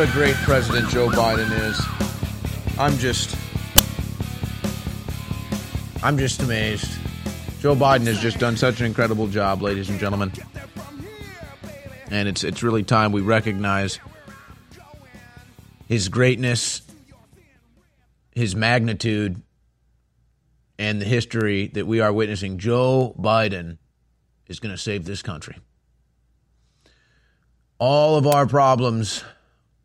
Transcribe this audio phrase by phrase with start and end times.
[0.00, 1.78] A great president Joe Biden is.
[2.78, 3.36] I'm just
[6.02, 6.90] I'm just amazed.
[7.60, 10.32] Joe Biden has just done such an incredible job, ladies and gentlemen.
[12.10, 14.00] And it's it's really time we recognize
[15.86, 16.80] his greatness,
[18.30, 19.42] his magnitude,
[20.78, 22.56] and the history that we are witnessing.
[22.56, 23.76] Joe Biden
[24.46, 25.58] is going to save this country.
[27.78, 29.24] All of our problems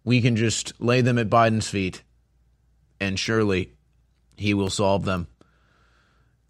[0.05, 2.04] we can just lay them at Biden's feet,
[3.02, 3.73] and surely
[4.38, 5.27] he will solve them.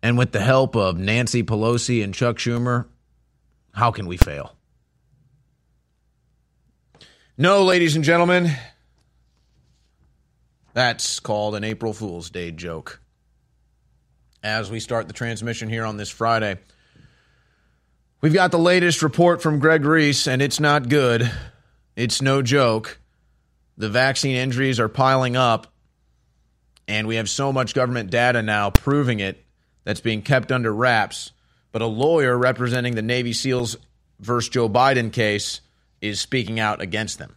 [0.04, 2.85] And with the help of Nancy Pelosi and Chuck Schumer,
[3.74, 4.55] how can we fail?
[7.38, 8.52] No, ladies and gentlemen,
[10.74, 13.02] that's called an April Fool's Day joke.
[14.43, 16.60] As we start the transmission here on this Friday,
[18.21, 21.32] we've got the latest report from Greg Reese, and it's not good.
[21.96, 22.99] It's no joke
[23.77, 25.68] the vaccine injuries are piling up,
[26.87, 29.43] and we have so much government data now proving it
[29.84, 31.31] that's being kept under wraps.
[31.71, 33.76] But a lawyer representing the Navy SEALs
[34.20, 35.62] versus Joe Biden case
[36.01, 37.35] is speaking out against them.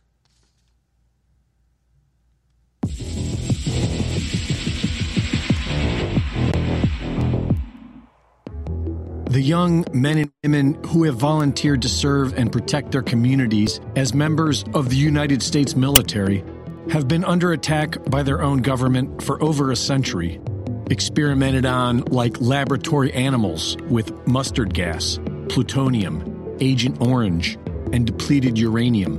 [9.28, 14.14] The young men and women who have volunteered to serve and protect their communities as
[14.14, 16.42] members of the United States military
[16.90, 20.40] have been under attack by their own government for over a century,
[20.88, 27.58] experimented on like laboratory animals with mustard gas, plutonium, Agent Orange,
[27.92, 29.18] and depleted uranium.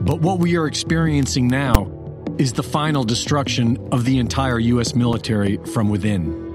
[0.00, 1.92] But what we are experiencing now
[2.38, 4.94] is the final destruction of the entire U.S.
[4.94, 6.47] military from within.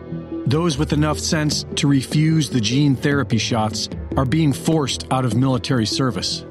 [0.45, 3.87] Those with enough sense to refuse the gene therapy shots
[4.17, 6.45] are being forced out of military service.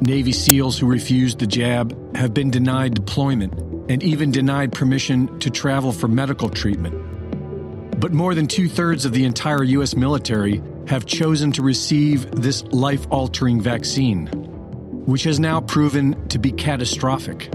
[0.00, 3.52] Navy SEALs who refused the jab have been denied deployment
[3.90, 8.00] and even denied permission to travel for medical treatment.
[8.00, 9.94] But more than two thirds of the entire U.S.
[9.94, 14.26] military have chosen to receive this life altering vaccine,
[15.06, 17.50] which has now proven to be catastrophic.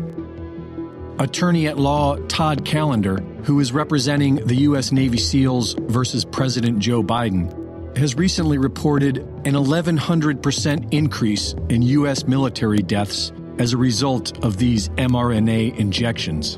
[1.19, 4.93] Attorney at law Todd Callender, who is representing the U.S.
[4.93, 12.25] Navy SEALs versus President Joe Biden, has recently reported an 1,100% increase in U.S.
[12.25, 16.57] military deaths as a result of these mRNA injections.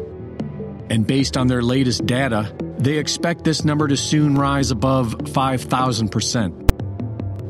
[0.92, 6.61] And based on their latest data, they expect this number to soon rise above 5,000%.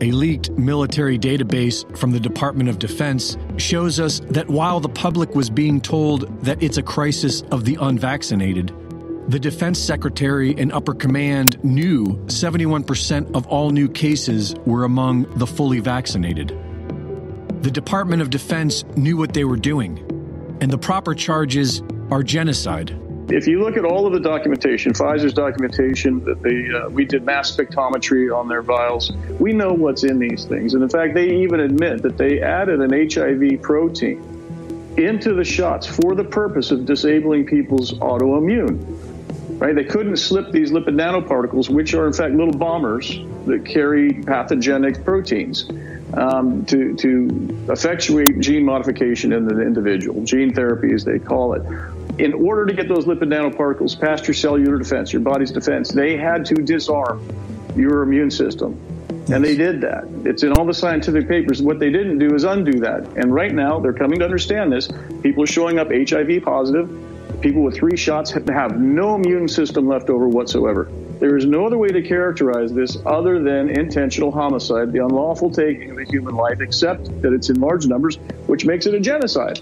[0.01, 5.35] A leaked military database from the Department of Defense shows us that while the public
[5.35, 8.73] was being told that it's a crisis of the unvaccinated,
[9.27, 15.45] the Defense Secretary and Upper Command knew 71% of all new cases were among the
[15.45, 16.49] fully vaccinated.
[17.61, 19.99] The Department of Defense knew what they were doing,
[20.61, 22.99] and the proper charges are genocide.
[23.31, 27.23] If you look at all of the documentation, Pfizer's documentation, that they uh, we did
[27.23, 29.13] mass spectrometry on their vials.
[29.39, 32.81] We know what's in these things, and in fact, they even admit that they added
[32.81, 34.21] an HIV protein
[34.97, 38.97] into the shots for the purpose of disabling people's autoimmune.
[39.59, 39.75] Right?
[39.75, 45.05] They couldn't slip these lipid nanoparticles, which are in fact little bombers that carry pathogenic
[45.05, 45.69] proteins.
[46.13, 51.63] Um, to, to effectuate gene modification in the individual, gene therapy as they call it
[52.21, 56.15] in order to get those lipid nanoparticles past your cellular defense, your body's defense, they
[56.15, 57.27] had to disarm
[57.75, 58.79] your immune system.
[59.31, 60.03] And they did that.
[60.23, 61.63] It's in all the scientific papers.
[61.63, 63.07] What they didn't do is undo that.
[63.17, 64.89] And right now, they're coming to understand this.
[65.23, 66.89] People are showing up HIV positive.
[67.41, 70.91] People with three shots have no immune system left over whatsoever.
[71.19, 75.89] There is no other way to characterize this other than intentional homicide, the unlawful taking
[75.91, 79.61] of a human life, except that it's in large numbers, which makes it a genocide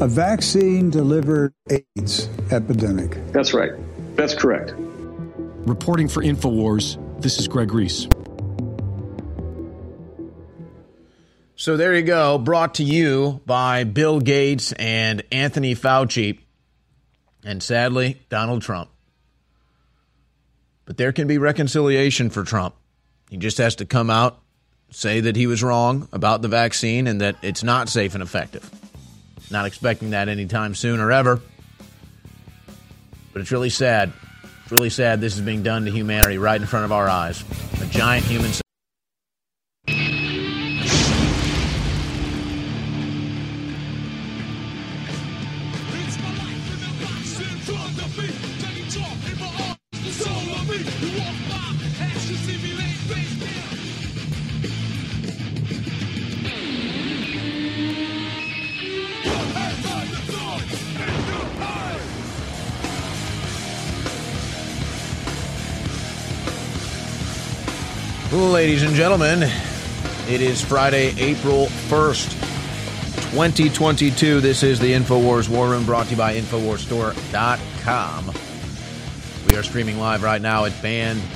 [0.00, 3.18] a vaccine delivered AIDS epidemic.
[3.32, 3.72] That's right.
[4.16, 4.72] That's correct.
[4.76, 8.08] Reporting for InfoWars, this is Greg Reese.
[11.54, 16.38] So there you go, brought to you by Bill Gates and Anthony Fauci,
[17.44, 18.88] and sadly, Donald Trump.
[20.86, 22.74] But there can be reconciliation for Trump.
[23.28, 24.40] He just has to come out,
[24.90, 28.68] say that he was wrong about the vaccine and that it's not safe and effective.
[29.50, 31.40] Not expecting that anytime soon or ever.
[33.32, 34.12] But it's really sad.
[34.62, 37.42] It's really sad this is being done to humanity right in front of our eyes.
[37.80, 38.50] A giant human.
[68.32, 72.30] Ladies and gentlemen, it is Friday, April 1st,
[73.32, 74.40] 2022.
[74.40, 78.32] This is the InfoWars War Room brought to you by InfoWarsStore.com.
[79.48, 81.28] We are streaming live right now at band.video.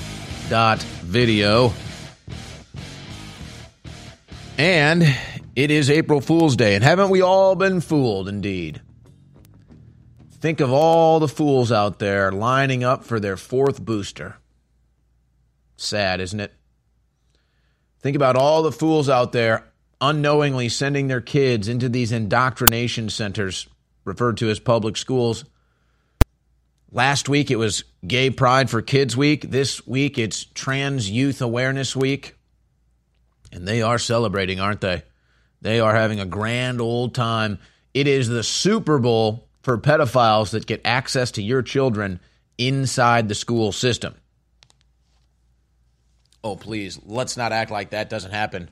[4.57, 5.03] And
[5.57, 8.81] it is April Fool's Day, and haven't we all been fooled indeed?
[10.31, 14.37] Think of all the fools out there lining up for their fourth booster.
[15.77, 16.55] Sad, isn't it?
[18.05, 19.65] Think about all the fools out there
[19.99, 23.67] unknowingly sending their kids into these indoctrination centers
[24.05, 25.47] referred to as public schools.
[26.93, 29.51] Last week it was Gay Pride for Kids Week.
[29.51, 32.37] This week it's Trans Youth Awareness Week.
[33.51, 35.03] And they are celebrating, aren't they?
[35.63, 37.59] They are having a grand old time.
[37.95, 42.21] It is the Super Bowl for pedophiles that get access to your children
[42.59, 44.15] inside the school system.
[46.45, 48.69] Oh, please, let's not act like that doesn't happen.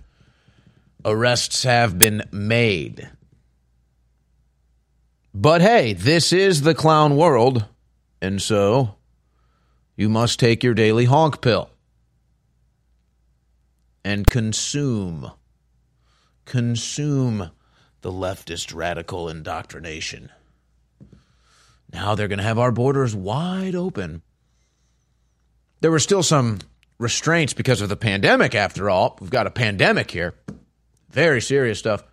[1.06, 3.10] Arrests have been made.
[5.34, 7.64] But hey, this is the clown world,
[8.20, 8.96] and so
[9.96, 11.70] you must take your daily honk pill
[14.04, 15.32] and consume,
[16.44, 17.52] consume
[18.02, 20.30] the leftist radical indoctrination.
[21.90, 24.20] Now they're going to have our borders wide open.
[25.80, 26.58] There were still some
[27.02, 29.18] restraints because of the pandemic, after all.
[29.20, 30.34] We've got a pandemic here.
[31.10, 32.04] Very serious stuff.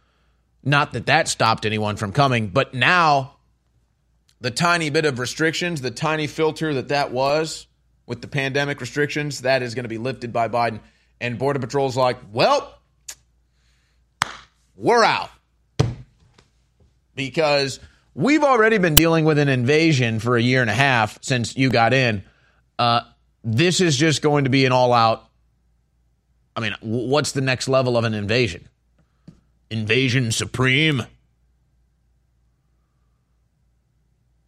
[0.63, 3.35] Not that that stopped anyone from coming, but now
[4.41, 7.67] the tiny bit of restrictions, the tiny filter that that was
[8.05, 10.79] with the pandemic restrictions, that is going to be lifted by Biden.
[11.21, 12.77] And Border Patrol's like, well,
[14.75, 15.29] we're out.
[17.15, 17.79] Because
[18.15, 21.69] we've already been dealing with an invasion for a year and a half since you
[21.69, 22.23] got in.
[22.77, 23.01] Uh,
[23.43, 25.25] this is just going to be an all out.
[26.55, 28.67] I mean, what's the next level of an invasion?
[29.69, 31.03] Invasion supreme?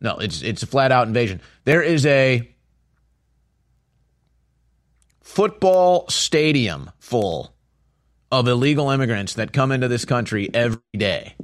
[0.02, 1.42] No, it's it's a flat out invasion.
[1.64, 2.50] There is a
[5.22, 7.54] football stadium full
[8.32, 11.36] of illegal immigrants that come into this country every day.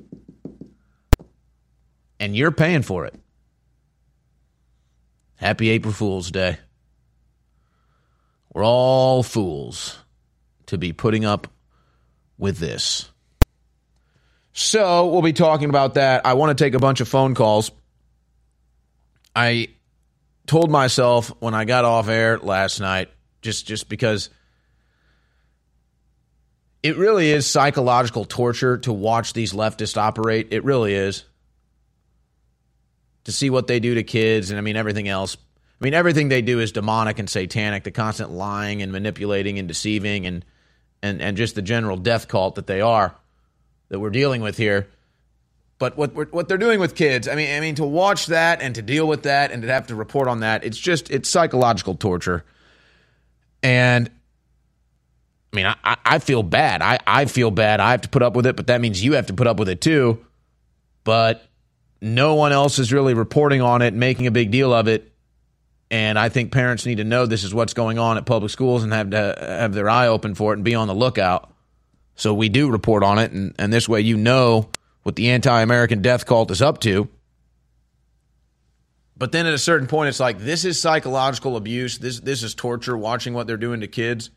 [2.20, 3.14] And you're paying for it.
[5.36, 6.58] Happy April Fool's Day.
[8.58, 10.00] We're all fools
[10.66, 11.48] to be putting up
[12.40, 13.08] with this.
[14.52, 16.26] So, we'll be talking about that.
[16.26, 17.70] I want to take a bunch of phone calls.
[19.36, 19.68] I
[20.48, 23.12] told myself when I got off air last night
[23.44, 24.32] just just because
[26.82, 30.48] it really is psychological torture to watch these leftists operate.
[30.50, 31.26] It really is.
[33.26, 35.38] To see what they do to kids and I mean everything else.
[35.80, 37.84] I mean, everything they do is demonic and satanic.
[37.84, 40.44] The constant lying and manipulating and deceiving and
[41.04, 43.16] and and just the general death cult that they are
[43.90, 44.88] that we're dealing with here.
[45.80, 48.74] But what what they're doing with kids, I mean, I mean to watch that and
[48.76, 51.94] to deal with that and to have to report on that, it's just it's psychological
[51.94, 52.44] torture.
[53.62, 54.10] And
[55.54, 56.82] I mean, I, I feel bad.
[56.82, 57.80] I, I feel bad.
[57.80, 59.58] I have to put up with it, but that means you have to put up
[59.60, 60.26] with it too.
[61.04, 61.48] But
[62.02, 65.12] no one else is really reporting on it, making a big deal of it.
[65.90, 68.84] And I think parents need to know this is what's going on at public schools
[68.84, 71.54] and have to have their eye open for it and be on the lookout.
[72.16, 74.70] So we do report on it, and, and this way you know
[75.04, 77.08] what the anti American death cult is up to.
[79.16, 81.98] But then at a certain point, it's like this is psychological abuse.
[81.98, 82.98] This this is torture.
[82.98, 84.30] Watching what they're doing to kids.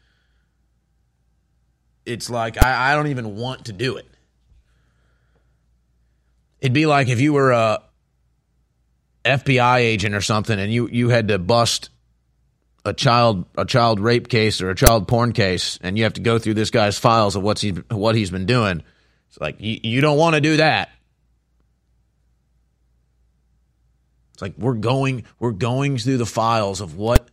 [2.07, 4.07] It's like I, I don't even want to do it.
[6.61, 7.83] It'd be like if you were a
[9.25, 11.91] FBI agent or something, and you you had to bust
[12.85, 16.21] a child a child rape case or a child porn case, and you have to
[16.21, 18.83] go through this guy's files of what's he what he's been doing.
[19.29, 20.91] It's like you, you don't want to do that.
[24.33, 27.31] It's like we're going we're going through the files of what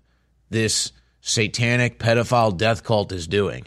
[0.49, 0.91] this
[1.21, 3.65] satanic pedophile death cult is doing.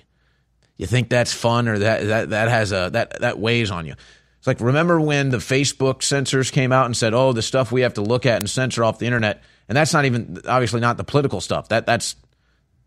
[0.77, 3.95] You think that's fun or that that that has a that that weighs on you.
[4.41, 7.83] It's like remember when the Facebook censors came out and said, "Oh, the stuff we
[7.83, 10.97] have to look at and censor off the internet." And that's not even obviously not
[10.97, 11.69] the political stuff.
[11.69, 12.17] That that's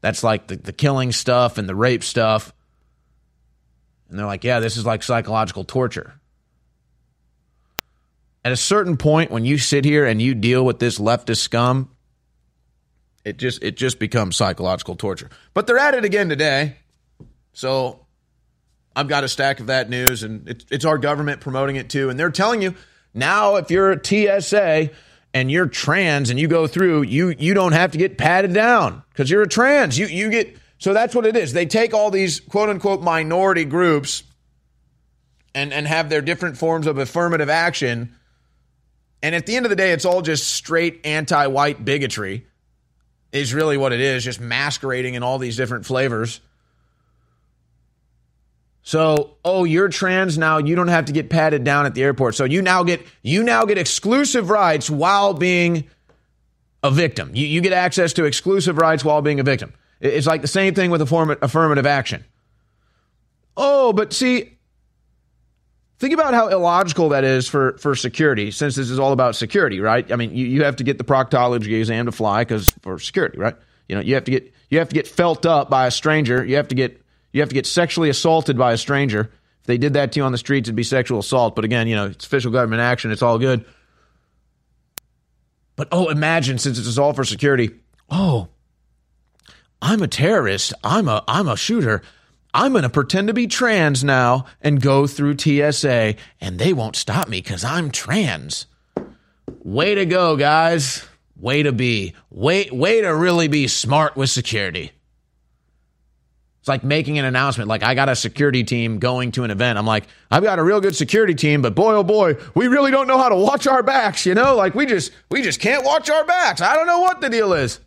[0.02, 2.52] that's like the, the killing stuff and the rape stuff.
[4.10, 6.16] And they're like, "Yeah, this is like psychological torture."
[8.44, 11.92] At a certain point when you sit here and you deal with this leftist scum,
[13.24, 15.30] it just it just becomes psychological torture.
[15.54, 16.78] But they're at it again today.
[17.54, 18.03] So
[18.96, 22.10] I've got a stack of that news, and it's, it's our government promoting it too.
[22.10, 22.76] And they're telling you
[23.14, 24.90] now, if you're a TSA
[25.34, 29.04] and you're trans and you go through, you you don't have to get patted down
[29.10, 29.98] because you're a trans.
[29.98, 31.54] You you get So that's what it is.
[31.54, 34.24] They take all these quote unquote minority groups
[35.56, 38.16] and, and have their different forms of affirmative action.
[39.22, 42.46] And at the end of the day, it's all just straight anti white bigotry,
[43.32, 46.42] is really what it is, just masquerading in all these different flavors.
[48.86, 50.58] So, oh, you're trans now.
[50.58, 52.36] You don't have to get patted down at the airport.
[52.36, 55.86] So you now get you now get exclusive rights while being
[56.84, 57.32] a victim.
[57.34, 59.74] You, you get access to exclusive rights while being a victim.
[60.02, 62.26] It's like the same thing with affirmative action.
[63.56, 64.58] Oh, but see,
[66.00, 69.80] think about how illogical that is for, for security, since this is all about security,
[69.80, 70.12] right?
[70.12, 73.38] I mean, you, you have to get the proctology exam to fly because for security,
[73.38, 73.56] right?
[73.88, 76.44] You know, you have to get you have to get felt up by a stranger.
[76.44, 77.03] You have to get
[77.34, 79.32] you have to get sexually assaulted by a stranger.
[79.62, 81.56] If they did that to you on the streets, it'd be sexual assault.
[81.56, 83.12] But again, you know, it's official government action.
[83.12, 83.66] It's all good.
[85.76, 87.72] But oh, imagine since it's all for security.
[88.10, 88.50] Oh,
[89.82, 90.74] I'm a terrorist.
[90.84, 92.04] I'm a I'm a shooter.
[92.54, 96.96] I'm going to pretend to be trans now and go through TSA and they won't
[96.96, 98.68] stop me cuz I'm trans.
[99.64, 101.04] Way to go, guys.
[101.36, 102.14] Way to be.
[102.30, 104.92] Way way to really be smart with security.
[106.64, 107.68] It's like making an announcement.
[107.68, 109.78] Like, I got a security team going to an event.
[109.78, 112.90] I'm like, I've got a real good security team, but boy, oh boy, we really
[112.90, 114.56] don't know how to watch our backs, you know?
[114.56, 116.62] Like, we just, we just can't watch our backs.
[116.62, 117.82] I don't know what the deal is.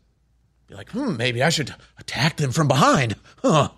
[0.68, 3.16] You're like, hmm, maybe I should attack them from behind.
[3.40, 3.70] Huh.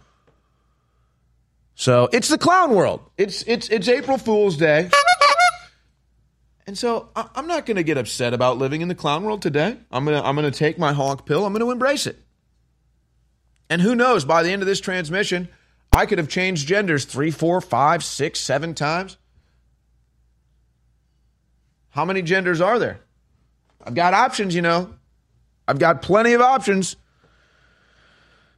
[1.77, 3.09] So it's the clown world.
[3.17, 4.91] It's, it's, it's April Fool's Day.
[6.67, 9.77] And so I'm not going to get upset about living in the clown world today.
[9.93, 11.47] I'm going to, I'm going to take my honk pill.
[11.47, 12.19] I'm going to embrace it.
[13.71, 15.49] And who knows, by the end of this transmission,
[15.93, 19.17] I could have changed genders three, four, five, six, seven times.
[21.91, 23.01] How many genders are there?
[23.85, 24.95] I've got options, you know.
[25.67, 26.97] I've got plenty of options.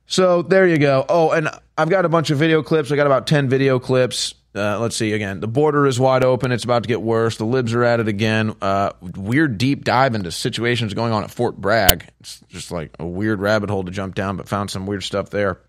[0.07, 1.05] So there you go.
[1.09, 1.49] Oh, and
[1.79, 2.91] I've got a bunch of video clips.
[2.93, 5.41] I got about 10 video clips uh, let's see again.
[5.41, 6.51] The border is wide open.
[6.51, 7.37] It's about to get worse.
[7.37, 8.57] The libs are at it again.
[8.61, 12.09] Uh, weird deep dive into situations going on at Fort Bragg.
[12.21, 15.31] It's just like a weird rabbit hole to jump down, but found some weird stuff
[15.31, 15.61] there.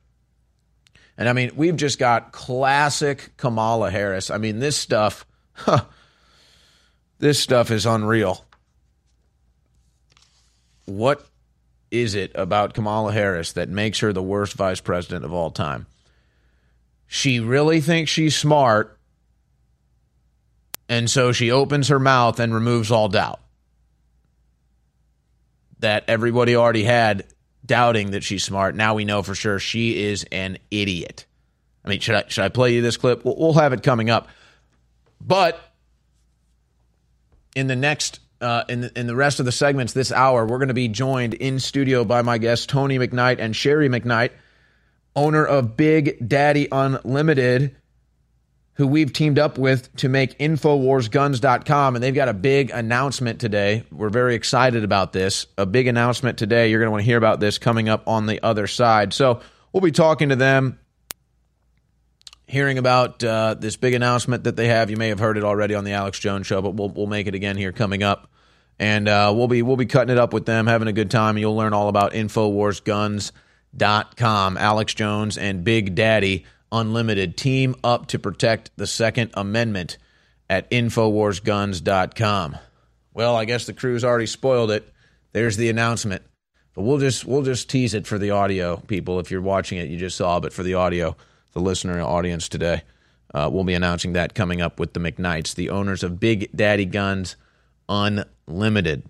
[1.17, 4.31] And I mean, we've just got classic Kamala Harris.
[4.31, 5.85] I mean, this stuff, huh,
[7.19, 8.43] this stuff is unreal.
[10.85, 11.23] What
[11.91, 15.85] is it about Kamala Harris that makes her the worst vice president of all time?
[17.13, 18.97] She really thinks she's smart.
[20.87, 23.41] And so she opens her mouth and removes all doubt
[25.79, 27.25] that everybody already had
[27.65, 28.75] doubting that she's smart.
[28.75, 31.25] Now we know for sure she is an idiot.
[31.83, 33.25] I mean, should I should I play you this clip?
[33.25, 34.29] We'll, we'll have it coming up.
[35.19, 35.59] But
[37.57, 40.59] in the next uh, in the, in the rest of the segments this hour, we're
[40.59, 44.29] going to be joined in studio by my guests Tony McKnight and Sherry McKnight
[45.15, 47.75] owner of Big Daddy Unlimited,
[48.75, 51.95] who we've teamed up with to make InfoWarsGuns.com.
[51.95, 53.83] And they've got a big announcement today.
[53.91, 55.45] We're very excited about this.
[55.57, 56.69] A big announcement today.
[56.69, 59.13] You're going to want to hear about this coming up on the other side.
[59.13, 59.41] So
[59.73, 60.79] we'll be talking to them,
[62.47, 64.89] hearing about uh, this big announcement that they have.
[64.89, 67.27] You may have heard it already on the Alex Jones show, but we'll, we'll make
[67.27, 68.29] it again here coming up.
[68.79, 71.37] And uh, we'll be we'll be cutting it up with them, having a good time.
[71.37, 73.31] You'll learn all about Infowars Guns
[73.75, 74.57] dot com.
[74.57, 79.97] Alex Jones and Big Daddy Unlimited team up to protect the Second Amendment
[80.49, 82.57] at InfoWarsGuns.com.
[83.13, 84.87] Well, I guess the crew's already spoiled it.
[85.33, 86.23] There's the announcement.
[86.73, 89.19] But we'll just we'll just tease it for the audio people.
[89.19, 91.17] If you're watching it, you just saw, but for the audio,
[91.51, 92.83] the listener audience today,
[93.33, 96.85] uh, we'll be announcing that coming up with the McKnights, the owners of Big Daddy
[96.85, 97.35] Guns
[97.89, 99.03] Unlimited.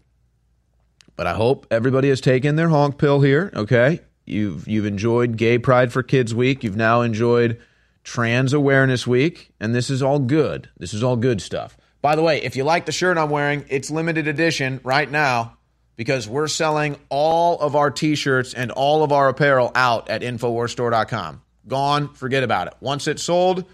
[1.16, 3.52] But I hope everybody has taken their honk pill here.
[3.56, 6.64] Okay, You've you've enjoyed Gay Pride for Kids Week.
[6.64, 7.60] You've now enjoyed
[8.04, 10.70] Trans Awareness Week, and this is all good.
[10.78, 11.78] This is all good stuff.
[12.02, 15.58] By the way, if you like the shirt I'm wearing, it's limited edition right now
[15.96, 21.42] because we're selling all of our t-shirts and all of our apparel out at infowarsstore.com.
[21.68, 22.74] Gone, forget about it.
[22.80, 23.66] Once it's sold,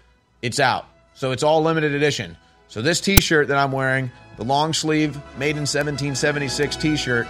[0.42, 0.84] it's out.
[1.14, 2.36] So it's all limited edition.
[2.68, 7.26] So this t-shirt that I'm wearing, the long sleeve made in 1776 t-shirt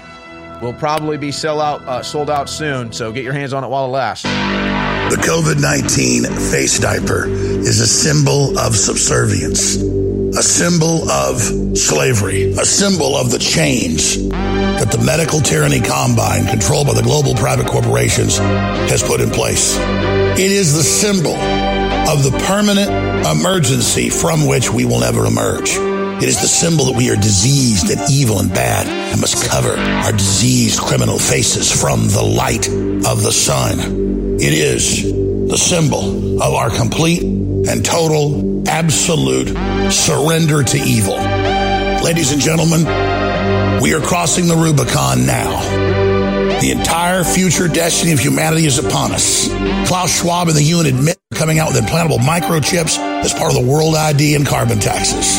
[0.60, 2.92] will probably be sell out, uh, sold out soon.
[2.92, 4.24] So get your hands on it while it lasts.
[4.24, 11.40] The COVID 19 face diaper is a symbol of subservience, a symbol of
[11.76, 17.34] slavery, a symbol of the chains that the medical tyranny combine, controlled by the global
[17.34, 19.78] private corporations, has put in place.
[19.78, 22.90] It is the symbol of the permanent
[23.26, 25.87] emergency from which we will never emerge.
[26.20, 29.76] It is the symbol that we are diseased and evil and bad and must cover
[29.78, 32.66] our diseased criminal faces from the light
[33.06, 33.78] of the sun.
[34.40, 35.04] It is
[35.48, 39.48] the symbol of our complete and total, absolute
[39.92, 41.14] surrender to evil.
[42.02, 42.80] Ladies and gentlemen,
[43.80, 45.60] we are crossing the Rubicon now.
[46.60, 49.46] The entire future destiny of humanity is upon us.
[49.86, 53.70] Klaus Schwab and the UN admit coming out with implantable microchips as part of the
[53.70, 55.38] world ID and carbon taxes.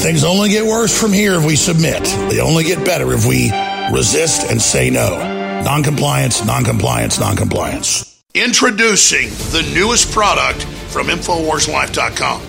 [0.00, 2.04] Things only get worse from here if we submit.
[2.30, 3.50] They only get better if we
[3.92, 5.18] resist and say no.
[5.64, 8.22] Noncompliance, noncompliance, noncompliance.
[8.32, 12.42] Introducing the newest product from InfoWarsLife.com.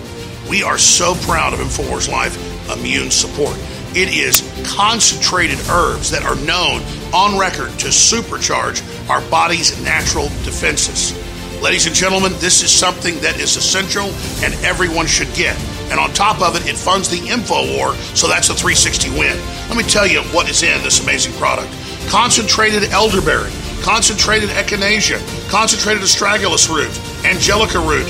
[0.48, 2.36] We are so proud of InfoWars Life
[2.72, 3.56] Immune Support.
[3.96, 4.42] It is
[4.72, 8.80] concentrated herbs that are known on record to supercharge
[9.10, 11.12] our body's natural defenses.
[11.60, 14.06] Ladies and gentlemen, this is something that is essential
[14.44, 15.58] and everyone should get.
[15.90, 19.36] And on top of it, it funds the info war, so that's a 360 win.
[19.68, 21.72] Let me tell you what is in this amazing product
[22.08, 23.50] concentrated elderberry,
[23.82, 26.90] concentrated echinacea, concentrated astragalus root,
[27.24, 28.06] angelica root,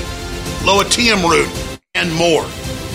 [0.65, 1.49] loetium root,
[1.93, 2.45] and more.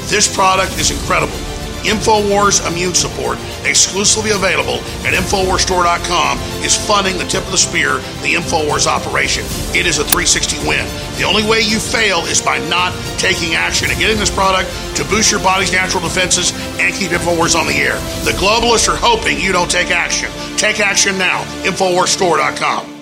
[0.08, 1.45] This product is incredible.
[1.86, 8.34] InfoWars Immune Support, exclusively available at InfoWarsStore.com, is funding the tip of the spear, the
[8.34, 9.44] InfoWars operation.
[9.74, 10.86] It is a 360 win.
[11.16, 15.04] The only way you fail is by not taking action and getting this product to
[15.04, 17.96] boost your body's natural defenses and keep InfoWars on the air.
[18.24, 20.30] The globalists are hoping you don't take action.
[20.56, 21.42] Take action now.
[21.64, 22.92] InfoWarsStore.com.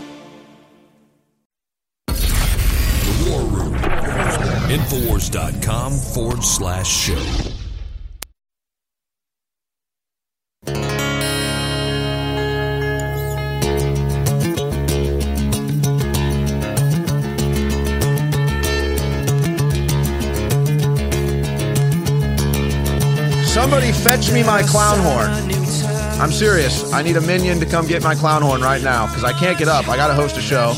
[2.07, 3.75] The War Room.
[4.71, 7.54] Infowars.com forward slash show.
[23.65, 25.31] Somebody fetch me my clown horn.
[26.21, 26.93] I'm serious.
[26.93, 29.59] I need a minion to come get my clown horn right now because I can't
[29.59, 29.89] get up.
[29.89, 30.75] I got to host a show,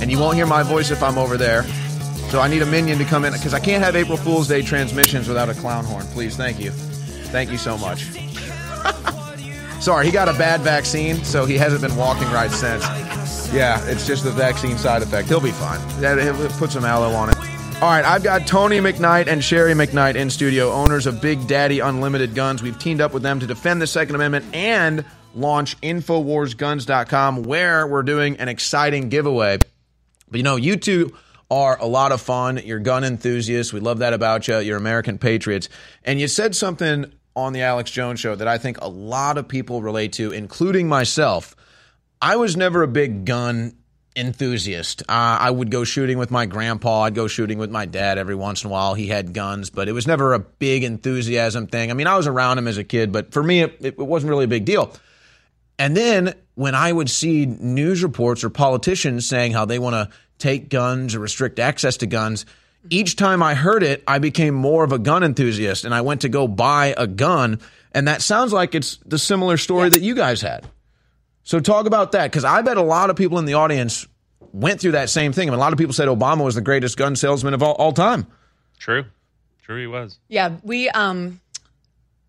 [0.00, 1.62] and you won't hear my voice if I'm over there.
[2.30, 4.62] So I need a minion to come in because I can't have April Fool's Day
[4.62, 6.04] transmissions without a clown horn.
[6.06, 6.72] Please, thank you.
[6.72, 8.02] Thank you so much.
[9.80, 12.82] Sorry, he got a bad vaccine, so he hasn't been walking right since.
[13.54, 15.28] Yeah, it's just the vaccine side effect.
[15.28, 15.78] He'll be fine.
[16.58, 17.53] Put some aloe on it.
[17.82, 21.80] All right, I've got Tony McKnight and Sherry McKnight in studio, owners of Big Daddy
[21.80, 22.62] Unlimited Guns.
[22.62, 28.02] We've teamed up with them to defend the Second Amendment and launch InfoWarsGuns.com, where we're
[28.02, 29.58] doing an exciting giveaway.
[30.30, 31.14] But you know, you two
[31.50, 32.58] are a lot of fun.
[32.64, 33.72] You're gun enthusiasts.
[33.72, 34.60] We love that about you.
[34.60, 35.68] You're American patriots.
[36.04, 39.46] And you said something on the Alex Jones show that I think a lot of
[39.46, 41.54] people relate to, including myself.
[42.22, 43.76] I was never a big gun
[44.16, 45.02] enthusiast.
[45.02, 47.02] Uh, I would go shooting with my grandpa.
[47.02, 48.94] I'd go shooting with my dad every once in a while.
[48.94, 51.90] He had guns, but it was never a big enthusiasm thing.
[51.90, 54.30] I mean, I was around him as a kid, but for me, it, it wasn't
[54.30, 54.92] really a big deal.
[55.78, 60.16] And then when I would see news reports or politicians saying how they want to
[60.38, 62.46] take guns or restrict access to guns,
[62.90, 66.20] each time I heard it, I became more of a gun enthusiast and I went
[66.20, 67.60] to go buy a gun.
[67.92, 70.66] And that sounds like it's the similar story that you guys had.
[71.44, 74.06] So talk about that because I bet a lot of people in the audience
[74.52, 75.48] went through that same thing.
[75.48, 77.74] I mean, a lot of people said Obama was the greatest gun salesman of all,
[77.74, 78.26] all time.
[78.78, 79.04] True.
[79.62, 80.18] True, he was.
[80.28, 81.40] Yeah, we um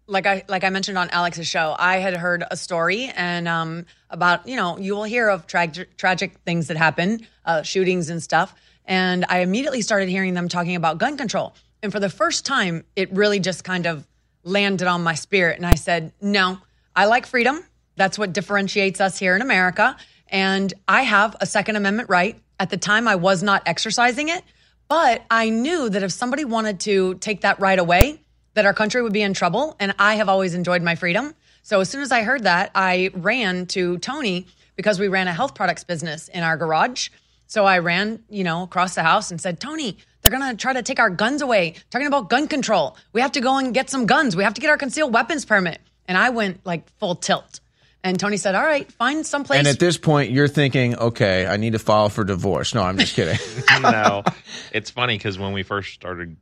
[0.08, 3.86] like I like I mentioned on Alex's show, I had heard a story and um
[4.10, 8.21] about, you know, you will hear of tragic tragic things that happen, uh shootings and
[8.21, 8.54] stuff,
[8.86, 11.56] and I immediately started hearing them talking about gun control.
[11.84, 14.08] And for the first time, it really just kind of
[14.43, 16.60] landed on my spirit and I said, "No,
[16.95, 17.63] I like freedom.
[17.95, 19.95] That's what differentiates us here in America,
[20.27, 22.39] and I have a second amendment right.
[22.60, 24.43] At the time I was not exercising it,
[24.88, 28.21] but I knew that if somebody wanted to take that right away,
[28.53, 29.75] that our country would be in trouble.
[29.79, 31.34] And I have always enjoyed my freedom.
[31.62, 35.34] So as soon as I heard that, I ran to Tony because we ran a
[35.34, 37.10] health products business in our garage.
[37.47, 40.73] So I ran, you know, across the house and said, Tony, they're going to try
[40.73, 41.75] to take our guns away.
[41.89, 42.97] Talking about gun control.
[43.13, 44.36] We have to go and get some guns.
[44.36, 45.81] We have to get our concealed weapons permit.
[46.08, 47.60] And I went like full tilt.
[48.06, 49.58] And Tony said, All right, find someplace.
[49.58, 52.76] And at this point, you're thinking, okay, I need to file for divorce.
[52.76, 53.39] No, I'm just kidding.
[53.82, 54.24] no,
[54.72, 56.38] it's funny because when we first started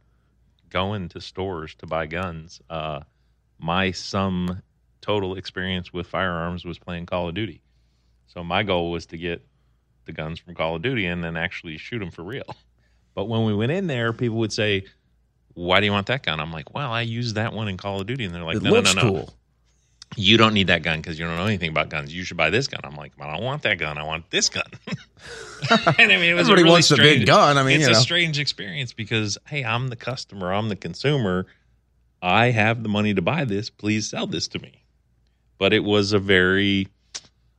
[0.69, 2.99] going to stores to buy guns, uh,
[3.59, 4.61] my sum
[4.99, 7.61] total experience with firearms was playing Call of Duty.
[8.27, 9.41] So my goal was to get
[10.03, 12.55] the guns from Call of Duty and then actually shoot them for real.
[13.15, 14.83] But when we went in there, people would say,
[15.53, 18.01] "Why do you want that gun?" I'm like, "Well, I used that one in Call
[18.01, 19.33] of Duty," and they're like, it "No, looks no, no, no." cool.
[20.15, 22.13] You don't need that gun because you don't know anything about guns.
[22.13, 22.81] You should buy this gun.
[22.83, 23.97] I'm like, I don't want that gun.
[23.97, 24.65] I want this gun.
[24.87, 27.57] and I mean, it was a Everybody really wants the big strange- gun.
[27.57, 27.99] I mean, it's you a know.
[27.99, 30.53] strange experience because hey, I'm the customer.
[30.53, 31.45] I'm the consumer.
[32.21, 33.69] I have the money to buy this.
[33.69, 34.83] Please sell this to me.
[35.57, 36.87] But it was a very,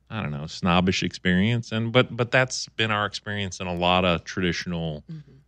[0.09, 4.05] I don't know snobbish experience, and but but that's been our experience in a lot
[4.05, 5.03] of traditional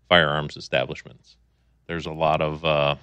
[0.09, 1.35] firearms establishments.
[1.87, 2.95] There's a lot of, uh,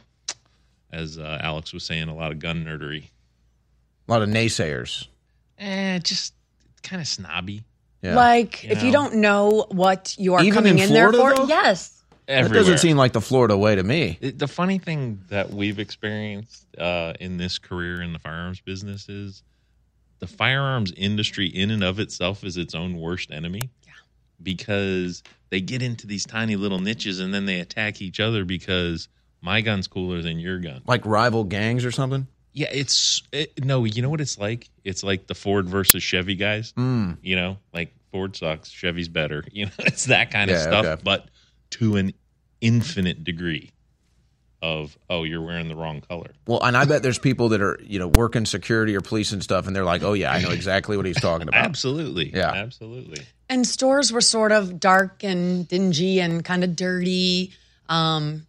[0.92, 3.08] as uh, Alex was saying, a lot of gun nerdery.
[4.08, 5.06] A lot of naysayers.
[5.58, 6.34] Eh, just
[6.82, 7.64] kind of snobby.
[8.02, 8.14] Yeah.
[8.16, 11.34] Like You if you don't know what you are Even coming in in, there for,
[11.34, 11.46] though?
[11.46, 12.02] yes.
[12.26, 14.18] that doesn't seem like the Florida way to me.
[14.20, 19.08] It- the funny thing that we've experienced uh, in this career in the firearms business
[19.08, 19.42] is
[20.18, 23.70] the firearms industry in and of itself is its own worst enemy.
[23.86, 23.92] Yeah.
[24.42, 29.08] Because they get into these tiny little niches and then they attack each other because
[29.40, 30.82] my gun's cooler than your gun.
[30.86, 32.26] Like rival gangs or something.
[32.54, 34.70] Yeah, it's it, no, you know what it's like?
[34.84, 36.72] It's like the Ford versus Chevy guys.
[36.72, 37.18] Mm.
[37.20, 39.44] You know, like Ford sucks, Chevy's better.
[39.52, 41.02] You know, it's that kind of Yeah, stuff, okay.
[41.04, 41.28] but
[41.70, 42.14] to an
[42.60, 43.72] infinite degree
[44.62, 46.30] of oh, you're wearing the wrong color.
[46.46, 49.42] Well, and I bet there's people that are you know working security or police and
[49.42, 51.64] stuff, and they're like, oh yeah, I know exactly what he's talking about.
[51.64, 52.34] Absolutely.
[52.34, 52.52] Yeah.
[52.52, 53.22] Absolutely.
[53.50, 57.52] And stores were sort of dark and dingy and kind of dirty.
[57.90, 58.46] Um,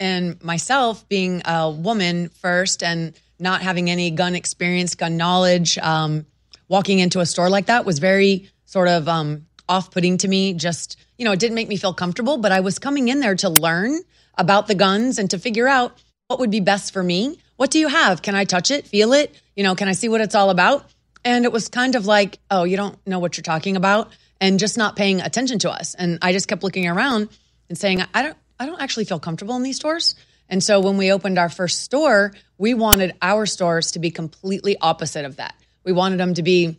[0.00, 6.24] and myself being a woman first and not having any gun experience, gun knowledge, um,
[6.68, 10.54] walking into a store like that was very sort of um, off putting to me.
[10.54, 13.34] Just, you know, it didn't make me feel comfortable, but I was coming in there
[13.34, 13.98] to learn
[14.38, 17.38] about the guns and to figure out what would be best for me.
[17.56, 18.22] What do you have?
[18.22, 19.34] Can I touch it, feel it?
[19.54, 20.86] You know, can I see what it's all about?
[21.24, 24.58] And it was kind of like, oh, you don't know what you're talking about, and
[24.58, 25.94] just not paying attention to us.
[25.94, 27.28] And I just kept looking around
[27.68, 30.14] and saying, I don't, I don't actually feel comfortable in these stores.
[30.52, 34.76] And so when we opened our first store, we wanted our stores to be completely
[34.78, 35.54] opposite of that.
[35.82, 36.78] We wanted them to be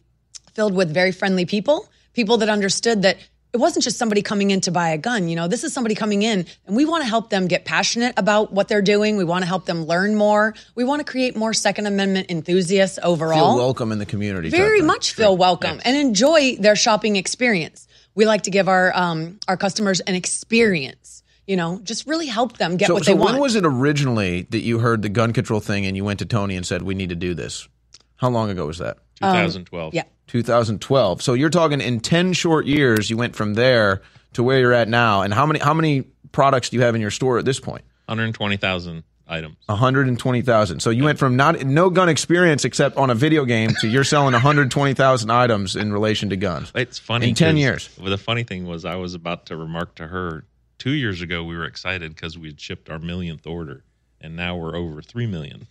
[0.53, 3.17] filled with very friendly people, people that understood that
[3.51, 5.27] it wasn't just somebody coming in to buy a gun.
[5.27, 8.13] You know, this is somebody coming in and we want to help them get passionate
[8.15, 9.17] about what they're doing.
[9.17, 10.53] We want to help them learn more.
[10.75, 14.51] We want to create more Second Amendment enthusiasts overall Feel welcome in the community.
[14.51, 17.87] very much feel welcome and enjoy their shopping experience.
[18.13, 21.22] We like to give our um, our customers an experience.
[21.45, 23.29] You know, just really help them get So, what so they want.
[23.29, 26.19] So, when was it originally that you heard the gun control thing and you went
[26.19, 27.67] to Tony and said we need to do this?
[28.15, 28.97] How long ago was that?
[29.21, 29.93] Um, 2012.
[29.93, 30.03] yeah.
[30.27, 31.21] 2012.
[31.21, 34.01] So you're talking in 10 short years you went from there
[34.33, 35.21] to where you're at now.
[35.21, 36.01] And how many how many
[36.31, 37.83] products do you have in your store at this point?
[38.05, 39.55] 120,000 items.
[39.67, 40.79] 120,000.
[40.79, 44.03] So you went from not no gun experience except on a video game to you're
[44.03, 46.71] selling 120,000 items in relation to guns.
[46.75, 47.29] It's funny.
[47.29, 47.89] In 10 years.
[47.99, 50.45] Well, the funny thing was, I was about to remark to her
[50.83, 53.85] two years ago, we were excited because we had shipped our millionth order,
[54.19, 55.65] and now we're over 3 million.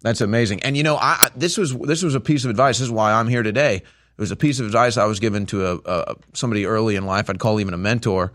[0.00, 0.62] That's amazing.
[0.62, 2.78] And you know, I, I this was this was a piece of advice.
[2.78, 3.76] This is why I'm here today.
[3.76, 7.04] It was a piece of advice I was given to a, a somebody early in
[7.04, 7.28] life.
[7.28, 8.32] I'd call even a mentor.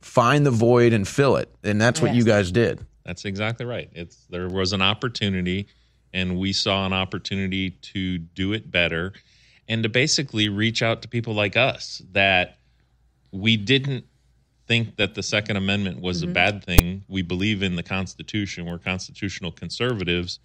[0.00, 2.86] Find the void and fill it, and that's what you guys did.
[3.04, 3.90] That's exactly right.
[3.94, 5.66] It's there was an opportunity,
[6.12, 9.12] and we saw an opportunity to do it better,
[9.66, 12.58] and to basically reach out to people like us that
[13.32, 14.04] we didn't
[14.68, 16.34] think that the Second Amendment was a mm-hmm.
[16.34, 17.02] bad thing.
[17.08, 18.66] We believe in the Constitution.
[18.66, 20.38] We're constitutional conservatives,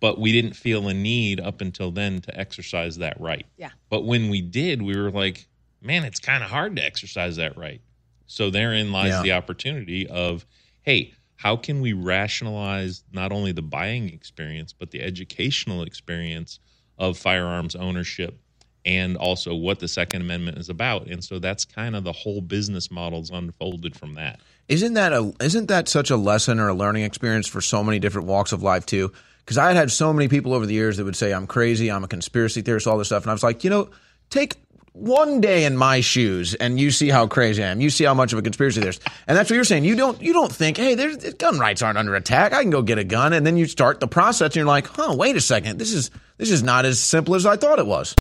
[0.00, 3.46] but we didn't feel a need up until then to exercise that right.
[3.56, 3.70] Yeah.
[3.88, 5.46] But when we did, we were like,
[5.80, 7.80] man, it's kind of hard to exercise that right.
[8.26, 9.22] So therein lies Yeah.
[9.22, 10.44] the opportunity of,
[10.82, 16.58] hey, how can we rationalize not only the buying experience, but the educational experience
[16.98, 18.40] of firearms ownership
[18.86, 21.08] and also what the Second Amendment is about?
[21.08, 24.40] And so that's kind of the whole business models unfolded from that.
[24.68, 27.98] Isn't that a isn't that such a lesson or a learning experience for so many
[27.98, 29.12] different walks of life too?
[29.40, 31.90] Because I had had so many people over the years that would say I'm crazy,
[31.90, 33.90] I'm a conspiracy theorist, all this stuff, and I was like, you know,
[34.30, 34.56] take
[34.92, 37.80] one day in my shoes and you see how crazy I am.
[37.80, 39.84] You see how much of a conspiracy there's, and that's what you're saying.
[39.84, 42.52] You don't you don't think, hey, there's gun rights aren't under attack.
[42.52, 44.86] I can go get a gun, and then you start the process, and you're like,
[44.86, 47.86] huh, wait a second, this is this is not as simple as I thought it
[47.86, 48.16] was.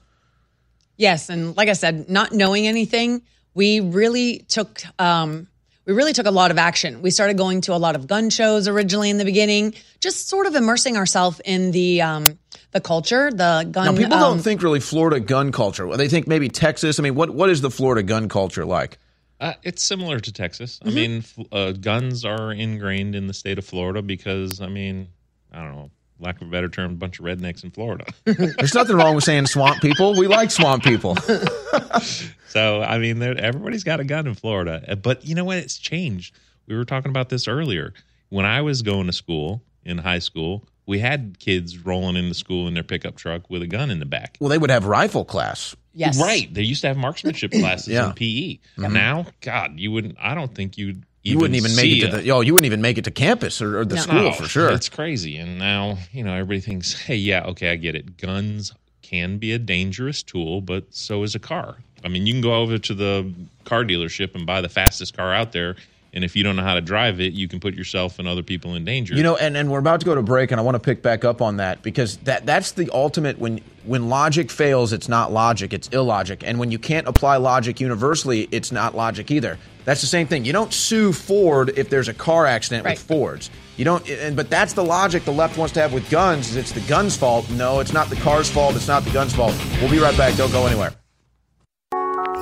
[0.97, 3.21] Yes, and like I said, not knowing anything,
[3.53, 5.47] we really took um,
[5.85, 7.01] we really took a lot of action.
[7.01, 10.47] We started going to a lot of gun shows originally in the beginning, just sort
[10.47, 12.25] of immersing ourselves in the um,
[12.71, 13.85] the culture, the gun.
[13.85, 15.95] Now, people um, don't think really Florida gun culture.
[15.95, 16.99] They think maybe Texas.
[16.99, 18.97] I mean, what what is the Florida gun culture like?
[19.39, 20.79] Uh, it's similar to Texas.
[20.79, 20.89] Mm-hmm.
[20.89, 25.09] I mean, uh, guns are ingrained in the state of Florida because, I mean,
[25.51, 28.05] I don't know, lack of a better term, a bunch of rednecks in Florida.
[28.25, 30.17] There's nothing wrong with saying swamp people.
[30.17, 31.15] We like swamp people.
[32.49, 34.83] so, I mean, everybody's got a gun in Florida.
[34.87, 35.57] Uh, But you know what?
[35.57, 36.35] It's changed.
[36.67, 37.93] We were talking about this earlier.
[38.29, 42.67] When I was going to school in high school, we had kids rolling into school
[42.67, 44.37] in their pickup truck with a gun in the back.
[44.39, 45.75] Well, they would have rifle class.
[45.93, 46.51] yes, Right.
[46.53, 48.07] They used to have marksmanship classes Yeah.
[48.09, 48.59] in PE.
[48.77, 52.21] Now, God, you wouldn't, I don't think you'd You wouldn't even make it to a-
[52.21, 52.23] the.
[52.23, 54.69] Yo, you wouldn't even make it to campus or, or the school No, for sure.
[54.69, 55.37] It's crazy.
[55.37, 58.17] And now, you know, everybody thinks, hey, yeah, okay, I get it.
[58.17, 61.77] Guns can be a dangerous tool, but so is a car.
[62.03, 63.33] I mean, you can go over to the
[63.63, 65.75] car dealership and buy the fastest car out there,
[66.13, 68.43] and if you don't know how to drive it, you can put yourself and other
[68.43, 69.15] people in danger.
[69.15, 71.01] You know, and, and we're about to go to break, and I want to pick
[71.01, 75.31] back up on that because that that's the ultimate when when logic fails, it's not
[75.31, 79.57] logic, it's illogic, and when you can't apply logic universally, it's not logic either.
[79.85, 80.45] That's the same thing.
[80.45, 82.97] You don't sue Ford if there's a car accident Right.
[82.97, 83.49] with Fords.
[83.77, 86.49] You don't, and but that's the logic the left wants to have with guns.
[86.49, 87.49] Is it's the gun's fault?
[87.51, 88.75] No, it's not the car's fault.
[88.75, 89.53] It's not the gun's fault.
[89.81, 90.35] We'll be right back.
[90.35, 90.93] Don't go anywhere.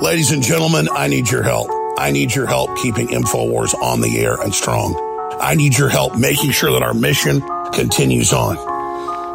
[0.00, 1.68] Ladies and gentlemen, I need your help.
[1.98, 4.94] I need your help keeping InfoWars on the air and strong.
[5.40, 8.56] I need your help making sure that our mission continues on.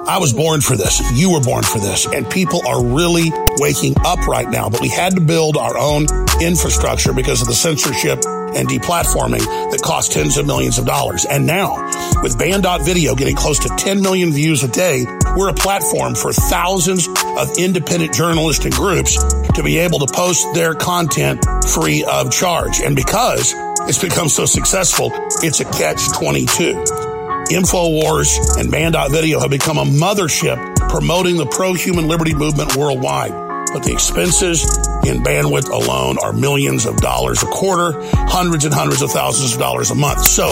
[0.10, 1.00] I was born for this.
[1.12, 2.08] You were born for this.
[2.08, 4.68] And people are really waking up right now.
[4.68, 6.08] But we had to build our own
[6.42, 11.26] infrastructure because of the censorship and deplatforming that cost tens of millions of dollars.
[11.26, 11.76] And now,
[12.24, 15.06] with Band.video getting close to 10 million views a day,
[15.38, 19.16] we're a platform for thousands of independent journalists and groups
[19.54, 22.80] to be able to post their content free of charge.
[22.80, 23.54] And because
[23.88, 25.12] it's become so successful,
[25.44, 27.09] it's a catch 22.
[27.50, 30.58] InfoWars and Band.video have become a mothership
[30.90, 33.32] promoting the pro-human liberty movement worldwide.
[33.74, 34.64] But the expenses
[35.06, 39.60] in bandwidth alone are millions of dollars a quarter, hundreds and hundreds of thousands of
[39.60, 40.26] dollars a month.
[40.26, 40.48] So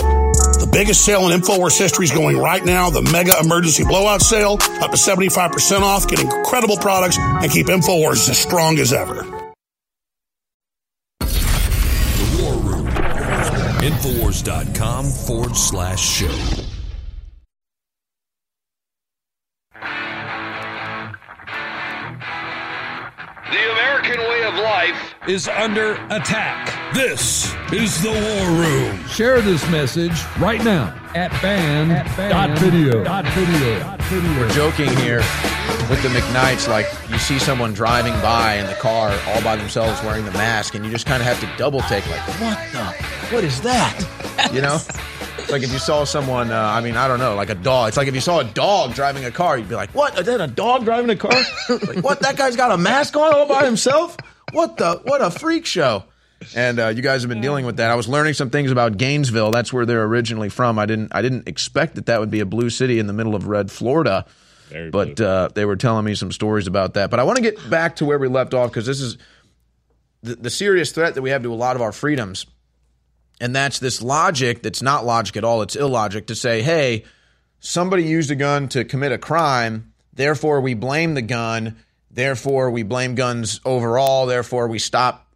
[0.59, 4.53] the biggest sale in InfoWars history is going right now, the mega emergency blowout sale,
[4.81, 9.23] up to 75% off, get incredible products, and keep InfoWars as strong as ever.
[11.19, 12.87] The War Room.
[13.81, 16.66] Infowars.com forward slash show.
[23.49, 26.93] The American way of life is under attack.
[26.93, 29.07] This is the War Room.
[29.07, 33.03] Share this message right now at band.video.
[34.37, 35.19] We're joking here
[35.89, 36.67] with the McKnights.
[36.67, 40.75] Like you see someone driving by in the car all by themselves wearing the mask,
[40.75, 42.05] and you just kind of have to double take.
[42.09, 42.83] Like, what the?
[43.33, 44.51] What is that?
[44.51, 44.79] You know.
[45.37, 47.89] It's Like if you saw someone, uh, I mean, I don't know, like a dog.
[47.89, 50.17] It's like if you saw a dog driving a car, you'd be like, "What?
[50.19, 51.31] Is that a dog driving a car?
[51.69, 52.21] like, what?
[52.21, 54.17] That guy's got a mask on all by himself?
[54.51, 55.01] What the?
[55.03, 56.05] What a freak show!"
[56.55, 57.89] And uh, you guys have been dealing with that.
[57.89, 59.51] I was learning some things about Gainesville.
[59.51, 60.77] That's where they're originally from.
[60.77, 61.13] I didn't.
[61.13, 63.71] I didn't expect that that would be a blue city in the middle of red
[63.71, 64.25] Florida.
[64.69, 67.09] Very but uh, they were telling me some stories about that.
[67.09, 69.17] But I want to get back to where we left off because this is
[70.23, 72.45] the, the serious threat that we have to a lot of our freedoms.
[73.39, 75.61] And that's this logic that's not logic at all.
[75.61, 77.05] It's illogic to say, hey,
[77.59, 81.77] somebody used a gun to commit a crime, therefore we blame the gun,
[82.09, 85.27] therefore we blame guns overall, therefore we stop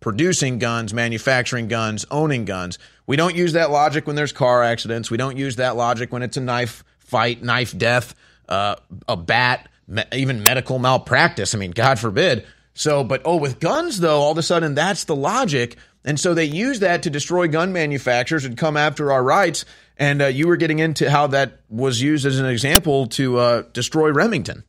[0.00, 2.78] producing guns, manufacturing guns, owning guns.
[3.06, 5.10] We don't use that logic when there's car accidents.
[5.10, 8.14] We don't use that logic when it's a knife fight, knife death,
[8.48, 8.76] uh,
[9.08, 11.54] a bat, me- even medical malpractice.
[11.54, 12.46] I mean, God forbid.
[12.74, 15.76] So, but oh, with guns though, all of a sudden that's the logic.
[16.04, 19.64] And so they use that to destroy gun manufacturers and come after our rights.
[19.96, 23.62] And uh, you were getting into how that was used as an example to uh,
[23.72, 24.64] destroy Remington.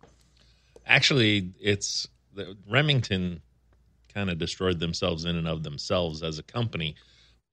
[0.85, 3.41] Actually, it's the, Remington
[4.13, 6.95] kind of destroyed themselves in and of themselves as a company.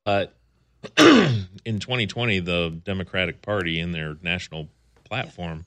[0.04, 0.36] But
[0.98, 4.68] in 2020, the Democratic Party in their national
[5.04, 5.64] platform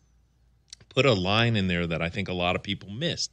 [0.89, 3.31] put a line in there that I think a lot of people missed.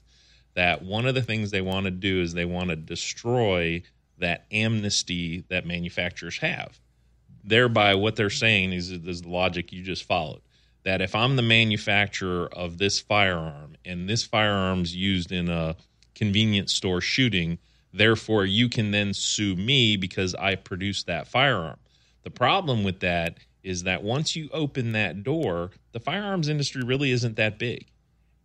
[0.54, 3.82] That one of the things they want to do is they want to destroy
[4.20, 6.78] that amnesty that manufacturers have.
[7.42, 10.42] Thereby, what they're saying is, is the logic you just followed.
[10.84, 15.76] That if I'm the manufacturer of this firearm and this firearm's used in a
[16.14, 17.58] convenience store shooting,
[17.92, 21.78] therefore you can then sue me because I produced that firearm.
[22.22, 27.10] The problem with that is that once you open that door, the firearms industry really
[27.10, 27.86] isn't that big.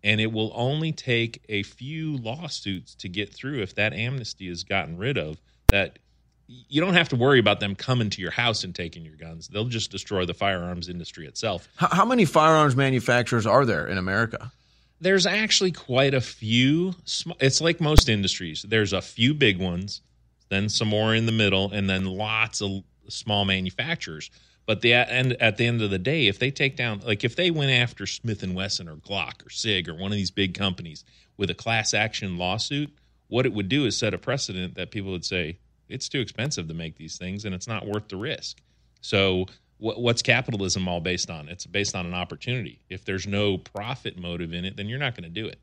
[0.03, 4.63] And it will only take a few lawsuits to get through if that amnesty is
[4.63, 5.41] gotten rid of.
[5.75, 5.99] That
[6.47, 9.49] you don't have to worry about them coming to your house and taking your guns.
[9.49, 11.67] They'll just destroy the firearms industry itself.
[11.75, 14.53] How, how many firearms manufacturers are there in America?
[15.01, 16.95] There's actually quite a few.
[17.03, 18.61] sm- It's like most industries.
[18.61, 19.99] There's a few big ones,
[20.47, 24.31] then some more in the middle, and then lots of small manufacturers.
[24.65, 27.35] But the and at the end of the day, if they take down, like if
[27.35, 30.53] they went after Smith and Wesson or Glock or Sig or one of these big
[30.53, 31.03] companies
[31.37, 32.91] with a class action lawsuit,
[33.27, 35.57] what it would do is set a precedent that people would say
[35.89, 38.61] it's too expensive to make these things and it's not worth the risk.
[39.01, 39.45] So
[39.77, 41.49] what, what's capitalism all based on?
[41.49, 42.81] It's based on an opportunity.
[42.89, 45.59] If there's no profit motive in it, then you're not going to do it.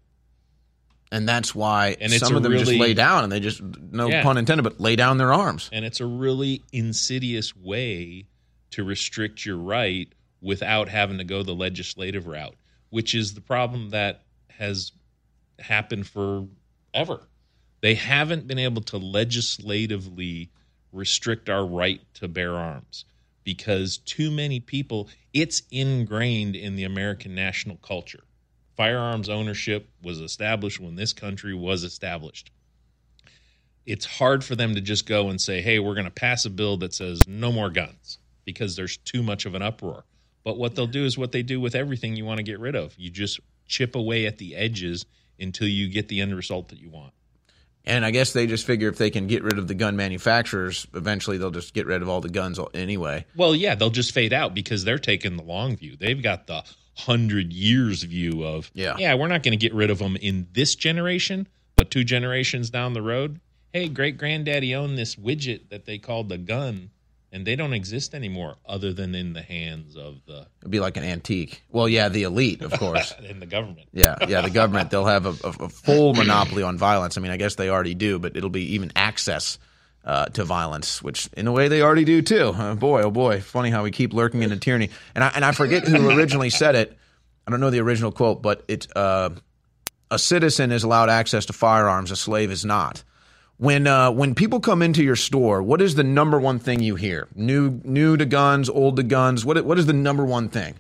[1.11, 4.23] And that's why And some of them just lay down and they just, no Yeah.
[4.23, 5.69] pun intended, but lay down their arms.
[5.71, 8.25] And it's a really insidious way
[8.71, 10.09] to restrict your right
[10.41, 12.57] without having to go the legislative route,
[12.89, 14.93] which is the problem that has
[15.59, 17.29] happened forever.
[17.83, 20.51] They haven't been able to legislatively
[20.93, 23.05] restrict our right to bear arms
[23.45, 28.23] because too many people, it's ingrained in the American national culture.
[28.77, 32.53] Firearms ownership was established when this country was established.
[33.85, 36.51] It's hard for them to just go and say, hey, we're going to pass a
[36.51, 40.05] bill that says no more guns because there's too much of an uproar.
[40.45, 42.77] But what they'll do is what they do with everything you want to get rid
[42.77, 42.95] of.
[42.97, 45.05] You just chip away at the edges
[45.41, 47.13] until you get the end result that you want.
[47.85, 50.87] And I guess they just figure if they can get rid of the gun manufacturers,
[50.95, 53.25] eventually they'll just get rid of all the guns anyway.
[53.35, 55.97] Well, yeah, they'll just fade out because they're taking the long view.
[55.97, 56.63] They've got the
[56.95, 58.95] hundred years view of, Yeah.
[58.99, 62.71] yeah, we're not going to get rid of them in this generation, but two generations
[62.71, 63.41] down the road,
[63.73, 66.91] hey, great granddaddy owned this widget that they called the gun,
[67.33, 70.99] and they don't exist anymore other than in the hands of the It'd be like
[70.99, 71.63] an antique.
[71.71, 73.15] Well, yeah, the elite, of course.
[73.25, 73.89] in the government.
[73.93, 77.17] Yeah, yeah, the government they'll have a, a, full monopoly on violence.
[77.17, 79.59] I mean, I guess they already do, but it'll be even access
[80.05, 82.49] uh, to violence, which in a way they already do too.
[82.49, 84.91] Uh, boy, oh boy, funny how we keep lurking into tyranny.
[85.15, 86.97] And I and I forget who originally said it.
[87.47, 89.31] I don't know the original quote, but it's uh,
[90.11, 93.03] a citizen is allowed access to firearms, a slave is not.
[93.63, 96.97] When uh, when people come into your store, what is the number one thing you
[96.97, 97.29] hear?
[97.37, 99.45] New new to guns, old to guns.
[99.45, 100.75] What what is the number one thing?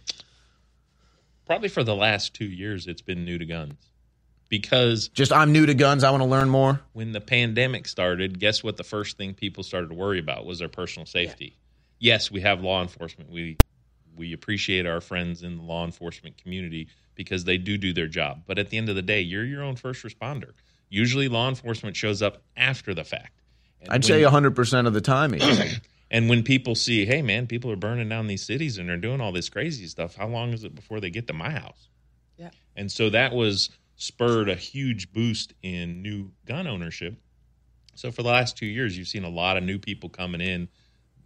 [1.47, 3.75] Probably for the last two years, it's been new to guns
[4.49, 6.03] because Just I'm new to guns.
[6.03, 6.81] I want to learn more.
[6.93, 8.77] when the pandemic started, guess what?
[8.77, 11.55] The first thing people started to worry about was their personal safety.
[12.01, 13.31] Yes, we have law enforcement.
[13.31, 13.59] We
[14.17, 18.43] we appreciate our friends in the law enforcement community because they do do their job.
[18.45, 20.51] But at the end of the day, you're your own first responder.
[20.93, 23.41] Usually, law enforcement shows up after the fact.
[23.81, 25.35] And I'd when- say 100% of the time.
[26.15, 29.23] And when people see, hey man, people are burning down these cities and they're doing
[29.23, 31.89] all this crazy stuff, how long is it before they get to my house?
[32.37, 32.51] Yeah.
[32.77, 37.17] And so that was spurred a huge boost in new gun ownership.
[37.95, 40.69] So for the last two years, you've seen a lot of new people coming in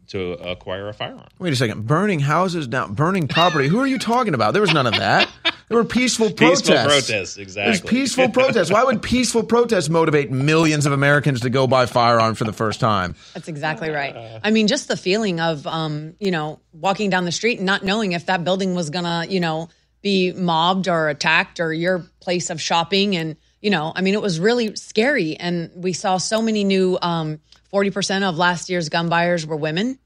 [0.08, 1.26] to acquire a firearm.
[1.40, 1.84] Wait a second.
[1.88, 3.66] Burning houses down, burning property.
[3.66, 4.52] Who are you talking about?
[4.52, 5.28] There was none of that.
[5.68, 6.62] There were peaceful protests.
[6.62, 7.72] Peaceful protests, exactly.
[7.72, 8.70] There's peaceful protests.
[8.70, 12.78] Why would peaceful protests motivate millions of Americans to go buy firearms for the first
[12.78, 13.16] time?
[13.34, 14.40] That's exactly right.
[14.44, 17.82] I mean, just the feeling of, um, you know, walking down the street and not
[17.82, 19.68] knowing if that building was gonna, you know,
[20.02, 24.22] be mobbed or attacked or your place of shopping, and you know, I mean, it
[24.22, 25.36] was really scary.
[25.36, 26.98] And we saw so many new.
[27.02, 29.98] Um, Forty percent of last year's gun buyers were women,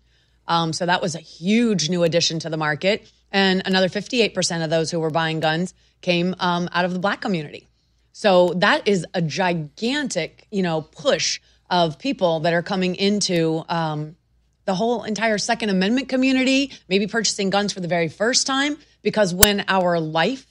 [0.49, 3.07] um, so that was a huge new addition to the market.
[3.32, 6.98] And another fifty-eight percent of those who were buying guns came um, out of the
[6.98, 7.66] black community.
[8.12, 14.16] So that is a gigantic, you know, push of people that are coming into um,
[14.64, 18.76] the whole entire Second Amendment community, maybe purchasing guns for the very first time.
[19.02, 20.46] Because when our life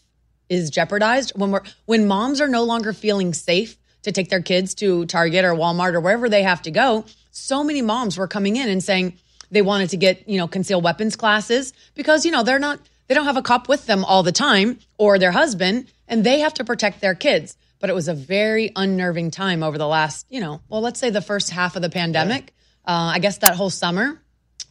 [0.48, 4.74] is jeopardized, when we're when moms are no longer feeling safe to take their kids
[4.76, 8.56] to Target or Walmart or wherever they have to go, so many moms were coming
[8.56, 9.18] in and saying
[9.52, 13.16] they wanted to get you know concealed weapons classes because you know they're not they
[13.16, 16.54] don't have a cop with them all the time or their husband and they have
[16.54, 20.40] to protect their kids but it was a very unnerving time over the last you
[20.40, 22.54] know well let's say the first half of the pandemic
[22.86, 24.22] uh, i guess that whole summer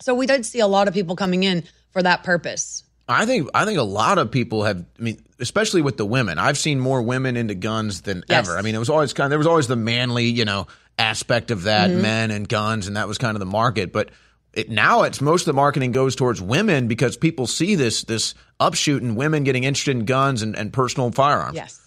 [0.00, 3.48] so we did see a lot of people coming in for that purpose I think
[3.54, 4.84] I think a lot of people have.
[4.98, 8.46] I mean, especially with the women, I've seen more women into guns than Yes.
[8.46, 8.58] ever.
[8.58, 9.24] I mean, it was always kind.
[9.26, 10.66] Of, there was always the manly, you know,
[10.98, 13.94] aspect of that, men and guns, and that was kind of the market.
[13.94, 14.10] But
[14.58, 18.34] it, now it's most of the marketing goes towards women because people see this this
[18.58, 21.54] upshoot in women getting interested in guns and, and personal firearms.
[21.54, 21.80] Yes.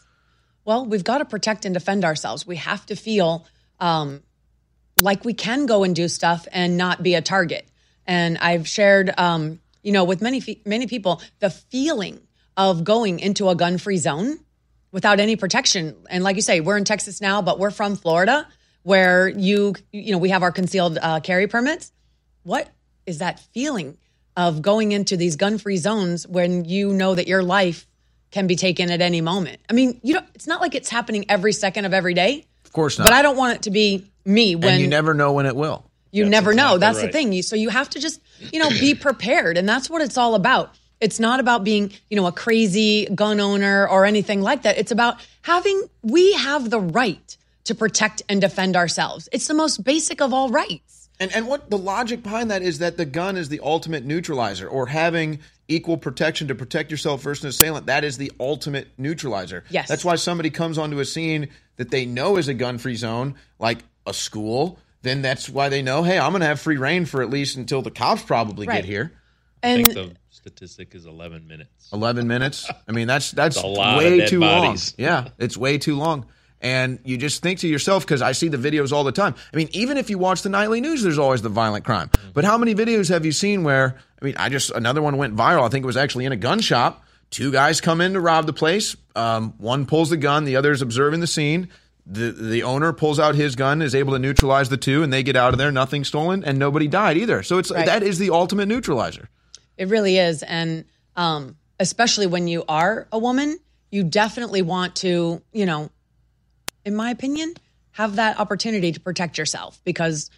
[0.64, 2.48] Well, we've got to protect and defend ourselves.
[2.48, 3.46] We have to feel
[3.80, 4.22] um,
[5.02, 7.68] like we can go and do stuff and not be a target.
[8.08, 12.22] And I've shared, um, you know, with many many people, the feeling
[12.56, 14.40] of going into a gun-free zone
[14.92, 15.96] without any protection.
[16.10, 18.48] And like you say, we're in Texas now, but we're from Florida,
[18.84, 21.92] where you you know we have our concealed uh, carry permits.
[22.44, 22.70] What
[23.06, 23.98] is that feeling
[24.38, 27.88] of going into these gun-free zones when you know that your life
[28.32, 29.60] can be taken at any moment?
[29.70, 32.46] I mean, you know, it's not like it's happening every second of every day.
[32.66, 33.06] Of course not.
[33.06, 35.56] But I don't want it to be me when and you never know when it
[35.56, 35.84] will.
[36.12, 36.76] you That's never know.
[36.76, 37.34] exactly That's the thing.
[37.34, 38.22] You so you have to just,
[38.54, 39.58] you know, be prepared.
[39.58, 40.74] And that's what it's all about.
[41.02, 44.78] It's not about being, you know, a crazy gun owner or anything like that.
[44.78, 47.36] It's about having we have the right
[47.66, 49.28] to protect and defend ourselves.
[49.32, 51.01] It's the most basic of all rights.
[51.22, 54.68] And and what the logic behind that is that the gun is the ultimate neutralizer,
[54.68, 57.86] or having equal protection to protect yourself versus an assailant.
[57.86, 59.64] That is the ultimate neutralizer.
[59.70, 59.88] Yes.
[59.88, 63.80] That's why somebody comes onto a scene that they know is a gun-free zone, like
[64.06, 64.80] a school.
[65.04, 67.56] Then that's why they know, hey, I'm going to have free reign for at least
[67.56, 68.78] until the cops probably Right.
[68.78, 69.14] get here.
[69.64, 71.90] I And think the statistic is 11 minutes.
[71.94, 72.70] 11 minutes.
[72.88, 74.96] I mean, that's that's It's a lot of way dead too bodies.
[74.98, 75.06] long.
[75.08, 76.26] Yeah, it's way too long.
[76.62, 79.34] And you just think to yourself because I see the videos all the time.
[79.52, 82.10] I mean, even if you watch the nightly news, there's always the violent crime.
[82.10, 82.30] Mm-hmm.
[82.34, 83.98] But how many videos have you seen where?
[84.22, 85.64] I mean, I just another one went viral.
[85.66, 87.04] I think it was actually in a gun shop.
[87.32, 88.96] Two guys come in to rob the place.
[89.16, 90.46] Um, one pulls the gun.
[90.46, 91.70] The other is observing the scene.
[92.06, 95.24] The the owner pulls out his gun, is able to neutralize the two, and they
[95.24, 95.72] get out of there.
[95.72, 97.42] Nothing stolen, and nobody died either.
[97.42, 97.86] So it's Right.
[97.86, 99.30] that is the ultimate neutralizer.
[99.78, 100.44] It really is.
[100.44, 100.86] And
[101.16, 103.58] um, especially when you are a woman,
[103.92, 105.90] you definitely want to, you know,
[106.86, 107.54] in my opinion,
[107.92, 110.30] have that opportunity to protect yourself because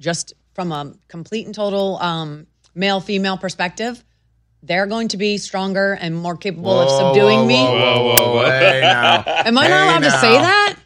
[0.00, 4.02] just from a complete and total um, male female perspective,
[4.62, 7.62] they're going to be stronger and more capable of subduing me.
[7.62, 9.24] Whoa, whoa, whoa, hey now.
[9.26, 10.76] Am I Hey not allowed to say that?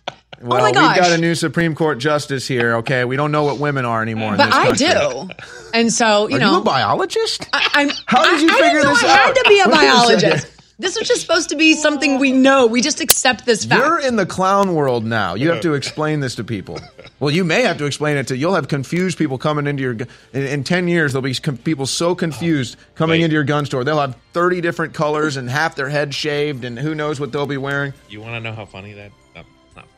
[0.43, 0.97] Well, oh my gosh.
[0.97, 2.77] we've got a new Supreme Court justice here.
[2.77, 4.33] Okay, we don't know what women are anymore.
[4.33, 4.87] in but this I country.
[4.87, 5.29] do.
[5.73, 7.49] And so, you Are know, you a biologist?
[7.55, 9.35] I, I'm, How did you I, I figure didn't know this I had out?
[9.37, 9.87] to be a Wait a second.
[9.89, 10.47] biologist.
[10.79, 12.67] This was just supposed to be something we know.
[12.67, 13.83] We just accept this fact.
[13.83, 15.35] You're in the clown world now.
[15.35, 16.79] You have to explain this to people.
[17.19, 18.37] Well, you may have to explain it to.
[18.37, 19.95] You'll have confused people coming into your.
[19.95, 20.05] gu-
[20.35, 23.25] In, in ten years, there'll be com- people so confused coming Wait.
[23.25, 23.85] into your gun store.
[23.85, 27.47] They'll have thirty different colors and half their head shaved, and who knows what they'll
[27.47, 27.95] be wearing.
[28.11, 29.13] You want to know how funny that?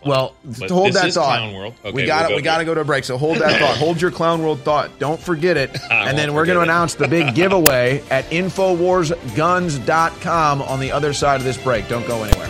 [0.05, 0.69] No, it's not funny.
[0.69, 1.39] Well, But hold this that is thought.
[1.39, 1.75] Clown world.
[1.85, 3.05] Okay, we got to we'll we got to go to a break.
[3.05, 3.77] So hold that thought.
[3.79, 4.99] Hold your clown world thought.
[4.99, 5.77] Don't forget it.
[5.91, 11.13] I and then we're going to announce the big giveaway at infowarsguns.com on the other
[11.13, 11.89] side of this break.
[11.89, 12.49] Don't go anywhere.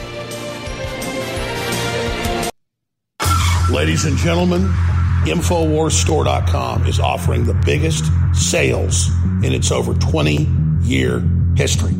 [3.70, 4.62] Ladies and gentlemen,
[5.24, 9.10] InfoWarsStore.com is offering the biggest sales
[9.44, 10.48] in its over 20
[10.80, 11.22] year
[11.54, 11.94] history.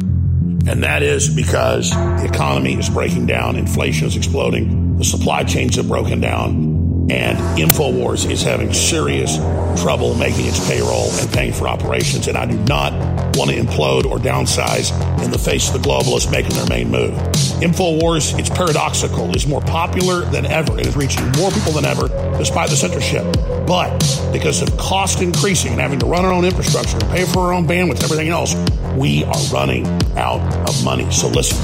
[0.68, 5.76] And that is because the economy is breaking down, inflation is exploding, the supply chains
[5.76, 6.78] have broken down,
[7.11, 9.36] and InfoWars is having serious
[9.80, 12.28] trouble making its payroll and paying for operations.
[12.28, 12.92] And I do not
[13.36, 14.92] want to implode or downsize
[15.24, 17.14] in the face of the globalists making their main move.
[17.61, 22.09] InfoWars, it's paradoxical, is more popular than ever It is reaching more people than ever
[22.36, 23.24] despite the censorship.
[23.66, 23.98] But
[24.32, 27.52] because of cost increasing and having to run our own infrastructure and pay for our
[27.52, 28.54] own bandwidth and everything else,
[28.96, 29.86] we are running
[30.16, 31.11] out of money.
[31.11, 31.56] So listen,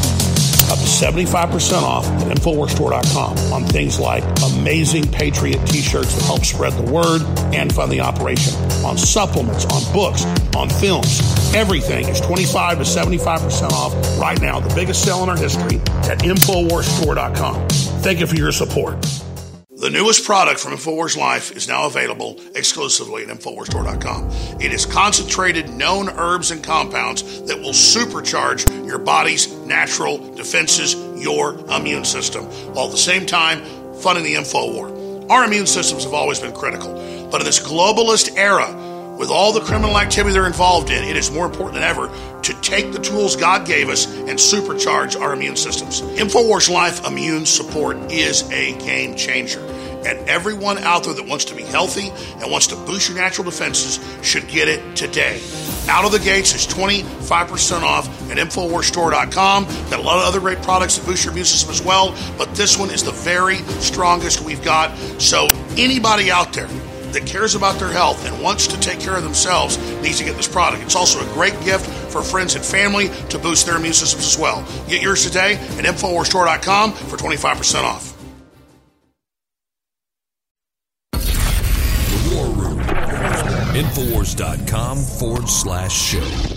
[0.75, 4.25] up to 75% off at InfoWarsStore.com on things like
[4.57, 7.23] amazing Patriot t-shirts that help spread the word
[7.55, 8.53] and fund the operation,
[8.85, 10.25] on supplements, on books,
[10.57, 11.21] on films.
[11.55, 15.77] Everything is 25 to 75% off right now, the biggest sale in our history
[16.11, 17.69] at InfoWarsStore.com.
[17.69, 19.01] Thank you for your support.
[19.77, 24.31] The newest product from InfoWars Life is now available exclusively at InfoWarsStore.com.
[24.61, 31.55] It is concentrated known herbs and compounds that will supercharge your body's natural defenses, your
[31.71, 32.45] immune system,
[32.75, 33.63] while at the same time
[33.97, 35.31] funding the info war.
[35.31, 36.93] Our immune systems have always been critical,
[37.31, 38.73] but in this globalist era,
[39.19, 42.11] with all the criminal activity they're involved in, it is more important than ever
[42.43, 46.03] to take the tools God gave us and supercharge our immune systems.
[46.03, 49.61] InfoWars Life Immune Support is a game changer.
[50.05, 52.11] And everyone out there that wants to be healthy
[52.43, 55.41] and wants to boost your natural defenses should get it today.
[55.89, 59.65] Out of the gates is 25% off at InfoWarsStore.com.
[59.65, 62.55] Got a lot of other great products that boost your immune system as well, but
[62.55, 64.97] this one is the very strongest we've got.
[65.21, 66.69] So anybody out there
[67.13, 70.37] that cares about their health and wants to take care of themselves needs to get
[70.37, 70.83] this product.
[70.83, 74.39] It's also a great gift for friends and family to boost their immune systems as
[74.39, 74.67] well.
[74.89, 78.14] Get yours today at InfoWarsStore.com for 25% off.
[83.75, 86.55] Infowars.com forward slash show.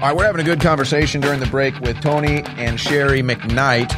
[0.00, 3.90] All right, we're having a good conversation during the break with Tony and Sherry McKnight.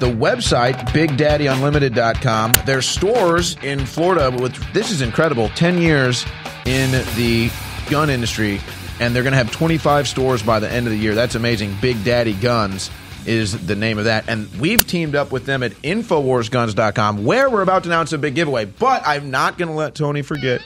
[0.00, 2.52] The website, BigDaddyUnlimited.com.
[2.64, 6.24] Their stores in Florida, with this is incredible, 10 years
[6.64, 7.50] in the
[7.88, 8.60] gun industry,
[8.98, 11.14] and they're going to have 25 stores by the end of the year.
[11.14, 11.76] That's amazing.
[11.80, 12.90] Big Daddy Guns
[13.28, 14.28] is the name of that.
[14.28, 18.34] And we've teamed up with them at InfoWarsGuns.com, where we're about to announce a big
[18.34, 18.64] giveaway.
[18.64, 20.60] But I'm not going to let Tony forget.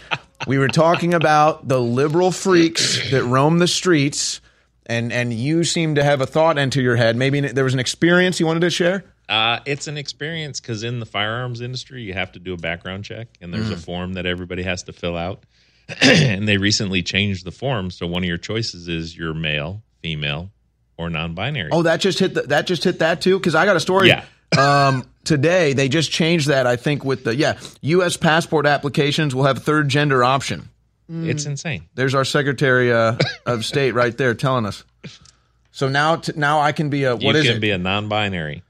[0.46, 4.40] we were talking about the liberal freaks that roam the streets,
[4.86, 7.16] and and you seem to have a thought enter your head.
[7.16, 9.04] Maybe there was an experience you wanted to share.
[9.28, 13.04] Uh, it's an experience because in the firearms industry, you have to do a background
[13.04, 13.84] check, and there's a Mm.
[13.84, 15.44] form that everybody has to fill out.
[16.02, 20.50] and they recently changed the form, so one of your choices is you're male, female,
[21.00, 21.70] or non-binary.
[21.72, 24.08] Oh, that just hit the, that just hit that too because I got a story.
[24.08, 24.24] Yeah.
[24.58, 26.66] um, today they just changed that.
[26.66, 28.16] I think with the yeah, U.S.
[28.16, 30.68] passport applications will have third gender option.
[31.12, 31.88] It's insane.
[31.96, 34.84] There's our Secretary uh, of State right there telling us.
[35.72, 37.60] So now, t- now I can be a You what is can it?
[37.60, 38.62] be a non-binary.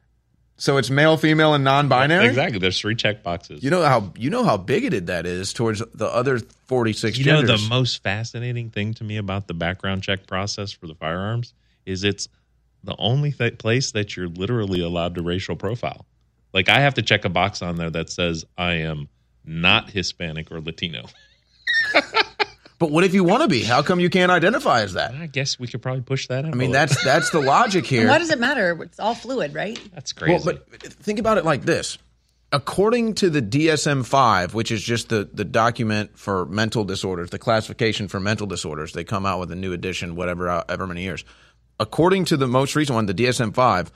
[0.57, 2.27] So it's male, female, and non-binary.
[2.27, 2.59] Exactly.
[2.59, 3.63] There's three check boxes.
[3.63, 7.49] You know how you know how bigoted that is towards the other forty-six You genders.
[7.49, 11.53] know the most fascinating thing to me about the background check process for the firearms
[11.91, 12.29] is it's
[12.85, 16.07] the only th- place that you're literally allowed to racial profile.
[16.53, 19.09] Like I have to check a box on there that says I am
[19.45, 21.07] not Hispanic or Latino.
[22.79, 23.63] but what if you want to be?
[23.63, 25.15] How come you can't identify as that?
[25.15, 26.45] I guess we could probably push that.
[26.45, 28.09] I mean, that's that's the logic here.
[28.09, 28.83] Why does it matter?
[28.83, 29.79] It's all fluid, right?
[29.95, 30.33] That's crazy.
[30.33, 31.99] Well, but think about it like this.
[32.53, 37.39] According to the DSM 5, which is just the, the document for mental disorders, the
[37.39, 41.25] classification for mental disorders, they come out with a new edition, whatever, ever many years.
[41.81, 43.91] According to the most recent one, the DSM 5,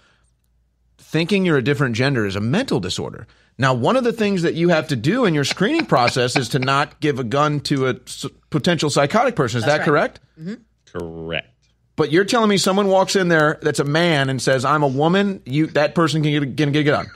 [0.98, 3.26] thinking you're a different gender is a mental disorder.
[3.58, 6.48] Now, one of the things that you have to do in your screening process is
[6.48, 9.58] to not give a gun to a s- potential psychotic person.
[9.58, 9.84] Is That's that right.
[9.86, 10.20] correct?
[10.40, 10.54] Mm-hmm.
[10.98, 11.50] correct.
[11.96, 14.88] But you're telling me someone walks in there that's a man and says, "I'm a
[14.88, 17.06] woman." You that person can get, can get a gun.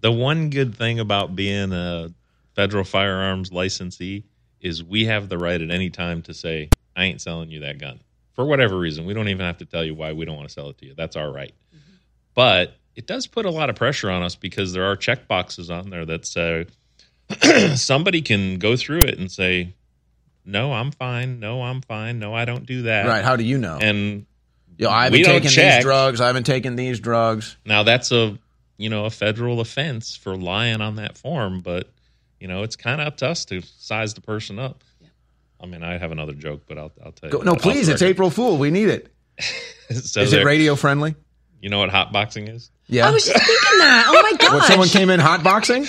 [0.00, 2.08] The one good thing about being a
[2.56, 4.24] federal firearms licensee
[4.60, 7.78] is we have the right at any time to say, I ain't selling you that
[7.78, 8.00] gun.
[8.38, 9.04] For whatever reason.
[9.04, 10.86] We don't even have to tell you why we don't want to sell it to
[10.86, 10.94] you.
[10.96, 11.52] That's our right.
[11.74, 11.94] Mm-hmm.
[12.34, 15.70] But it does put a lot of pressure on us because there are check boxes
[15.72, 16.66] on there that say
[17.74, 19.74] somebody can go through it and say,
[20.44, 21.40] No, I'm fine.
[21.40, 22.20] No, I'm fine.
[22.20, 23.08] No, I don't do that.
[23.08, 23.24] Right?
[23.24, 23.76] How do you know?
[23.76, 24.24] And
[24.76, 25.74] Yo, I haven't don't taken check.
[25.78, 26.20] these drugs.
[26.20, 27.56] I haven't taken these drugs.
[27.66, 28.38] Now that's a
[28.76, 31.90] you know a federal offense for lying on that form, but
[32.38, 34.84] you know it's kind of up to us to size the person up.
[35.60, 37.38] I mean, I have another joke, but I'll I'll tell you.
[37.38, 37.88] Go, no, please.
[37.88, 38.10] It's record.
[38.12, 38.56] April Fool.
[38.58, 39.12] We need it.
[39.90, 41.14] so is it radio friendly?
[41.60, 42.70] You know what hotboxing is?
[42.86, 43.08] Yeah.
[43.08, 44.04] I was just thinking that.
[44.08, 44.52] Oh my god.
[44.58, 45.82] when someone came in hotboxing,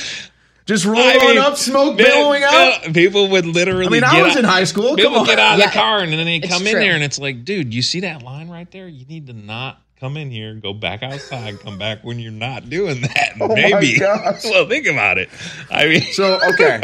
[0.66, 2.82] just roll I mean, up, smoke man, billowing out.
[2.84, 3.86] man, People would literally.
[3.88, 4.96] I mean, I was out- in high school.
[4.96, 5.26] People Come on.
[5.28, 5.68] get out of Yeah.
[5.68, 6.80] the car and then they It's come in true.
[6.82, 8.88] there, and it's like, dude, you see that line right there?
[8.88, 12.70] You need to not come in here, go back outside, come back when you're not
[12.70, 13.34] doing that.
[13.42, 14.00] Oh my Maybe.
[14.00, 14.44] gosh.
[14.46, 15.30] well, think about it.
[15.70, 16.82] I mean, So okay.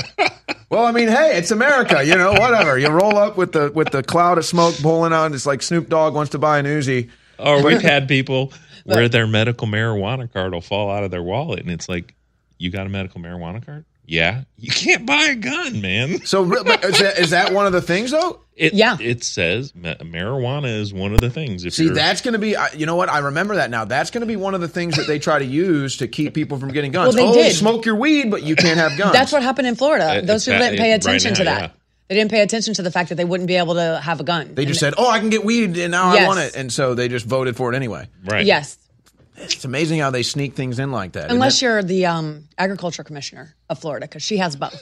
[0.76, 2.34] Well, I mean, hey, it's America, you know.
[2.34, 2.78] Whatever.
[2.78, 5.34] You roll up with the with the cloud of smoke pulling on.
[5.34, 7.10] It's like Snoop Dogg wants to buy an Uzi.
[7.40, 8.52] Or we've had people
[8.84, 12.14] where their medical marijuana card will fall out of their wallet, and it's like,
[12.58, 13.86] "You got a medical marijuana card?
[14.06, 17.82] Yeah, you can't buy a gun, man." So is that, is that one of the
[17.82, 18.42] things though?
[18.56, 18.96] It, Yeah.
[19.02, 21.66] it says ma- marijuana is one of the things.
[21.66, 22.56] If See, you're, that's going to be.
[22.78, 23.10] You know what?
[23.10, 23.84] I remember that now.
[23.86, 26.34] That's going to be one of the things that they try to use to keep
[26.34, 27.16] people from getting guns.
[27.16, 27.56] Well, oh, they did.
[27.56, 29.12] smoke your weed, but you can't have guns.
[29.12, 30.06] That's what happened in Florida.
[30.06, 31.62] Uh, Those people it's didn't that- pay right attention now, to that.
[31.62, 31.70] yeah.
[32.08, 34.24] They didn't pay attention to the fact that they wouldn't be able to have a
[34.24, 34.54] gun.
[34.56, 36.72] They just And- said, "Oh, I can get weed, and now I want it," and
[36.72, 38.08] so they just voted for it anyway.
[38.24, 38.46] right.
[38.46, 38.78] yes,
[39.38, 41.30] It's amazing how they sneak things in like that.
[41.32, 44.80] unless you're the um, agriculture commissioner of Florida, because she has both.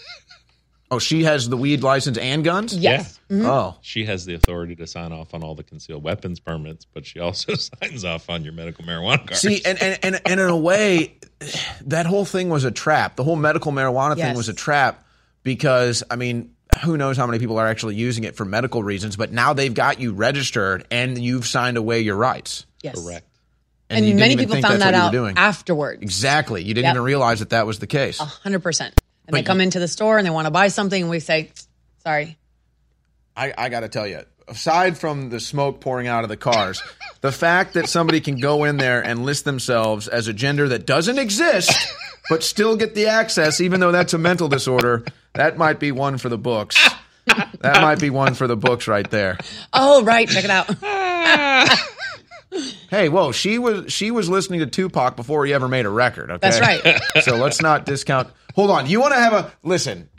[0.92, 2.76] Oh, she has the weed license and guns.
[2.78, 3.20] Yes.
[3.30, 3.46] Mm-hmm.
[3.46, 7.06] Oh, She has the authority to sign off on all the concealed weapons permits, but
[7.06, 9.36] she also signs off on your medical marijuana card.
[9.38, 11.18] see, and, and and and in a way,
[11.86, 13.16] that whole thing was a trap.
[13.16, 14.38] The whole medical marijuana thing Yes.
[14.38, 15.04] was a trap
[15.44, 16.50] because I mean.
[16.84, 19.16] Who knows how many people are actually using it for medical reasons?
[19.16, 22.66] But now they've got you registered and you've signed away your rights.
[22.82, 23.00] Yes.
[23.00, 23.28] correct.
[23.92, 25.38] And, you didn't many people found that out you were doing.
[25.38, 26.02] afterwards.
[26.02, 26.64] Exactly.
[26.64, 26.94] You didn't Yep.
[26.96, 28.20] even realize that that was the case.
[28.20, 29.00] A hundred percent.
[29.26, 31.10] And But they come you- into the store and they want to buy something, and
[31.10, 31.52] we say,
[32.04, 32.38] "Sorry,
[33.38, 36.82] I, I got to tell you, aside from the smoke pouring out of the cars,
[37.22, 40.86] the fact that somebody can go in there and list themselves as a gender that
[40.86, 41.72] doesn't exist,
[42.30, 46.18] but still get the access, even though that's a mental disorder, that might be one
[46.18, 46.78] for the books.
[47.62, 49.38] That might be one for the books right there.
[49.72, 50.68] oh right, check it out."
[52.90, 56.30] Hey, whoa, she was she was listening to Tupac before he ever made a record.
[56.32, 57.24] Okay, That's right.
[57.24, 58.30] So let's not discount.
[58.56, 60.10] Hold on, you want to have a listen,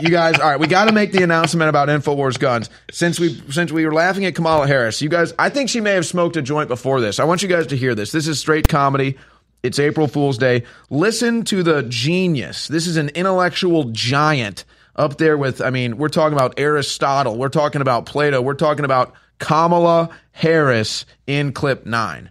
[0.00, 0.38] you guys.
[0.40, 2.70] All right, we got to make the announcement about Infowars guns.
[2.90, 5.92] Since we since we were laughing at Kamala Harris, you guys, I think she may
[5.92, 7.20] have smoked a joint before this.
[7.20, 8.10] I want you guys to hear this.
[8.10, 9.18] This is straight comedy.
[9.62, 10.64] It's April Fool's Day.
[10.88, 12.68] Listen to the genius.
[12.68, 14.64] This is an intellectual giant
[14.96, 15.60] up there with.
[15.60, 17.36] I mean, we're talking about Aristotle.
[17.36, 18.40] We're talking about Plato.
[18.40, 19.12] We're talking about
[19.44, 22.30] Kamala Harris in clip nine.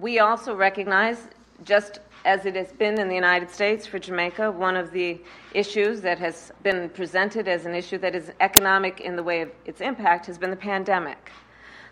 [0.00, 1.28] We also recognize,
[1.64, 5.20] just as it has been in the United States for Jamaica, one of the
[5.54, 9.52] issues that has been presented as an issue that is economic in the way of
[9.66, 11.30] its impact has been the pandemic.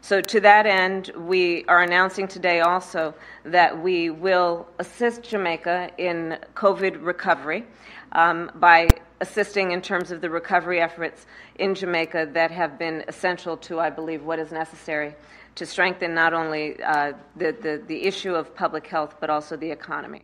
[0.01, 3.14] So, to that end, we are announcing today also
[3.45, 7.64] that we will assist Jamaica in COVID recovery
[8.12, 8.88] um, by
[9.21, 13.91] assisting in terms of the recovery efforts in Jamaica that have been essential to, I
[13.91, 15.14] believe, what is necessary
[15.57, 19.71] to strengthen not only uh, the, the, the issue of public health, but also the
[19.71, 20.23] economy.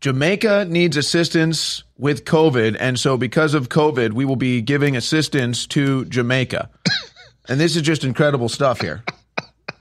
[0.00, 5.66] Jamaica needs assistance with COVID, and so because of COVID, we will be giving assistance
[5.68, 6.70] to Jamaica.
[7.48, 9.04] and this is just incredible stuff here.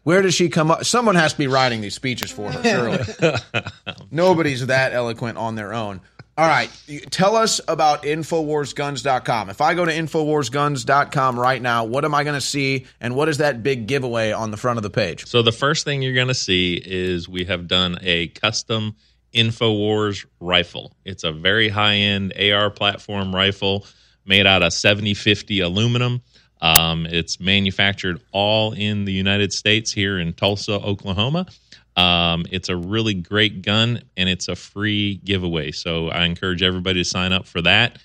[0.04, 0.86] Where does she come up?
[0.86, 3.36] Someone has to be writing these speeches for her, surely.
[4.12, 6.02] Nobody's that eloquent on their own.
[6.40, 6.72] All right,
[7.12, 9.50] tell us about InfoWarsGuns.com.
[9.50, 13.28] If I go to InfoWarsGuns.com right now, what am I going to see, and what
[13.28, 15.26] is that big giveaway on the front of the page?
[15.26, 18.96] So the first thing you're going to see is we have done a custom
[19.34, 20.96] InfoWars rifle.
[21.04, 23.86] It's a very high-end AR platform rifle
[24.24, 26.22] made out of 7050 aluminum.
[26.62, 31.48] Um, it's manufactured all in the United States here in Tulsa, Oklahoma.
[32.00, 35.72] Um, it's a really great gun and it's a free giveaway.
[35.72, 37.97] So I encourage everybody to sign up for that.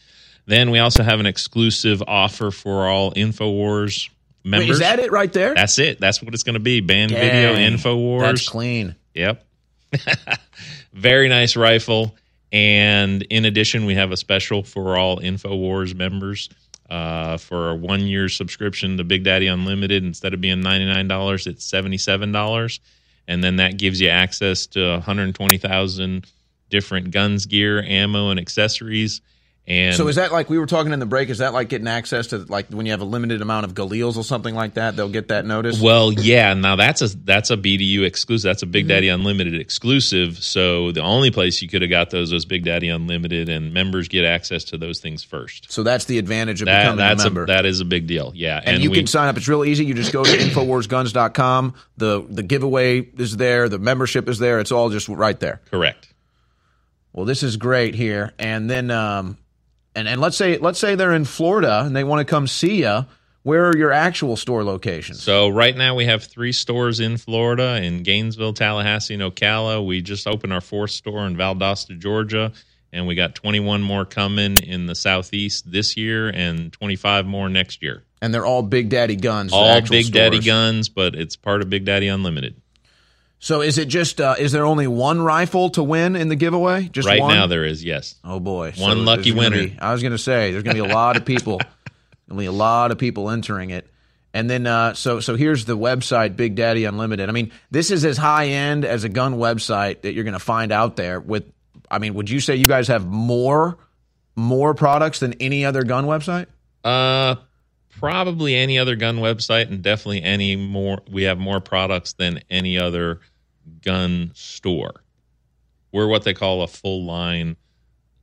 [0.47, 4.11] Then we also have an exclusive offer for all InfoWars
[4.43, 4.69] members.
[4.69, 5.55] Wait, is that it right there?
[5.55, 6.01] That's it.
[6.01, 6.81] That's what it's going to be.
[6.81, 8.21] Band video Dang, InfoWars.
[8.21, 8.97] That's clean.
[9.15, 9.47] Yep.
[10.93, 12.17] Very nice rifle.
[12.53, 16.49] And in addition, we have a special for all InfoWars members
[16.91, 20.03] uh, for a one year subscription to Big Daddy Unlimited.
[20.03, 22.81] Instead of being $99, it's $77.
[23.29, 26.27] And then that gives you access to 120,000
[26.71, 29.21] different guns, gear, ammo, and accessories.
[29.67, 31.31] And so is that like we were talking in the break?
[31.31, 34.19] Is that like getting access to like when you have a limited amount of Galeals
[34.19, 34.95] or something like that?
[34.95, 35.81] They'll get that notice.
[35.81, 36.53] Well, yeah.
[36.53, 38.47] Now that's a that's a BDU exclusive.
[38.47, 38.73] That's a Mm-hmm.
[38.73, 40.37] Big Daddy Unlimited exclusive.
[40.45, 44.09] So the only place you could have got those was Big Daddy Unlimited, and members
[44.09, 45.73] get access to those things first.
[45.73, 47.47] so that's the advantage of That, becoming that's a member.
[47.47, 48.33] that is a big deal.
[48.35, 49.37] Yeah, and, you we, can sign up.
[49.39, 49.87] It's real easy.
[49.87, 50.31] You just go to
[50.95, 51.75] InfoWarsGuns.com.
[51.97, 53.69] The the giveaway is there.
[53.69, 54.61] The membership is there.
[54.61, 55.61] It's all just right there.
[55.71, 56.13] correct.
[57.13, 58.33] Well, this is great here.
[58.39, 59.39] And then, um,
[59.95, 62.83] and and let's say let's say they're in Florida and they want to come see
[62.83, 63.07] you.
[63.43, 65.23] Where are your actual store locations?
[65.23, 69.85] So right now we have three stores in Florida, in Gainesville, Tallahassee, and Ocala.
[69.85, 72.53] We just opened our fourth store in Valdosta, Georgia,
[72.91, 77.83] and we got 21 more coming in the southeast this year, and 25 more next
[77.83, 78.03] year.
[78.23, 79.53] And they're all Big Daddy guns.
[79.53, 82.55] All Big Daddy guns, but it's part of Big Daddy Unlimited.
[83.45, 84.23] So is it just?
[84.23, 86.89] Uh, is there only one rifle to win in the giveaway?
[86.89, 87.35] Just right one?
[87.35, 88.15] now there is, yes.
[88.25, 89.65] Oh boy, One there's lucky winner.
[89.65, 91.61] be- I was going to say there's going to be a lot of people.
[92.35, 93.87] Be a lot of people entering it.
[94.33, 97.29] And then, uh, so so here's the website, Big Daddy Unlimited.
[97.29, 100.39] I mean, this is as high end as a gun website that you're going to
[100.39, 101.21] find out there.
[101.21, 101.45] With,
[101.91, 103.77] I mean, would you say you guys have more
[104.37, 106.47] more products than any other gun website?
[106.83, 107.37] Uh,
[108.01, 111.03] probably any other gun website, and definitely any more.
[111.11, 113.21] We have more products than any other
[113.83, 115.03] gun store.
[115.93, 117.57] We're what they call a full line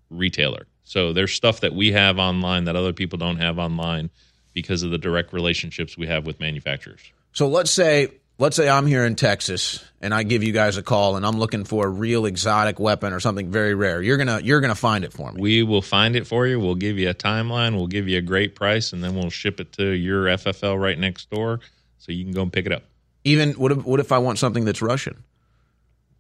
[0.10, 0.68] retailer.
[0.84, 4.10] So there's stuff that we have online that other people don't have online
[4.54, 7.00] because of the direct relationships we have with manufacturers.
[7.32, 8.10] So let's say
[8.42, 11.38] let's say I'm here in Texas and I give you guys a call and I'm
[11.38, 14.02] looking for a real exotic weapon or something very rare.
[14.02, 15.40] You're gonna you're gonna find it for me.
[15.40, 16.60] We will find it for you.
[16.60, 17.76] We'll give you a timeline.
[17.76, 20.98] We'll give you a great price, and then we'll ship it to your FFL right
[20.98, 21.60] next door,
[22.00, 22.84] so you can go and pick it up.
[23.24, 25.24] Even what if, what if I want something that's Russian?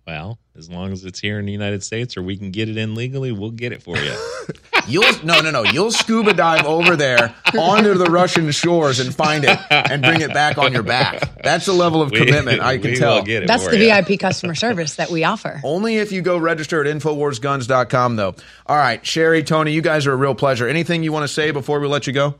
[0.07, 2.75] Well, as long as it's here in the United States, or we can get it
[2.75, 4.13] in legally, we'll get it for you.
[4.87, 5.63] You'll no no no.
[5.63, 10.33] You'll scuba dive over there onto the Russian shores and find it and bring it
[10.33, 11.43] back on your back.
[11.43, 13.21] That's the level of We- commitment I can tell.
[13.21, 14.01] get it That's the ya.
[14.01, 15.61] VIP customer service that we offer.
[15.63, 18.35] Only if you go register at InfoWarsGuns.com, though.
[18.65, 20.67] All right, Sherry, Tony, you guys are a real pleasure.
[20.67, 22.35] Anything you want to say before we let you go?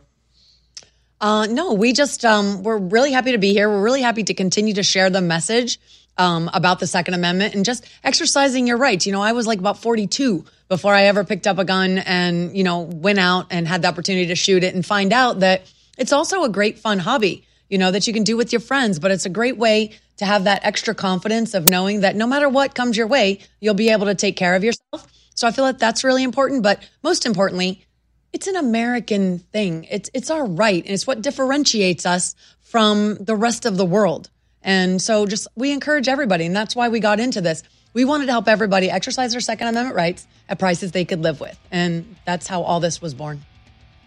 [1.22, 3.70] Uh, no, we just um, we're really happy to be here.
[3.70, 5.80] We're really happy to continue to share the message
[6.18, 9.06] um, about the Second Amendment and just exercising your rights.
[9.06, 12.56] You know, I was like about 42 before I ever picked up a gun and
[12.56, 15.64] you know went out and had the opportunity to shoot it and find out that
[15.98, 17.46] it's also a great fun hobby.
[17.70, 20.26] You know that you can do with your friends, but it's a great way to
[20.26, 23.90] have that extra confidence of knowing that no matter what comes your way, you'll be
[23.90, 25.08] able to take care of yourself.
[25.34, 26.62] So I feel like that's really important.
[26.62, 27.86] But most importantly,
[28.34, 29.88] it's an American thing.
[29.90, 34.30] It's it's our right, and it's what differentiates us from the rest of the world.
[34.64, 37.64] And so, just we encourage everybody, and that's why we got into this.
[37.94, 41.40] We wanted to help everybody exercise their Second Amendment rights at prices they could live
[41.40, 43.42] with, and that's how all this was born.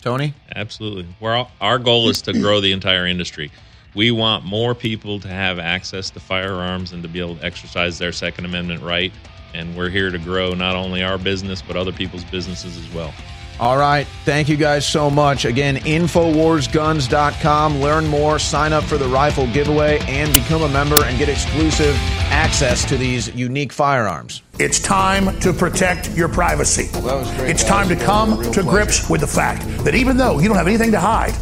[0.00, 0.34] Tony?
[0.54, 1.06] Absolutely.
[1.18, 3.50] Well, our goal is to grow the entire industry.
[3.94, 7.98] We want more people to have access to firearms and to be able to exercise
[7.98, 9.12] their Second Amendment right.
[9.54, 13.14] And we're here to grow not only our business, but other people's businesses as well.
[13.60, 14.06] All right.
[14.24, 15.44] Thank you guys so much.
[15.44, 17.80] Again, InfoWarsGuns.com.
[17.80, 21.94] Learn more, sign up for the rifle giveaway, and become a member and get exclusive
[22.30, 24.42] access to these unique firearms.
[24.58, 26.88] It's time to protect your privacy.
[27.36, 27.50] great.
[27.50, 30.66] It's time to come to grips with the fact that even though you don't have
[30.66, 31.34] anything to hide,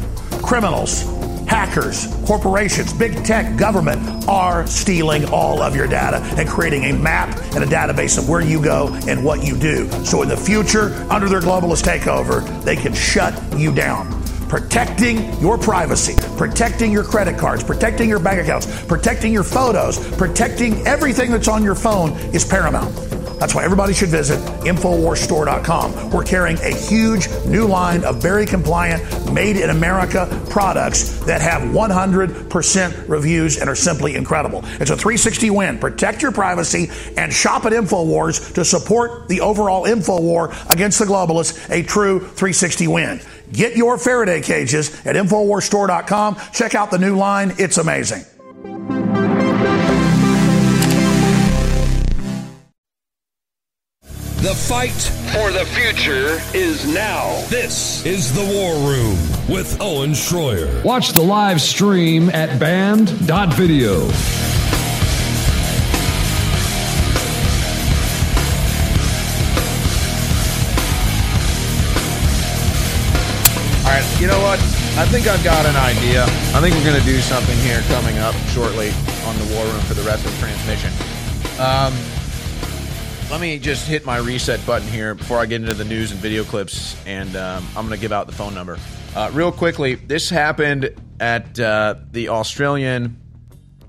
[0.42, 1.04] criminals,
[1.52, 7.28] hackers, corporations, big tech, government are stealing all of your data and creating a map
[7.54, 9.86] and a database of where you go and what you do.
[10.02, 14.10] So in the future, under their globalist takeover, they can shut you down.
[14.52, 20.86] Protecting your privacy, protecting your credit cards, protecting your bank accounts, protecting your photos, protecting
[20.86, 22.94] everything that's on your phone is paramount.
[23.40, 26.10] That's why everybody should visit InfoWarsStore.com.
[26.10, 31.62] We're carrying a huge new line of very compliant, made in America products that have
[31.62, 34.60] 100% reviews and are simply incredible.
[34.78, 35.78] It's a 360 win.
[35.78, 41.06] Protect your privacy and shop at InfoWars to support the overall info war against the
[41.06, 43.20] globalists, a true 360 win.
[43.52, 46.36] Get your Faraday cages at InfoWarsStore.com.
[46.52, 48.24] Check out the new line, it's amazing.
[54.42, 57.44] The fight for the future is now.
[57.48, 59.16] This is the War Room
[59.48, 60.84] with Owen Schroyer.
[60.84, 64.08] Watch the live stream at band.video.
[74.22, 74.60] you know what?
[74.96, 76.22] I think I've got an idea.
[76.22, 78.90] I think we're going to do something here coming up shortly
[79.26, 80.92] on the War Room for the rest of the transmission.
[81.58, 81.92] Um,
[83.32, 86.20] let me just hit my reset button here before I get into the news and
[86.20, 88.78] video clips, and um, I'm going to give out the phone number.
[89.16, 93.20] Uh, real quickly, this happened at uh, the Australian,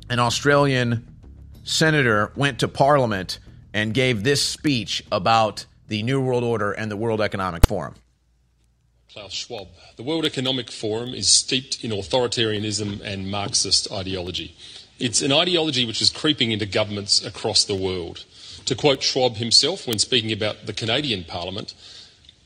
[0.10, 1.16] an Australian
[1.64, 3.38] senator went to Parliament
[3.72, 7.94] and gave this speech about the New World Order and the World Economic Forum.
[9.14, 9.68] Klaus Schwab.
[9.96, 14.56] The World Economic Forum is steeped in authoritarianism and Marxist ideology.
[14.98, 18.26] It's an ideology which is creeping into governments across the world.
[18.66, 21.76] To quote Schwab himself when speaking about the Canadian Parliament,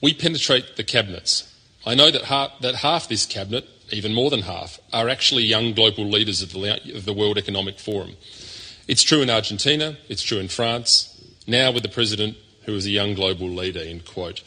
[0.01, 1.55] we penetrate the cabinets.
[1.85, 5.71] I know that half, that half this cabinet, even more than half, are actually young
[5.71, 8.17] global leaders of the, of the World Economic Forum.
[8.89, 12.89] It's true in Argentina, it's true in France, now with the president who is a
[12.89, 14.43] young global leader, end quote.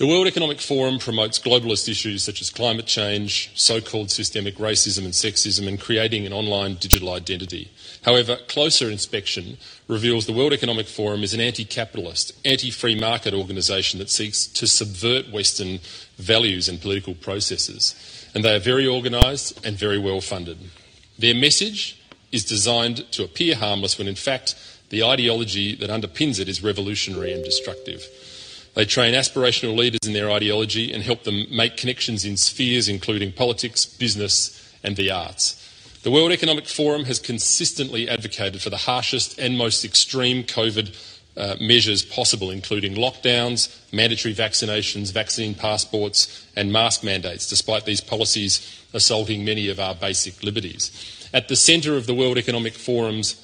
[0.00, 5.04] The World Economic Forum promotes globalist issues such as climate change, so called systemic racism
[5.04, 7.70] and sexism, and creating an online digital identity.
[8.02, 13.34] However, closer inspection reveals the World Economic Forum is an anti capitalist, anti free market
[13.34, 15.80] organisation that seeks to subvert Western
[16.16, 17.94] values and political processes.
[18.34, 20.56] And they are very organised and very well funded.
[21.18, 22.00] Their message
[22.32, 24.54] is designed to appear harmless when, in fact,
[24.88, 28.06] the ideology that underpins it is revolutionary and destructive.
[28.74, 33.32] They train aspirational leaders in their ideology and help them make connections in spheres including
[33.32, 35.56] politics, business, and the arts.
[36.02, 40.96] The World Economic Forum has consistently advocated for the harshest and most extreme COVID
[41.36, 48.84] uh, measures possible, including lockdowns, mandatory vaccinations, vaccine passports, and mask mandates, despite these policies
[48.92, 51.28] assaulting many of our basic liberties.
[51.32, 53.36] At the centre of the World Economic Forum's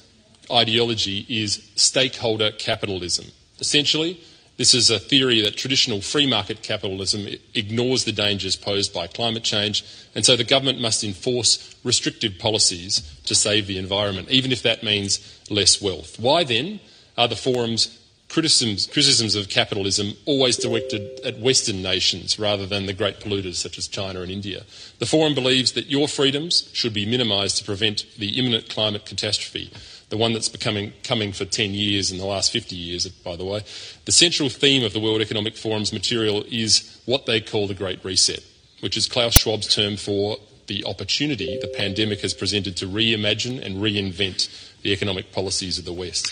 [0.51, 3.27] ideology is stakeholder capitalism.
[3.59, 4.19] Essentially,
[4.57, 9.43] this is a theory that traditional free market capitalism ignores the dangers posed by climate
[9.43, 9.83] change,
[10.15, 14.83] and so the government must enforce restrictive policies to save the environment, even if that
[14.83, 16.19] means less wealth.
[16.19, 16.79] Why then
[17.17, 17.99] are the forum's
[18.29, 23.77] criticisms, criticisms of capitalism always directed at Western nations rather than the great polluters such
[23.77, 24.63] as China and India?
[24.97, 29.71] The forum believes that your freedoms should be minimised to prevent the imminent climate catastrophe
[30.09, 33.45] the one that's becoming coming for 10 years in the last 50 years, by the
[33.45, 33.63] way.
[34.05, 38.03] The central theme of the World Economic Forum's material is what they call the Great
[38.03, 38.43] Reset,
[38.79, 40.37] which is Klaus Schwab's term for
[40.67, 44.49] the opportunity the pandemic has presented to reimagine and reinvent
[44.81, 46.31] the economic policies of the West.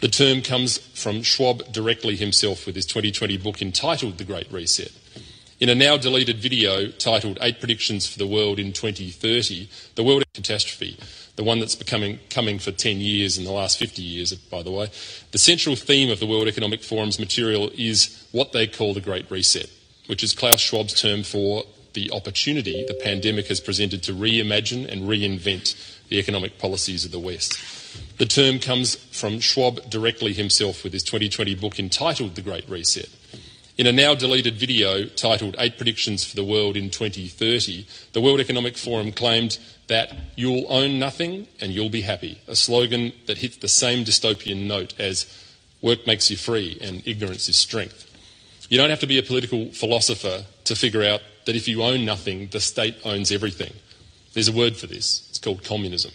[0.00, 4.92] The term comes from Schwab directly himself with his 2020 book entitled The Great Reset.
[5.58, 10.22] In a now deleted video titled Eight Predictions for the World in 2030, the world
[10.34, 10.98] catastrophe,
[11.36, 14.70] the one that's becoming coming for 10 years in the last 50 years, by the
[14.70, 14.88] way.
[15.30, 19.30] The central theme of the World Economic Forum's material is what they call the Great
[19.30, 19.70] Reset,
[20.08, 25.08] which is Klaus Schwab's term for the opportunity the pandemic has presented to reimagine and
[25.08, 25.74] reinvent
[26.10, 27.58] the economic policies of the West.
[28.18, 33.08] The term comes from Schwab directly himself with his 2020 book entitled The Great Reset.
[33.78, 38.40] In a now deleted video titled Eight Predictions for the World in 2030, the World
[38.40, 39.58] Economic Forum claimed
[39.88, 44.66] that you'll own nothing and you'll be happy, a slogan that hits the same dystopian
[44.66, 45.26] note as
[45.82, 48.10] work makes you free and ignorance is strength.
[48.70, 52.06] You don't have to be a political philosopher to figure out that if you own
[52.06, 53.74] nothing, the state owns everything.
[54.32, 55.26] There's a word for this.
[55.28, 56.12] It's called communism.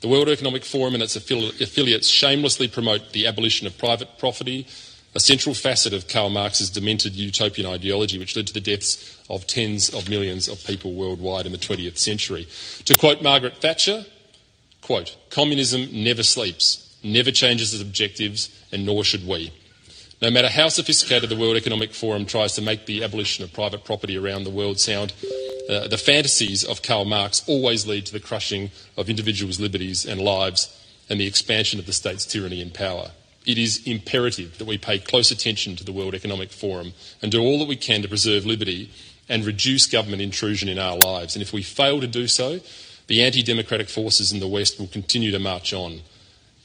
[0.00, 4.68] The World Economic Forum and its affiliates shamelessly promote the abolition of private property,
[5.14, 9.46] a central facet of Karl Marx's demented utopian ideology, which led to the deaths of
[9.46, 12.46] tens of millions of people worldwide in the 20th century.
[12.84, 14.06] To quote Margaret Thatcher,
[14.82, 19.52] quote, communism never sleeps, never changes its objectives, and nor should we.
[20.22, 23.84] No matter how sophisticated the World Economic Forum tries to make the abolition of private
[23.84, 25.12] property around the world sound,
[25.70, 30.20] Uh, the fantasies of Karl Marx always lead to the crushing of individuals' liberties and
[30.20, 30.68] lives
[31.08, 33.12] and the expansion of the state's tyranny and power.
[33.46, 37.40] It is imperative that we pay close attention to the World Economic Forum and do
[37.40, 38.90] all that we can to preserve liberty
[39.28, 41.34] and reduce government intrusion in our lives.
[41.34, 42.60] And if we fail to do so,
[43.06, 46.00] the anti democratic forces in the West will continue to march on.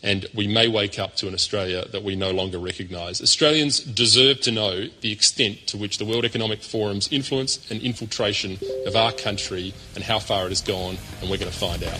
[0.03, 3.21] And we may wake up to an Australia that we no longer recognise.
[3.21, 8.59] Australians deserve to know the extent to which the World Economic Forum's influence and infiltration
[8.85, 11.99] of our country and how far it has gone, and we're going to find out.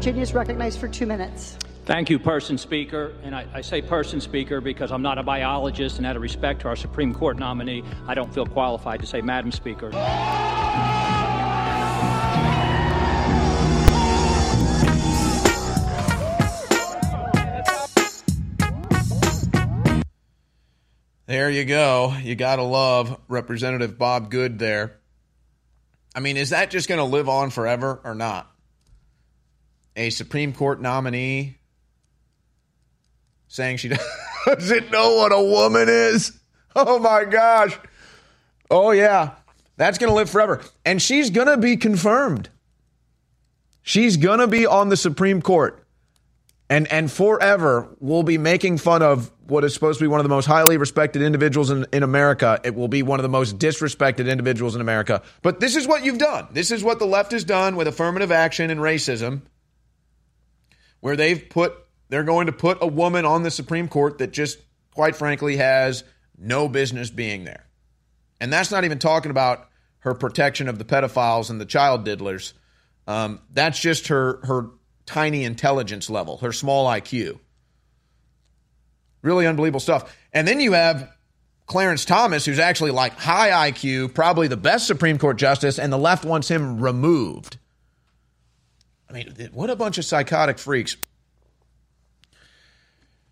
[0.00, 1.58] Virginia is recognized for two minutes.
[1.84, 3.12] Thank you, Person Speaker.
[3.22, 6.62] And I, I, say Person Speaker because I'm not a biologist, and out of respect
[6.62, 9.90] to our Supreme Court nominee, I don't feel qualified to say Madam Speaker.
[21.26, 22.16] There you go.
[22.22, 24.96] You got to love Representative Bob Good there.
[26.14, 28.49] I mean, is that just going to live on forever or not?
[30.00, 31.58] A Supreme Court nominee
[33.48, 33.90] saying she
[34.46, 36.32] doesn't know what a woman is.
[36.74, 37.78] Oh my gosh.
[38.70, 39.32] Oh, yeah.
[39.76, 40.62] That's going to live forever.
[40.86, 42.48] And she's going to be confirmed.
[43.82, 45.84] She's going to be on the Supreme Court.
[46.70, 50.24] And, and forever, we'll be making fun of what is supposed to be one of
[50.24, 52.58] the most highly respected individuals in, in America.
[52.64, 55.22] It will be one of the most disrespected individuals in America.
[55.42, 56.46] But this is what you've done.
[56.52, 59.42] This is what the left has done with affirmative action and racism
[61.00, 61.74] where they've put
[62.08, 64.58] they're going to put a woman on the Supreme Court that just
[64.94, 66.02] quite frankly has
[66.36, 67.66] no business being there.
[68.40, 69.68] And that's not even talking about
[70.00, 72.52] her protection of the pedophiles and the child diddlers.
[73.06, 74.70] Um, that's just her her
[75.06, 77.38] tiny intelligence level, her small IQ.
[79.22, 80.16] Really unbelievable stuff.
[80.32, 81.12] And then you have
[81.66, 85.98] Clarence Thomas, who's actually like high IQ, probably the best Supreme Court justice, and the
[85.98, 87.58] left wants him removed.
[89.10, 90.96] I mean, what a bunch of psychotic freaks.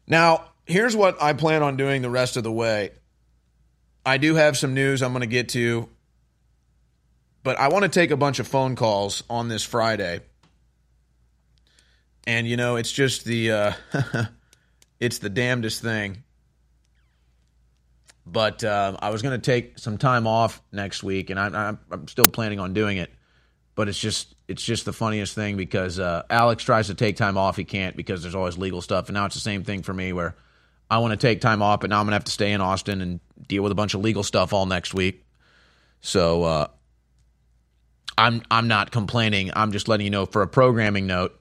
[0.06, 2.90] Now, here's what I plan on doing the rest of the way.
[4.04, 5.88] I do have some news I'm going to get to,
[7.44, 10.20] but I want to take a bunch of phone calls on this Friday.
[12.26, 13.72] And you know, it's just the uh,
[15.00, 16.24] it's the damnedest thing.
[18.26, 22.08] But uh, I was going to take some time off next week, and I, I'm
[22.08, 23.10] still planning on doing it
[23.78, 27.36] but it's just it's just the funniest thing because uh, Alex tries to take time
[27.36, 29.92] off, he can't because there's always legal stuff, and now it's the same thing for
[29.92, 30.34] me where
[30.90, 33.02] I want to take time off, but now I'm gonna have to stay in Austin
[33.02, 35.24] and deal with a bunch of legal stuff all next week.
[36.00, 36.66] So uh,
[38.16, 39.50] I'm I'm not complaining.
[39.54, 41.38] I'm just letting you know for a programming note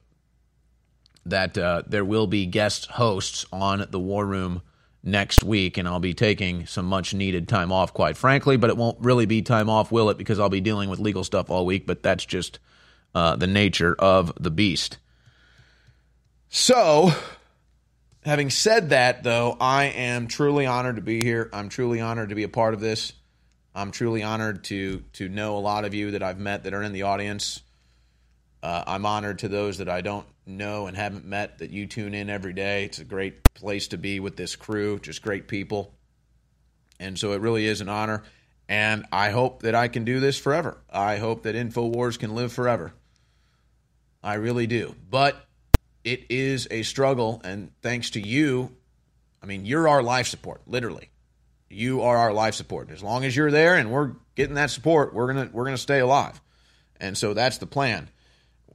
[1.24, 4.60] that uh, there will be guest hosts on the War Room
[5.02, 8.58] next week, and I'll be taking some much needed time off, quite frankly.
[8.58, 10.18] But it won't really be time off, will it?
[10.18, 11.86] Because I'll be dealing with legal stuff all week.
[11.86, 12.58] But that's just
[13.14, 14.98] uh, the nature of the beast.
[16.48, 17.12] So,
[18.24, 21.50] having said that, though, I am truly honored to be here.
[21.52, 23.12] I'm truly honored to be a part of this.
[23.74, 26.82] I'm truly honored to to know a lot of you that I've met that are
[26.82, 27.62] in the audience.
[28.62, 32.14] Uh, I'm honored to those that I don't know and haven't met that you tune
[32.14, 32.84] in every day.
[32.84, 35.94] It's a great place to be with this crew, just great people.
[36.98, 38.24] And so it really is an honor.
[38.68, 40.76] And I hope that I can do this forever.
[40.90, 42.92] I hope that InfoWars can live forever.
[44.22, 44.94] I really do.
[45.10, 45.36] But
[46.04, 47.40] it is a struggle.
[47.44, 48.74] And thanks to you,
[49.42, 51.10] I mean, you're our life support, literally.
[51.68, 52.90] You are our life support.
[52.90, 55.98] As long as you're there and we're getting that support, we're gonna we're gonna stay
[55.98, 56.40] alive.
[56.98, 58.08] And so that's the plan.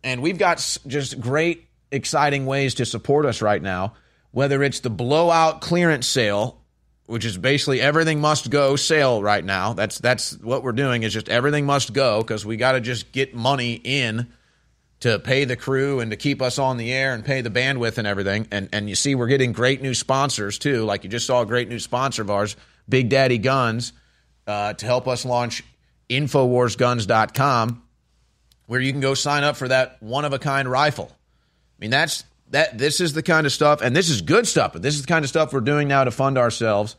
[0.04, 3.94] And we've got just great, exciting ways to support us right now,
[4.32, 6.62] whether it's the blowout clearance sale,
[7.08, 9.74] which is basically everything must go sale right now.
[9.74, 13.12] That's that's what we're doing is just everything must go because we got to just
[13.12, 14.32] get money in
[15.04, 17.98] to pay the crew and to keep us on the air and pay the bandwidth
[17.98, 18.48] and everything.
[18.52, 20.86] And and you see we're getting great new sponsors too.
[20.86, 22.56] Like you just saw a great new sponsor of ours,
[22.88, 23.92] Big Daddy Guns,
[24.48, 25.62] uh, to help us launch
[26.10, 27.84] Infowarsguns.com
[28.68, 31.12] where you can go sign up for that one of a kind rifle.
[31.12, 32.78] I mean, that's that.
[32.78, 34.72] This is the kind of stuff, and this is good stuff.
[34.72, 36.96] But this is the kind of stuff we're doing now to fund ourselves,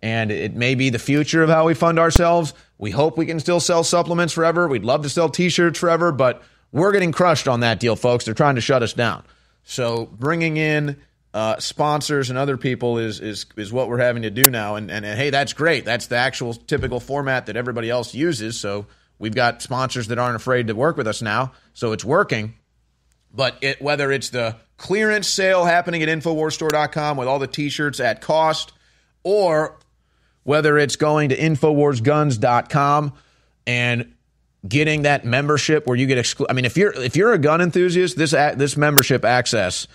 [0.00, 2.54] and it may be the future of how we fund ourselves.
[2.78, 4.68] We hope we can still sell supplements forever.
[4.68, 8.24] We'd love to sell T-shirts forever, but we're getting crushed on that deal, folks.
[8.24, 9.24] They're trying to shut us down.
[9.64, 10.96] So bringing in
[11.34, 14.76] uh, sponsors and other people is is is what we're having to do now.
[14.76, 15.84] And, and and hey, that's great.
[15.84, 18.58] That's the actual typical format that everybody else uses.
[18.58, 18.86] So
[19.18, 21.52] we've got sponsors that aren't afraid to work with us now.
[21.74, 22.54] So it's working.
[23.32, 28.22] But it, whether it's the clearance sale happening at InfoWarsStore.com with all the T-shirts at
[28.22, 28.72] cost,
[29.22, 29.78] or
[30.44, 33.12] whether it's going to InfoWarsGuns.com
[33.66, 34.14] and
[34.66, 37.60] getting that membership where you get exclu- I mean, if you're if you're a gun
[37.60, 39.86] enthusiast, this this membership access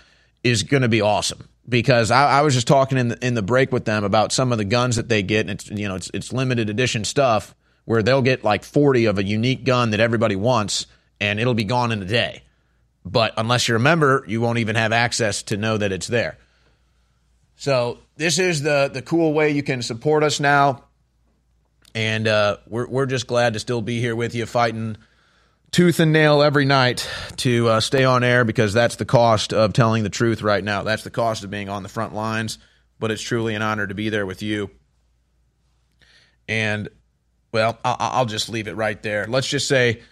[0.42, 3.42] is going to be awesome because I, I, was just talking in the, in the
[3.42, 5.96] break with them about some of the guns that they get, and it's you know
[5.96, 7.54] it's it's limited edition stuff
[7.84, 10.86] where they'll get like 40 of a unique gun that everybody wants,
[11.20, 12.42] and it'll be gone in a day.
[13.04, 16.38] But unless you're a member, you won't even have access to know that it's there.
[17.56, 20.83] So this is the the cool way you can support us now,
[21.94, 24.96] and uh, we're we're just glad to still be here with you, fighting
[25.70, 29.72] tooth and nail every night to uh, stay on air because that's the cost of
[29.72, 30.82] telling the truth right now.
[30.82, 32.58] That's the cost of being on the front lines.
[33.00, 34.70] But it's truly an honor to be there with you.
[36.48, 36.88] And
[37.52, 39.26] well, I'll just leave it right there.
[39.26, 40.02] Let's just say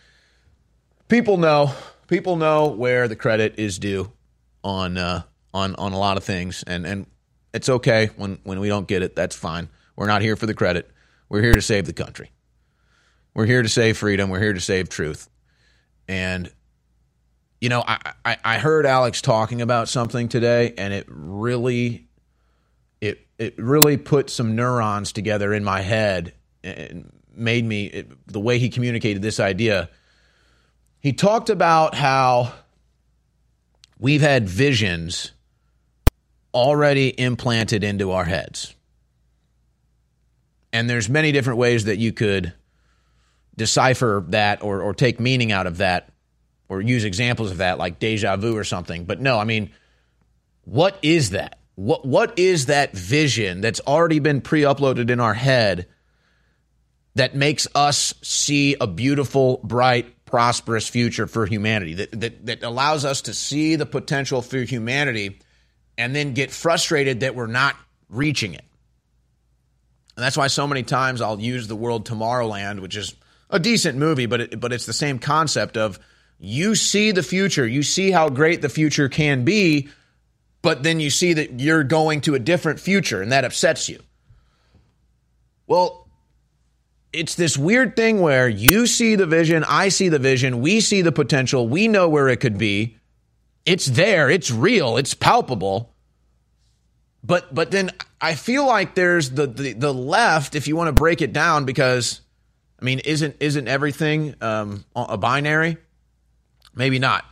[1.09, 1.73] people know
[2.07, 4.13] people know where the credit is due
[4.63, 5.23] on uh,
[5.53, 7.07] on on a lot of things, and and
[7.53, 9.17] it's okay when when we don't get it.
[9.17, 9.69] That's fine.
[9.97, 10.91] We're not here for the credit.
[11.33, 12.31] We're here to save the country.
[13.33, 14.29] We're here to save freedom.
[14.29, 15.31] We're here to save truth.
[16.07, 16.53] And
[17.59, 22.07] you know, I, I, I heard Alex talking about something today, and it really
[23.01, 28.41] it it really put some neurons together in my head and made me it, the
[28.41, 29.89] way he communicated this idea.
[31.01, 32.53] He talked about how
[33.99, 35.33] we've had visions
[36.53, 38.75] already implanted into our heads.
[40.73, 42.53] And there's many different ways that you could
[43.57, 46.11] decipher that or, or take meaning out of that
[46.69, 49.05] or use examples of that like deja vu or something.
[49.05, 49.71] But no, I mean,
[50.65, 51.59] what is that?
[51.75, 55.87] What what is that vision that's already been pre-uploaded in our head
[57.15, 61.95] that makes us see a beautiful, bright, prosperous future for humanity?
[61.95, 65.41] That that, that allows us to see the potential for humanity
[65.99, 67.77] and then get frustrated that we're not
[68.09, 68.65] reaching it.
[70.23, 73.17] And that's why so many times I'll use the word Tomorrowland, which is
[73.51, 75.99] a decent movie, but it, but it's the same concept of
[76.39, 79.89] you see the future, you see how great the future can be,
[80.63, 83.99] but then you see that you're going to a different future and that upsets you.
[85.67, 86.07] Well,
[87.13, 91.03] it's this weird thing where you see the vision, I see the vision, we see
[91.03, 92.97] the potential, we know where it could be.
[93.67, 95.93] It's there, it's real, it's palpable.
[97.25, 97.91] But but then
[98.23, 101.65] I feel like there's the the, the left if you want to break it down
[101.65, 102.21] because
[102.83, 105.77] I mean, isn't isn't everything um, a binary?
[106.75, 107.25] Maybe not.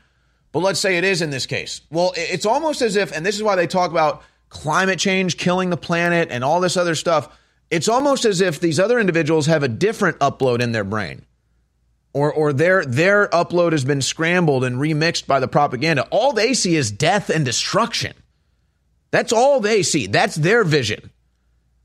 [0.52, 1.80] But let's say it is in this case.
[1.90, 5.70] Well, it's almost as if, and this is why they talk about climate change killing
[5.70, 7.36] the planet and all this other stuff.
[7.70, 11.24] It's almost as if these other individuals have a different upload in their brain.
[12.12, 16.06] Or, or their their upload has been scrambled and remixed by the propaganda.
[16.10, 18.14] All they see is death and destruction.
[19.10, 20.06] That's all they see.
[20.06, 21.10] That's their vision.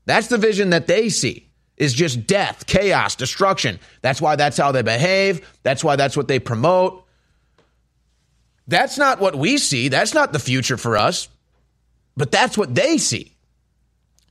[0.04, 3.78] That's the vision that they see is just death, chaos, destruction.
[4.00, 5.46] That's why that's how they behave.
[5.62, 7.04] That's why that's what they promote.
[8.68, 9.88] That's not what we see.
[9.88, 11.28] That's not the future for us.
[12.16, 13.32] But that's what they see.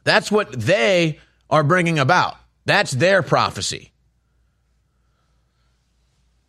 [0.04, 1.20] That's what they
[1.50, 2.36] are bringing about.
[2.66, 3.91] That's their prophecy.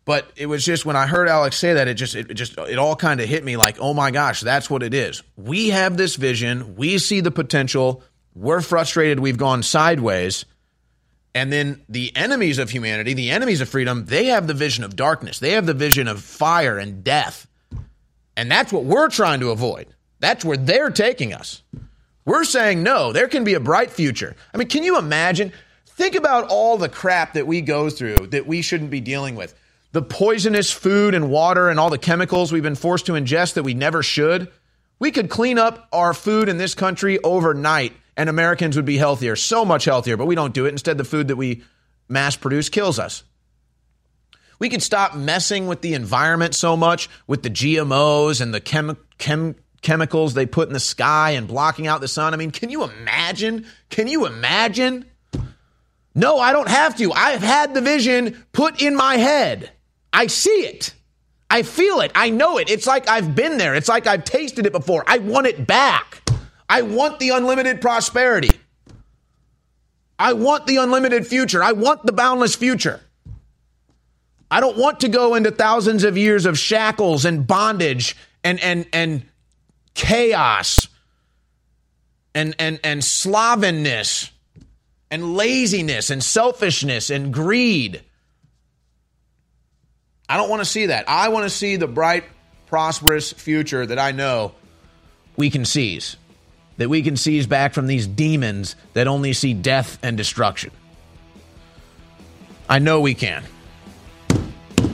[0.07, 2.79] But it was just when I heard Alex say that, it just it just it
[2.79, 5.21] all kind of hit me like, oh my gosh, that's what it is.
[5.35, 8.01] We have this vision, we see the potential,
[8.33, 10.45] we're frustrated, we've gone sideways,
[11.35, 14.95] and then the enemies of humanity, the enemies of freedom, they have the vision of
[14.95, 15.39] darkness.
[15.39, 17.45] They have the vision of fire and death.
[18.37, 19.87] And that's what we're trying to avoid.
[20.21, 21.63] That's where they're taking us.
[22.23, 24.37] We're saying, no, there can be a bright future.
[24.53, 25.51] I mean, can you imagine?
[25.85, 29.53] Think about all the crap that we go through that we shouldn't be dealing with.
[29.91, 33.63] The poisonous food and water and all the chemicals we've been forced to ingest that
[33.63, 34.51] we never should.
[34.99, 39.35] We could clean up our food in this country overnight and Americans would be healthier,
[39.35, 40.69] so much healthier, but we don't do it.
[40.69, 41.63] Instead, the food that we
[42.09, 43.23] mass produce kills us.
[44.59, 48.97] We could stop messing with the environment so much with the GMOs and the chem-
[49.19, 52.33] chem- chemicals they put in the sky and blocking out the sun.
[52.33, 53.67] I mean, can you imagine?
[53.89, 55.05] Can you imagine?
[56.15, 57.13] No, I don't have to.
[57.13, 59.69] I've had the vision put in my head.
[60.17, 60.95] I see it.
[61.47, 62.11] I feel it.
[62.15, 62.71] I know it.
[62.71, 63.75] It's like I've been there.
[63.75, 65.03] It's like I've tasted it before.
[65.05, 66.27] I want it back.
[66.67, 68.49] I want the unlimited prosperity.
[70.17, 71.63] I want the unlimited future.
[71.63, 72.99] I want the boundless future.
[74.49, 78.87] I don't want to go into thousands of years of shackles and bondage and and
[78.91, 79.23] and
[79.93, 80.87] chaos
[82.33, 84.31] and and and slavenness
[85.11, 88.01] and laziness and selfishness and greed.
[90.29, 91.07] I don't want to see that.
[91.07, 92.25] I want to see the bright,
[92.67, 94.53] prosperous future that I know
[95.37, 96.17] we can seize.
[96.77, 100.71] That we can seize back from these demons that only see death and destruction.
[102.69, 103.43] I know we can.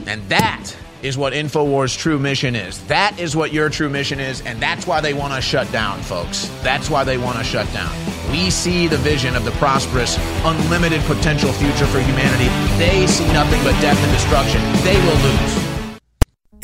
[0.06, 0.74] And that
[1.04, 2.82] is what InfoWars' true mission is.
[2.86, 6.00] That is what your true mission is, and that's why they want to shut down,
[6.00, 6.48] folks.
[6.62, 7.94] That's why they want to shut down.
[8.32, 12.48] We see the vision of the prosperous, unlimited potential future for humanity.
[12.78, 14.62] They see nothing but death and destruction.
[14.82, 15.63] They will lose.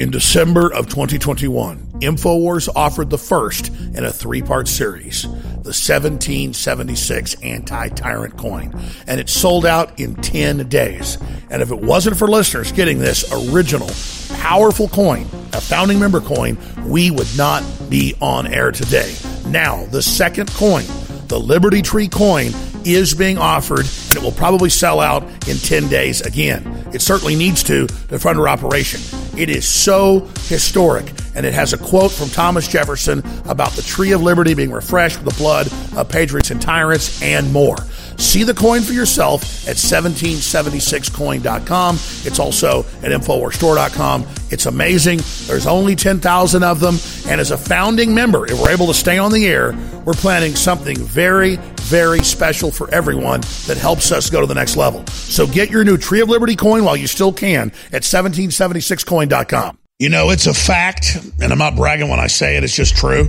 [0.01, 7.35] In December of 2021, InfoWars offered the first in a three part series, the 1776
[7.43, 8.73] Anti Tyrant Coin,
[9.07, 11.19] and it sold out in 10 days.
[11.51, 13.91] And if it wasn't for listeners getting this original,
[14.39, 19.15] powerful coin, a founding member coin, we would not be on air today.
[19.49, 20.87] Now, the second coin,
[21.31, 22.53] the Liberty Tree coin,
[22.85, 26.89] is being offered, and it will probably sell out in 10 days again.
[26.93, 29.01] It certainly needs to to fund our operation.
[29.39, 34.11] It is so historic, and it has a quote from Thomas Jefferson about the tree
[34.11, 37.77] of liberty being refreshed with the blood of patriots and tyrants, and more.
[38.21, 41.95] See the coin for yourself at 1776coin.com.
[41.97, 44.27] It's also at InfoWarsStore.com.
[44.51, 45.21] It's amazing.
[45.47, 46.97] There's only 10,000 of them.
[47.27, 49.73] And as a founding member, if we're able to stay on the air,
[50.05, 54.77] we're planning something very, very special for everyone that helps us go to the next
[54.77, 55.07] level.
[55.07, 59.79] So get your new Tree of Liberty coin while you still can at 1776coin.com.
[59.99, 62.97] You know, it's a fact, and I'm not bragging when I say it, it's just
[62.97, 63.29] true,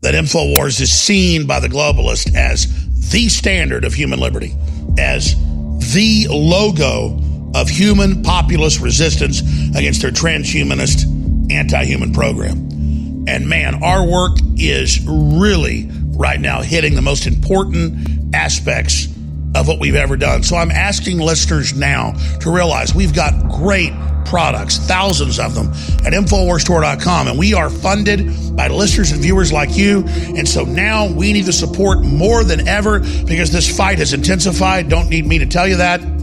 [0.00, 2.66] that InfoWars is seen by the globalist as
[3.10, 4.54] the standard of human liberty,
[4.98, 5.34] as
[5.92, 7.20] the logo
[7.54, 9.40] of human populist resistance
[9.76, 13.24] against their transhumanist, anti human program.
[13.26, 19.06] And man, our work is really right now hitting the most important aspects
[19.58, 20.42] of what we've ever done.
[20.42, 23.92] So I'm asking listeners now to realize we've got great
[24.24, 25.68] products, thousands of them
[26.06, 27.28] at InfoWarsStore.com.
[27.28, 30.04] And we are funded by listeners and viewers like you.
[30.06, 34.88] And so now we need the support more than ever because this fight has intensified.
[34.88, 36.17] Don't need me to tell you that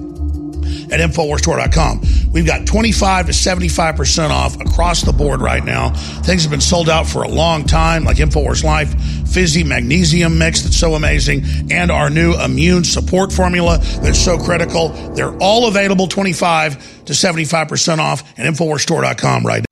[0.92, 2.02] at InfoWarsStore.com.
[2.32, 5.92] We've got 25 to 75% off across the board right now.
[6.24, 8.94] Things have been sold out for a long time, like InfoWars Life,
[9.30, 14.90] Fizzy Magnesium Mix that's so amazing, and our new immune support formula that's so critical.
[15.14, 19.66] They're all available 25 to 75% off at InfoWarsStore.com right now.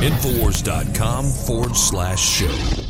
[0.00, 2.87] Infowars.com forward slash show.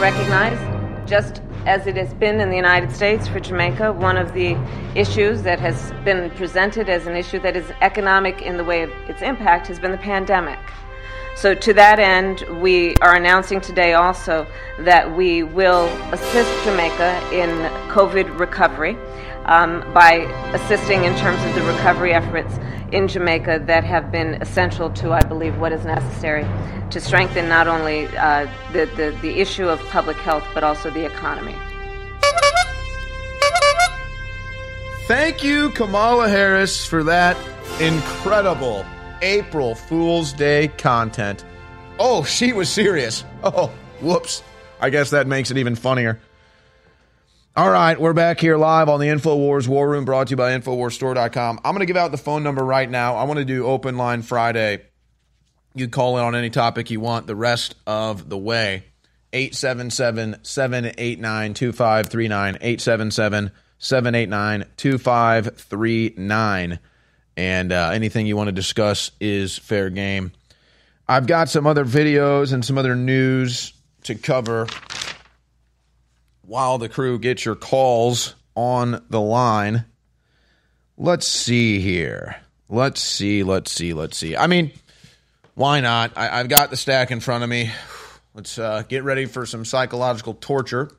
[0.00, 0.58] Recognize,
[1.08, 4.56] just as it has been in the United States for Jamaica, one of the
[4.94, 8.90] issues that has been presented as an issue that is economic in the way of
[9.08, 10.58] its impact has been the pandemic.
[11.34, 14.46] So, to that end, we are announcing today also
[14.80, 17.50] that we will assist Jamaica in
[17.90, 18.96] COVID recovery
[19.46, 20.12] um, by
[20.52, 22.58] assisting in terms of the recovery efforts
[22.92, 26.46] in Jamaica that have been essential to, I believe, what is necessary
[26.90, 31.04] to strengthen not only uh, the, the, the issue of public health but also the
[31.04, 31.56] economy.
[35.06, 37.36] Thank you, Kamala Harris, for that
[37.80, 38.84] incredible
[39.22, 41.44] April Fool's Day content.
[41.98, 43.24] Oh, she was serious.
[43.44, 44.42] Oh, whoops.
[44.80, 46.20] I guess that makes it even funnier.
[47.56, 50.52] All right, we're back here live on the InfoWars War Room brought to you by
[50.52, 51.60] InfoWarsStore.com.
[51.64, 53.16] I'm going to give out the phone number right now.
[53.16, 54.82] I want to do open line Friday.
[55.74, 58.84] You call in on any topic you want the rest of the way.
[59.32, 62.56] 877 789 2539.
[62.56, 66.78] 877 789 2539.
[67.38, 70.32] And uh, anything you want to discuss is fair game.
[71.08, 73.72] I've got some other videos and some other news
[74.02, 74.66] to cover
[76.46, 79.84] while the crew gets your calls on the line.
[80.96, 82.36] Let's see here.
[82.68, 84.36] Let's see, let's see, let's see.
[84.36, 84.72] I mean,
[85.54, 86.12] why not?
[86.16, 87.70] I, have got the stack in front of me.
[88.34, 90.90] Let's uh, get ready for some psychological torture.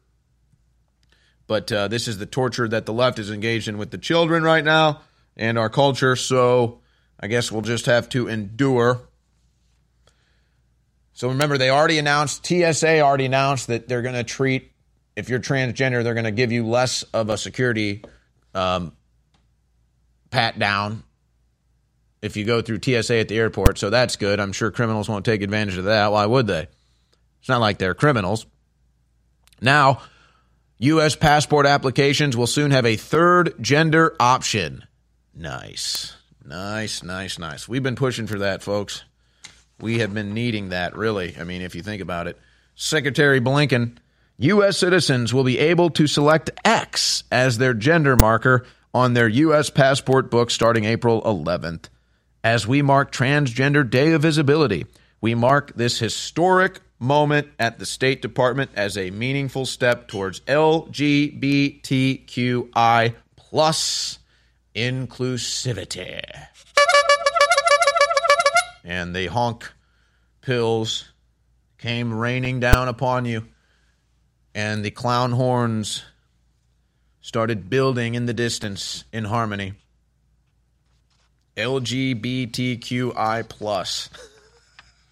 [1.47, 4.43] But uh, this is the torture that the left is engaged in with the children
[4.43, 5.01] right now
[5.35, 6.15] and our culture.
[6.15, 6.81] So
[7.19, 9.01] I guess we'll just have to endure.
[11.13, 14.71] So remember, they already announced, TSA already announced that they're going to treat,
[15.17, 18.03] if you're transgender, they're going to give you less of a security
[18.53, 18.93] um,
[20.29, 21.03] pat down
[22.21, 24.39] if you go through TSA at the airport, so that's good.
[24.39, 26.11] I'm sure criminals won't take advantage of that.
[26.11, 26.67] Why would they?
[27.39, 28.45] It's not like they're criminals.
[29.59, 30.01] Now,
[30.77, 31.15] U.S.
[31.15, 34.85] passport applications will soon have a third gender option.
[35.33, 36.15] Nice.
[36.45, 37.67] Nice, nice, nice.
[37.67, 39.03] We've been pushing for that, folks.
[39.79, 41.35] We have been needing that, really.
[41.39, 42.37] I mean, if you think about it.
[42.75, 43.97] Secretary Blinken,
[44.39, 44.77] U.S.
[44.77, 49.71] citizens will be able to select X as their gender marker on their U.S.
[49.71, 51.85] passport book starting April 11th.
[52.43, 54.85] As we mark Transgender Day of Visibility,
[55.21, 63.15] we mark this historic moment at the State Department as a meaningful step towards LGBTQI
[63.35, 64.19] plus
[64.75, 66.21] inclusivity.
[68.83, 69.71] And the honk
[70.41, 71.11] pills
[71.79, 73.47] came raining down upon you,
[74.57, 76.03] and the clown horns
[77.21, 79.73] started building in the distance in harmony.
[81.55, 84.09] LGBTQI plus.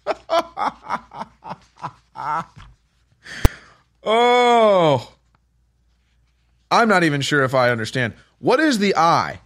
[4.02, 5.12] oh.
[6.68, 8.14] I'm not even sure if I understand.
[8.40, 9.38] What is the I?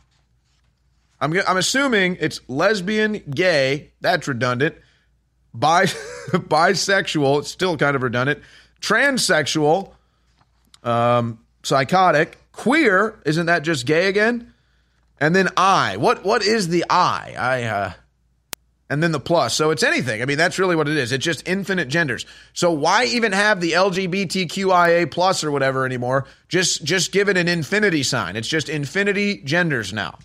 [1.21, 4.77] I'm, I'm assuming it's lesbian, gay, that's redundant.
[5.53, 5.85] Bi-
[6.31, 8.41] bisexual, it's still kind of redundant.
[8.81, 9.93] Transsexual,
[10.83, 14.53] um, psychotic, queer, isn't that just gay again?
[15.19, 15.99] And then I.
[15.99, 17.35] What what is the I?
[17.39, 17.93] I uh
[18.91, 19.55] and then the plus.
[19.55, 20.21] So it's anything.
[20.21, 21.13] I mean, that's really what it is.
[21.13, 22.27] It's just infinite genders.
[22.55, 26.27] So why even have the LGBTQIA plus or whatever anymore?
[26.49, 28.35] Just just give it an infinity sign.
[28.35, 30.19] It's just infinity genders now.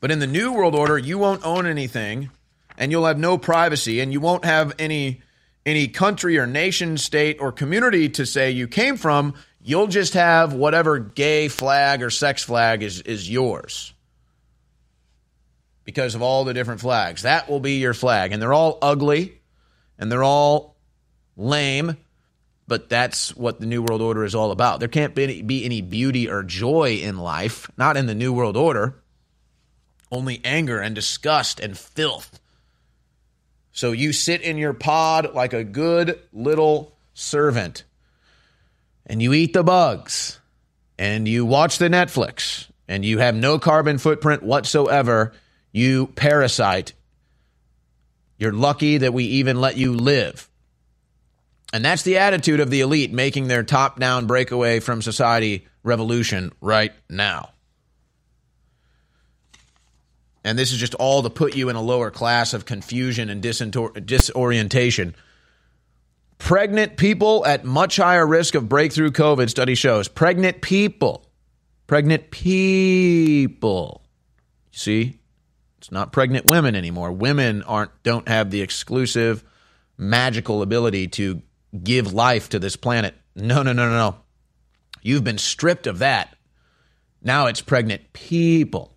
[0.00, 2.30] But in the new world order, you won't own anything
[2.78, 5.22] and you'll have no privacy and you won't have any
[5.64, 9.34] any country or nation, state or community to say you came from.
[9.62, 13.92] You'll just have whatever gay flag or sex flag is is yours
[15.84, 17.22] because of all the different flags.
[17.22, 18.32] That will be your flag.
[18.32, 19.40] And they're all ugly
[19.98, 20.76] and they're all
[21.36, 21.96] lame,
[22.66, 24.80] but that's what the New World Order is all about.
[24.80, 28.32] There can't be any, be any beauty or joy in life, not in the New
[28.32, 29.02] World Order,
[30.10, 32.40] only anger and disgust and filth.
[33.72, 37.84] So you sit in your pod like a good little servant
[39.06, 40.38] and you eat the bugs
[40.98, 45.32] and you watch the Netflix and you have no carbon footprint whatsoever
[45.72, 46.92] you parasite.
[48.38, 50.48] You're lucky that we even let you live.
[51.72, 56.52] And that's the attitude of the elite making their top down breakaway from society revolution
[56.60, 57.50] right now.
[60.44, 63.40] And this is just all to put you in a lower class of confusion and
[63.40, 65.14] disorientation.
[66.38, 70.08] Pregnant people at much higher risk of breakthrough COVID, study shows.
[70.08, 71.30] Pregnant people.
[71.86, 74.02] Pregnant people.
[74.72, 75.20] See?
[75.78, 77.12] It's not pregnant women anymore.
[77.12, 79.44] Women aren't don't have the exclusive
[79.98, 81.42] magical ability to
[81.82, 83.14] give life to this planet.
[83.34, 84.16] No, no, no, no, no.
[85.02, 86.36] You've been stripped of that.
[87.20, 88.96] Now it's pregnant people.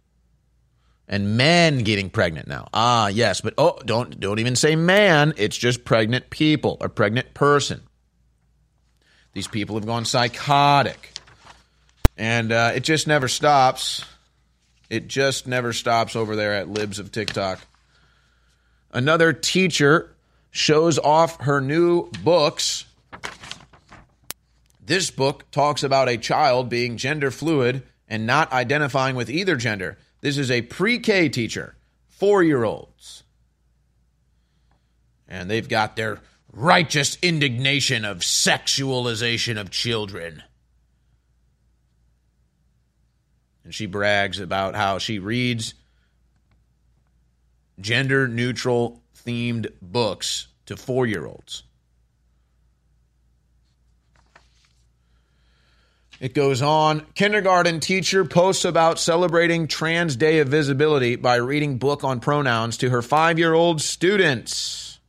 [1.07, 2.68] And men getting pregnant now.
[2.73, 7.34] Ah, yes, but oh, don't don't even say man, it's just pregnant people or pregnant
[7.36, 7.84] person.
[9.34, 11.11] These people have gone psychotic.
[12.18, 14.03] And uh, it just never stops.
[14.90, 17.60] It just never stops over there at Libs of TikTok.
[18.91, 20.15] Another teacher
[20.52, 22.86] shows off her new books.
[24.86, 29.98] This book talks about a child being gender fluid and not identifying with either gender.
[30.26, 31.76] This is a pre K teacher,
[32.07, 33.22] four year olds.
[35.27, 36.19] And they've got their
[36.52, 40.41] righteous indignation of sexualization of children.
[43.64, 45.76] and she brags about how she reads
[47.80, 51.61] gender neutral themed books to four year olds.
[56.19, 57.05] It goes on.
[57.13, 62.89] Kindergarten teacher posts about celebrating Trans Day of Visibility by reading book on pronouns to
[62.89, 64.99] her five year old students.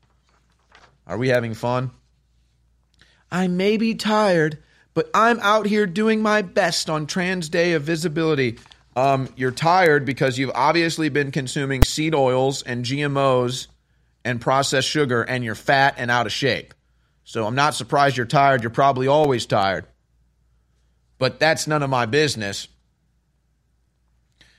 [1.06, 1.92] Are we having fun?
[3.30, 4.58] I may be tired,
[4.94, 8.58] but I'm out here doing my best on Trans Day of Visibility.
[8.96, 13.68] Um, you're tired because you've obviously been consuming seed oils and GMOs
[14.24, 16.74] and processed sugar, and you're fat and out of shape.
[17.22, 18.62] So I'm not surprised you're tired.
[18.62, 19.86] You're probably always tired.
[21.18, 22.68] But that's none of my business.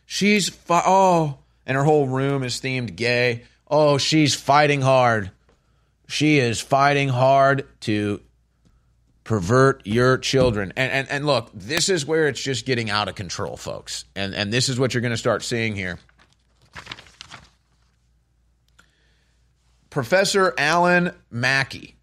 [0.05, 3.43] She's, fi- oh, and her whole room is themed gay.
[3.67, 5.31] Oh, she's fighting hard.
[6.07, 8.21] She is fighting hard to
[9.25, 10.71] pervert your children.
[10.77, 14.05] And, and, and look, this is where it's just getting out of control, folks.
[14.15, 15.99] And, and this is what you're going to start seeing here.
[19.89, 21.97] Professor Alan Mackey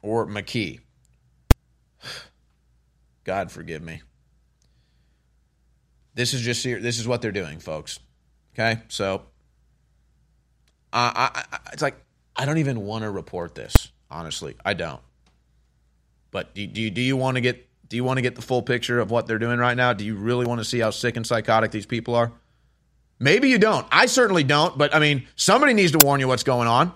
[0.00, 0.80] or McKee.
[3.24, 4.02] God forgive me.
[6.14, 7.98] This is just this is what they're doing, folks.
[8.54, 9.22] Okay, so
[10.92, 11.96] I, I, it's like
[12.36, 13.88] I don't even want to report this.
[14.10, 15.00] Honestly, I don't.
[16.30, 18.42] But do, do you do you want to get do you want to get the
[18.42, 19.92] full picture of what they're doing right now?
[19.92, 22.32] Do you really want to see how sick and psychotic these people are?
[23.18, 23.86] Maybe you don't.
[23.90, 24.76] I certainly don't.
[24.76, 26.92] But I mean, somebody needs to warn you what's going on.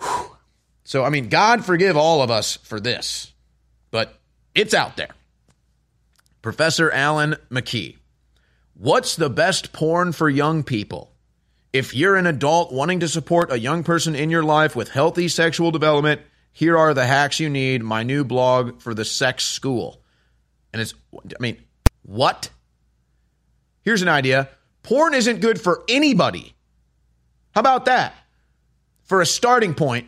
[0.00, 0.36] Whew.
[0.84, 3.33] So I mean, God forgive all of us for this,
[4.54, 5.10] it's out there.
[6.42, 7.96] Professor Alan McKee.
[8.74, 11.12] What's the best porn for young people?
[11.72, 15.28] If you're an adult wanting to support a young person in your life with healthy
[15.28, 16.20] sexual development,
[16.52, 17.82] here are the hacks you need.
[17.82, 20.00] My new blog for the sex school.
[20.72, 21.56] And it's, I mean,
[22.02, 22.50] what?
[23.82, 24.48] Here's an idea
[24.82, 26.54] porn isn't good for anybody.
[27.54, 28.14] How about that?
[29.04, 30.06] For a starting point.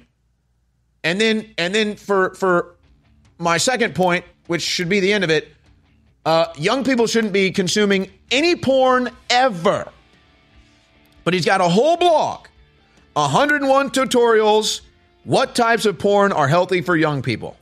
[1.03, 2.77] And then, and then for, for
[3.39, 5.53] my second point, which should be the end of it,
[6.25, 9.89] uh, young people shouldn't be consuming any porn ever.
[11.25, 12.47] But he's got a whole blog
[13.15, 14.81] 101 tutorials.
[15.25, 17.57] What types of porn are healthy for young people?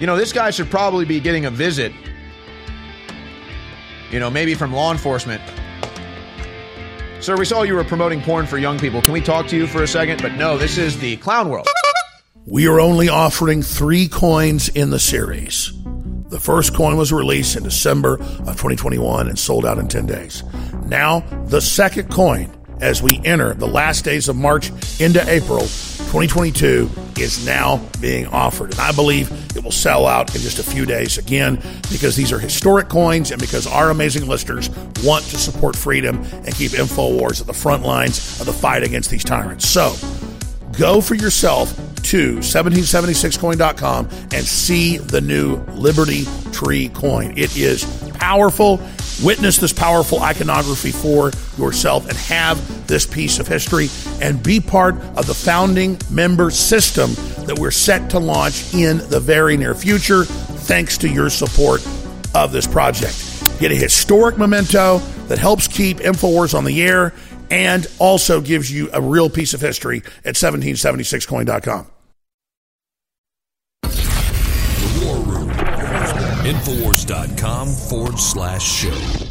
[0.00, 1.92] You know, this guy should probably be getting a visit,
[4.10, 5.42] you know, maybe from law enforcement.
[7.20, 9.00] Sir, we saw you were promoting porn for young people.
[9.00, 10.20] Can we talk to you for a second?
[10.20, 11.68] But no, this is the clown world.
[12.44, 15.72] We are only offering three coins in the series.
[16.28, 20.42] The first coin was released in December of 2021 and sold out in 10 days.
[20.86, 24.70] Now, the second coin, as we enter the last days of March
[25.00, 28.72] into April 2022, is now being offered.
[28.72, 31.62] And I believe it will sell out in just a few days again
[31.92, 34.68] because these are historic coins and because our amazing listeners
[35.04, 39.10] want to support freedom and keep InfoWars at the front lines of the fight against
[39.10, 39.68] these tyrants.
[39.68, 39.94] So,
[40.78, 47.32] go for yourself to 1776coin.com and see the new Liberty Tree coin.
[47.36, 47.84] It is
[48.14, 48.80] powerful.
[49.22, 53.88] Witness this powerful iconography for yourself and have this piece of history
[54.20, 57.12] and be part of the founding member system
[57.46, 61.86] that we're set to launch in the very near future, thanks to your support
[62.34, 63.18] of this project.
[63.60, 67.14] Get a historic memento that helps keep InfoWars on the air
[67.52, 71.86] and also gives you a real piece of history at 1776coin.com.
[73.82, 75.50] The War Room.
[76.44, 79.28] Infowars.com forward slash show.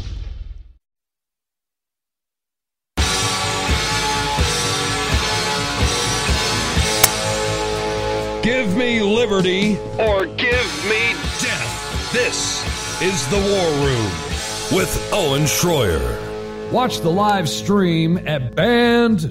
[8.42, 12.12] Give me liberty or give me death.
[12.12, 12.62] This
[13.02, 16.31] is The War Room with Owen Schroyer.
[16.72, 19.26] Watch the live stream at band.video.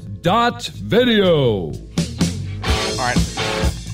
[1.41, 1.71] All
[2.99, 3.17] right.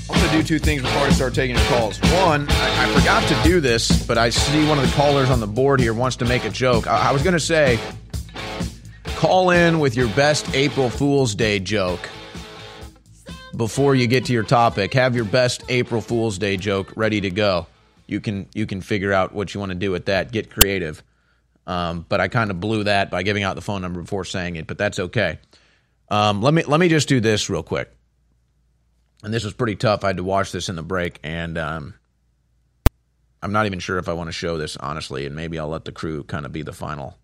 [0.10, 1.98] I'm going to do two things before I start taking your calls.
[1.99, 5.40] One, I, I, forgot to do this, but I see one of the callers on
[5.40, 6.88] the board here wants to make a joke.
[6.88, 7.80] I, I was going to say,
[9.15, 12.10] call in with your best April Fool's Day joke
[13.56, 14.94] before you get to your topic.
[14.94, 17.65] Have your best April Fool's Day joke ready to go.
[18.07, 20.34] You can you can figure out what you want to do with that.
[20.34, 21.02] Get creative.
[21.68, 24.56] Um, but I kind of blew that by giving out the phone number before saying
[24.56, 25.38] it, but that's okay.
[26.10, 27.91] Um, let me let me just do this real quick.
[29.22, 30.06] And this was pretty tough.
[30.06, 31.94] I had to watch this in the break, and um,
[33.44, 35.26] I'm not even sure if I want to show this honestly.
[35.26, 37.18] And maybe I'll let the crew kind of be the final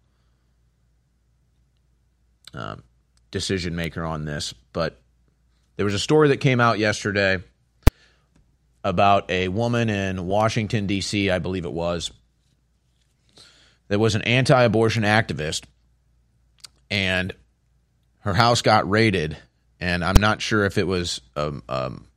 [2.53, 2.76] uh,
[3.32, 4.53] decision maker on this.
[4.74, 4.99] But
[5.78, 7.41] there was a story that came out yesterday
[8.84, 11.30] about a woman in Washington D.C.
[11.30, 12.11] I believe it was
[13.88, 15.65] that was an anti abortion activist,
[16.89, 17.34] and
[18.19, 19.38] her house got raided.
[19.80, 22.07] And I'm not sure if it was um, um,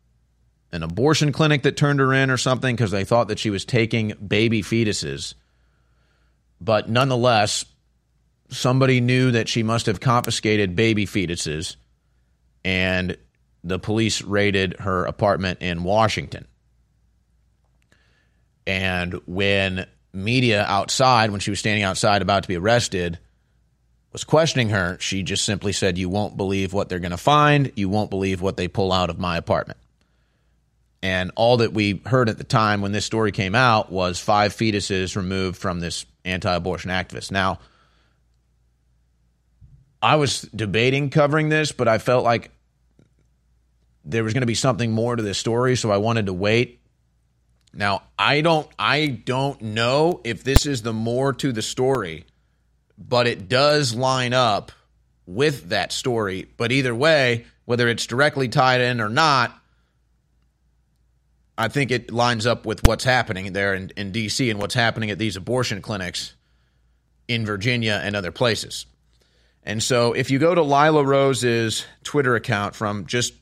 [0.71, 3.65] an abortion clinic that turned her in or something because they thought that she was
[3.65, 5.35] taking baby fetuses.
[6.61, 7.65] But nonetheless,
[8.51, 11.77] somebody knew that she must have confiscated baby fetuses,
[12.65, 13.17] and
[13.65, 16.47] the police raided her apartment in Washington.
[18.67, 19.87] And when
[20.17, 23.19] media outside when she was standing outside about to be arrested
[24.17, 27.71] was questioning her, she just simply said, You won't believe what they're going to find.
[27.77, 29.79] You won't believe what they pull out of my apartment.
[31.03, 34.55] And all that we heard at the time when this story came out was five
[34.55, 37.31] fetuses removed from this anti abortion activist.
[37.31, 37.59] Now,
[40.01, 42.51] I was debating covering this, but I felt like
[44.07, 46.81] there was going to be something more to this story, so I wanted to wait
[47.77, 52.25] now, I don't I don't know if this is the more to the story,
[52.97, 54.73] but it does line up
[55.27, 56.49] with that story.
[56.57, 59.57] But either way, whether it's directly tied in or not,
[61.59, 64.49] I think it lines up with what's happening there in, in D.C.
[64.49, 66.35] and what's happening at these abortion clinics
[67.29, 68.87] in Virginia and other places.
[69.63, 73.35] And so if you go to Lila Rose's Twitter account from just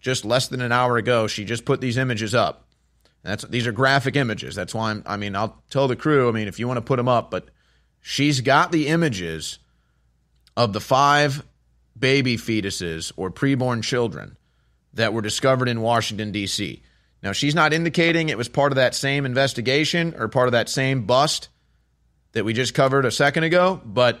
[0.00, 2.67] just less than an hour ago, she just put these images up.
[3.22, 4.54] That's these are graphic images.
[4.54, 6.82] That's why I'm I mean, I'll tell the crew, I mean, if you want to
[6.82, 7.48] put them up, but
[8.00, 9.58] she's got the images
[10.56, 11.44] of the five
[11.98, 14.36] baby fetuses or preborn children
[14.94, 16.82] that were discovered in Washington D.C.
[17.22, 20.68] Now, she's not indicating it was part of that same investigation or part of that
[20.68, 21.48] same bust
[22.32, 24.20] that we just covered a second ago, but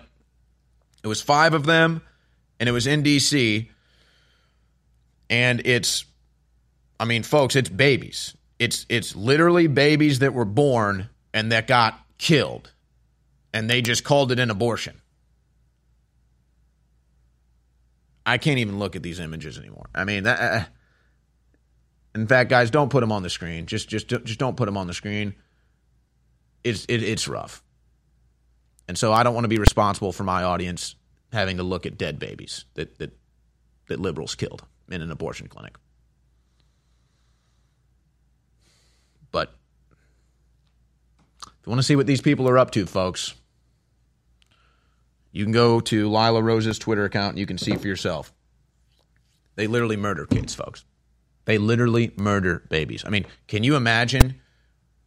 [1.02, 2.02] it was five of them,
[2.58, 3.70] and it was in D.C.
[5.30, 6.04] And it's,
[6.98, 8.34] I mean, folks, it's babies.
[8.58, 12.72] It's it's literally babies that were born and that got killed,
[13.52, 15.00] and they just called it an abortion.
[18.26, 19.88] I can't even look at these images anymore.
[19.94, 20.64] I mean, that, uh,
[22.14, 23.66] in fact, guys, don't put them on the screen.
[23.66, 25.34] Just just just don't put them on the screen.
[26.64, 27.62] It's it, it's rough.
[28.88, 30.96] And so I don't want to be responsible for my audience
[31.32, 33.12] having to look at dead babies that, that,
[33.88, 35.76] that liberals killed in an abortion clinic.
[39.30, 39.54] But
[41.46, 43.34] if you want to see what these people are up to, folks,
[45.32, 48.32] you can go to Lila Rose's Twitter account and you can see for yourself.
[49.56, 50.84] They literally murder kids, folks.
[51.44, 53.04] They literally murder babies.
[53.04, 54.40] I mean, can you imagine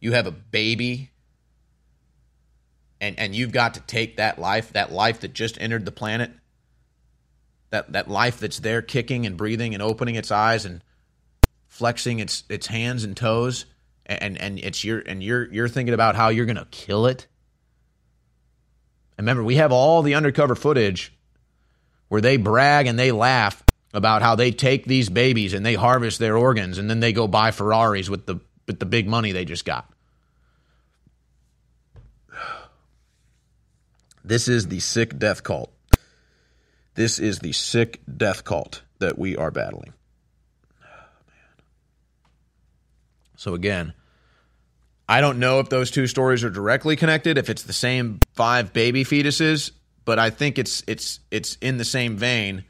[0.00, 1.10] you have a baby
[3.00, 6.32] and and you've got to take that life, that life that just entered the planet,
[7.70, 10.82] that that life that's there kicking and breathing and opening its eyes and
[11.66, 13.66] flexing its its hands and toes,
[14.20, 17.26] and and it's your and you're you're thinking about how you're gonna kill it.
[19.16, 21.12] And remember, we have all the undercover footage
[22.08, 23.62] where they brag and they laugh
[23.94, 27.28] about how they take these babies and they harvest their organs and then they go
[27.28, 29.88] buy Ferraris with the with the big money they just got.
[34.24, 35.72] This is the sick death cult.
[36.94, 39.94] This is the sick death cult that we are battling.
[40.84, 40.86] Oh,
[43.36, 43.94] so again,
[45.12, 48.72] I don't know if those two stories are directly connected, if it's the same five
[48.72, 49.70] baby fetuses,
[50.06, 52.64] but I think it's it's it's in the same vein.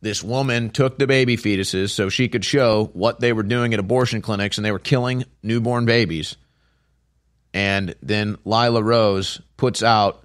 [0.00, 3.80] This woman took the baby fetuses so she could show what they were doing at
[3.80, 6.36] abortion clinics and they were killing newborn babies.
[7.52, 10.24] And then Lila Rose puts out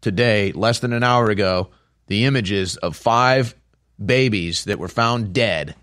[0.00, 1.70] today, less than an hour ago,
[2.08, 3.54] the images of five
[4.04, 5.76] babies that were found dead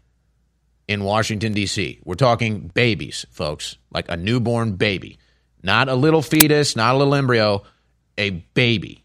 [0.87, 1.99] in Washington, D.C.
[2.03, 5.17] We're talking babies, folks, like a newborn baby,
[5.61, 7.63] not a little fetus, not a little embryo,
[8.17, 9.03] a baby,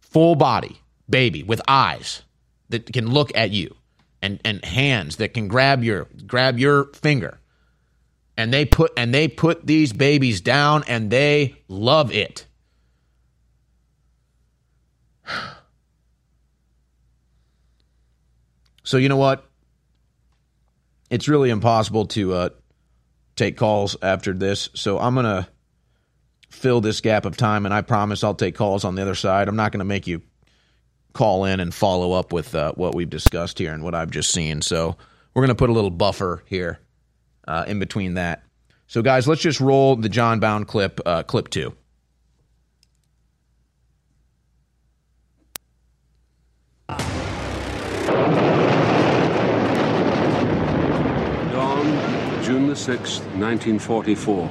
[0.00, 2.22] full body baby with eyes
[2.68, 3.74] that can look at you
[4.22, 7.38] and, and hands that can grab your grab your finger
[8.36, 12.46] and they put and they put these babies down and they love it
[18.82, 19.49] So you know what?
[21.10, 22.48] It's really impossible to uh,
[23.36, 24.70] take calls after this.
[24.74, 25.48] So I'm gonna
[26.48, 29.48] fill this gap of time, and I promise I'll take calls on the other side.
[29.48, 30.22] I'm not gonna make you
[31.12, 34.30] call in and follow up with uh, what we've discussed here and what I've just
[34.30, 34.62] seen.
[34.62, 34.96] So
[35.34, 36.78] we're gonna put a little buffer here
[37.46, 38.44] uh, in between that.
[38.86, 41.74] So guys, let's just roll the John Bound clip, uh, clip two.
[52.70, 54.48] June 6, 1944.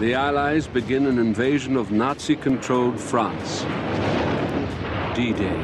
[0.00, 3.62] The Allies begin an invasion of Nazi controlled France.
[5.14, 5.62] D Day.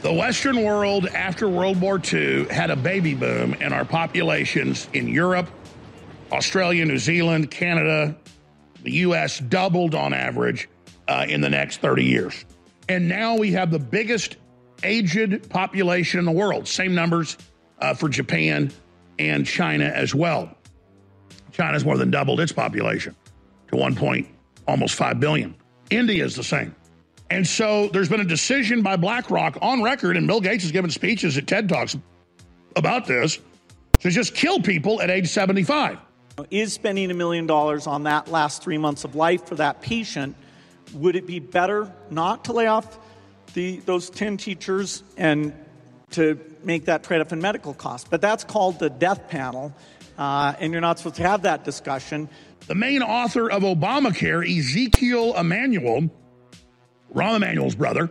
[0.00, 5.08] The Western world after World War II had a baby boom, and our populations in
[5.08, 5.50] Europe,
[6.32, 8.16] Australia, New Zealand, Canada,
[8.82, 9.40] the U.S.
[9.40, 10.70] doubled on average
[11.06, 12.46] uh, in the next 30 years.
[12.88, 14.36] And now we have the biggest
[14.82, 16.66] aged population in the world.
[16.66, 17.36] Same numbers
[17.80, 18.72] uh, for Japan
[19.18, 20.54] and China as well.
[21.52, 23.16] China's more than doubled its population
[23.68, 24.28] to 1 point
[24.66, 25.54] almost 5 billion.
[25.90, 26.74] India is the same.
[27.30, 30.90] And so there's been a decision by BlackRock on record, and Bill Gates has given
[30.90, 31.96] speeches at TED Talks
[32.76, 33.38] about this,
[34.00, 35.98] to just kill people at age 75.
[36.50, 40.36] Is spending a million dollars on that last three months of life for that patient,
[40.94, 42.98] would it be better not to lay off
[43.54, 45.52] the, those 10 teachers and
[46.10, 48.08] to make that trade off in medical costs.
[48.08, 49.74] But that's called the death panel,
[50.16, 52.28] uh, and you're not supposed to have that discussion.
[52.66, 56.10] The main author of Obamacare, Ezekiel Emanuel,
[57.14, 58.10] Rahm Emanuel's brother,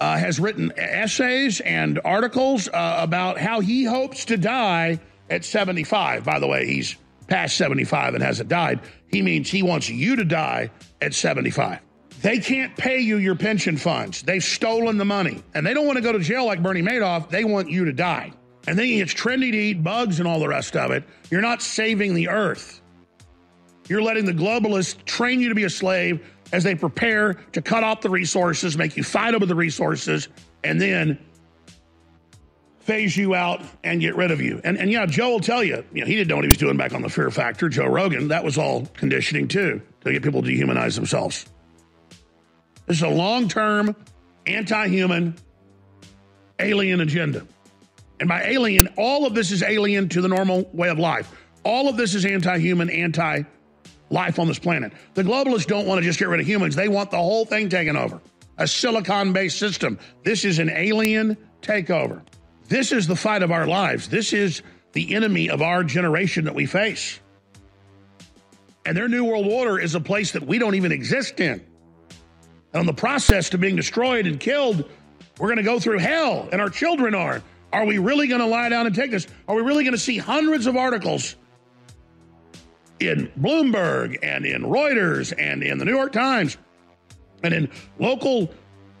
[0.00, 4.98] uh, has written essays and articles uh, about how he hopes to die
[5.30, 6.24] at 75.
[6.24, 6.96] By the way, he's
[7.28, 8.80] past 75 and hasn't died.
[9.08, 11.78] He means he wants you to die at 75.
[12.22, 14.22] They can't pay you your pension funds.
[14.22, 15.42] They've stolen the money.
[15.54, 17.28] And they don't want to go to jail like Bernie Madoff.
[17.28, 18.32] They want you to die.
[18.68, 21.62] And thinking it's trendy to eat bugs and all the rest of it, you're not
[21.62, 22.80] saving the earth.
[23.88, 27.82] You're letting the globalists train you to be a slave as they prepare to cut
[27.82, 30.28] off the resources, make you fight over the resources,
[30.62, 31.18] and then
[32.78, 34.60] phase you out and get rid of you.
[34.62, 36.58] And, and yeah, Joe will tell you, you know, he didn't know what he was
[36.58, 37.68] doing back on the Fear Factor.
[37.68, 41.46] Joe Rogan, that was all conditioning too, to get people to dehumanize themselves.
[42.86, 43.96] This is a long term,
[44.46, 45.36] anti human,
[46.58, 47.46] alien agenda.
[48.20, 51.32] And by alien, all of this is alien to the normal way of life.
[51.64, 53.42] All of this is anti human, anti
[54.10, 54.92] life on this planet.
[55.14, 57.68] The globalists don't want to just get rid of humans, they want the whole thing
[57.68, 58.20] taken over.
[58.58, 59.98] A silicon based system.
[60.24, 62.22] This is an alien takeover.
[62.68, 64.08] This is the fight of our lives.
[64.08, 67.18] This is the enemy of our generation that we face.
[68.84, 71.64] And their New World Order is a place that we don't even exist in.
[72.72, 74.88] And on the process to being destroyed and killed,
[75.38, 77.42] we're going to go through hell, and our children are.
[77.72, 79.26] Are we really going to lie down and take this?
[79.48, 81.36] Are we really going to see hundreds of articles
[83.00, 86.58] in Bloomberg and in Reuters and in the New York Times
[87.42, 88.50] and in local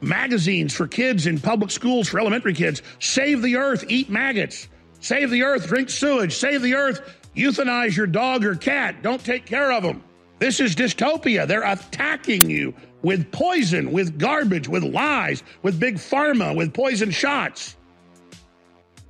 [0.00, 2.82] magazines for kids in public schools for elementary kids?
[2.98, 4.68] Save the earth, eat maggots.
[5.00, 6.34] Save the earth, drink sewage.
[6.34, 7.00] Save the earth,
[7.36, 9.02] euthanize your dog or cat.
[9.02, 10.02] Don't take care of them.
[10.38, 11.46] This is dystopia.
[11.46, 17.76] They're attacking you with poison, with garbage, with lies, with big pharma, with poison shots.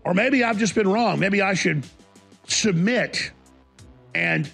[0.04, 1.18] Or maybe I've just been wrong.
[1.18, 1.86] Maybe I should
[2.46, 3.30] submit
[4.14, 4.50] and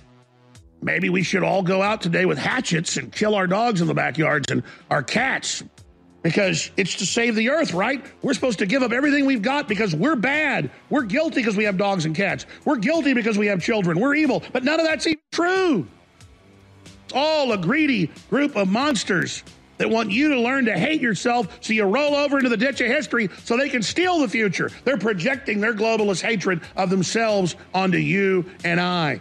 [0.82, 3.94] maybe we should all go out today with hatchets and kill our dogs in the
[3.94, 5.64] backyards and our cats
[6.22, 8.04] because it's to save the earth, right?
[8.22, 10.70] We're supposed to give up everything we've got because we're bad.
[10.90, 12.44] We're guilty because we have dogs and cats.
[12.64, 13.98] We're guilty because we have children.
[13.98, 14.42] We're evil.
[14.52, 15.86] But none of that's even true.
[17.08, 19.42] It's all a greedy group of monsters
[19.78, 22.82] that want you to learn to hate yourself so you roll over into the ditch
[22.82, 24.70] of history so they can steal the future.
[24.84, 29.20] They're projecting their globalist hatred of themselves onto you and I.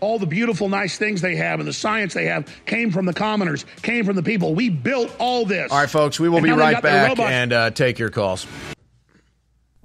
[0.00, 3.12] All the beautiful, nice things they have and the science they have came from the
[3.12, 4.54] commoners, came from the people.
[4.54, 5.70] We built all this.
[5.70, 8.46] All right, folks, we will And be right back and uh, take your calls.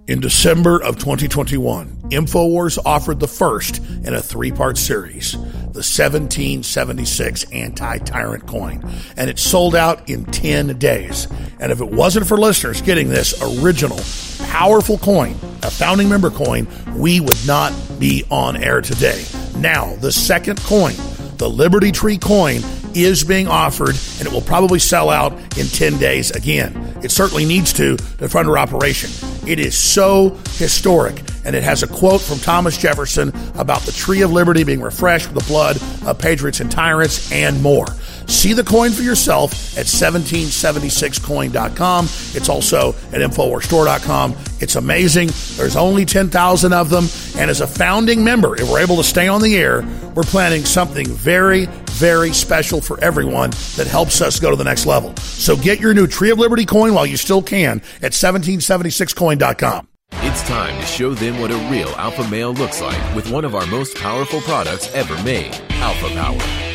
[0.09, 7.43] In December of 2021, InfoWars offered the first in a three part series, the 1776
[7.51, 8.83] Anti Tyrant coin,
[9.17, 11.27] and it sold out in 10 days.
[11.59, 13.99] And if it wasn't for listeners getting this original,
[14.47, 19.23] powerful coin, a founding member coin, we would not be on air today.
[19.57, 20.95] Now, the second coin,
[21.39, 22.61] the Liberty Tree coin,
[22.93, 26.97] is being offered and it will probably sell out in 10 days again.
[27.03, 29.09] It certainly needs to to fund our operation.
[29.47, 34.21] It is so historic and it has a quote from Thomas Jefferson about the tree
[34.21, 37.87] of liberty being refreshed with the blood of patriots and tyrants and more.
[38.29, 42.05] See the coin for yourself at 1776coin.com.
[42.05, 44.35] It's also at InfoWarsStore.com.
[44.59, 45.29] It's amazing.
[45.57, 47.07] There's only 10,000 of them.
[47.37, 49.81] And as a founding member, if we're able to stay on the air,
[50.13, 54.85] we're planning something very, very special for everyone that helps us go to the next
[54.85, 55.15] level.
[55.17, 59.87] So get your new Tree of Liberty coin while you still can at 1776coin.com.
[60.11, 63.55] It's time to show them what a real alpha male looks like with one of
[63.55, 66.68] our most powerful products ever made, Alpha Power.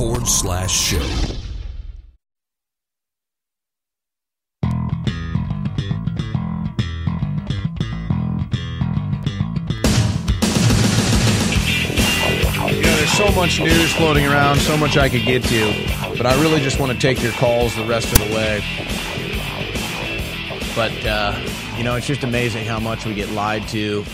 [0.00, 0.98] Forward slash show.
[12.80, 15.66] There's so much news floating around, so much I could get to,
[16.16, 18.64] but I really just want to take your calls the rest of the way.
[20.74, 21.38] But, uh,
[21.76, 24.06] you know, it's just amazing how much we get lied to.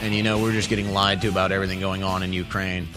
[0.00, 2.88] And, you know, we're just getting lied to about everything going on in Ukraine.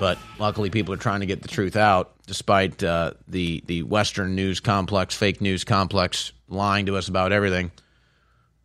[0.00, 4.34] But luckily, people are trying to get the truth out, despite uh, the, the Western
[4.34, 7.70] news complex, fake news complex, lying to us about everything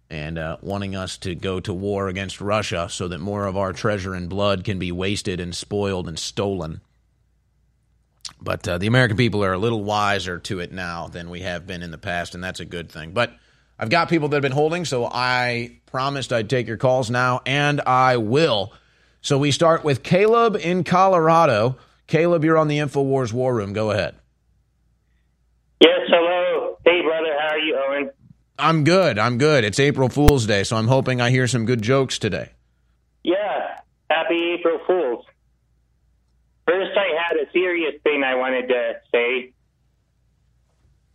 [0.10, 3.74] and uh, wanting us to go to war against Russia so that more of our
[3.74, 6.80] treasure and blood can be wasted and spoiled and stolen.
[8.40, 11.68] But uh, the American people are a little wiser to it now than we have
[11.68, 13.12] been in the past, and that's a good thing.
[13.12, 13.34] But
[13.78, 17.42] I've got people that have been holding, so I promised I'd take your calls now,
[17.46, 18.72] and I will.
[19.26, 21.78] So we start with Caleb in Colorado.
[22.06, 23.74] Caleb, you're on the InfoWars War Room.
[23.74, 24.14] Go ahead.
[25.82, 26.78] Yes, hello.
[26.86, 27.36] Hey, brother.
[27.40, 28.12] How are you, Owen?
[28.60, 29.18] I'm good.
[29.18, 29.64] I'm good.
[29.64, 32.52] It's April Fool's Day, so I'm hoping I hear some good jokes today.
[33.24, 33.80] Yeah.
[34.12, 35.26] Happy April Fools.
[36.68, 39.54] First, I had a serious thing I wanted to say.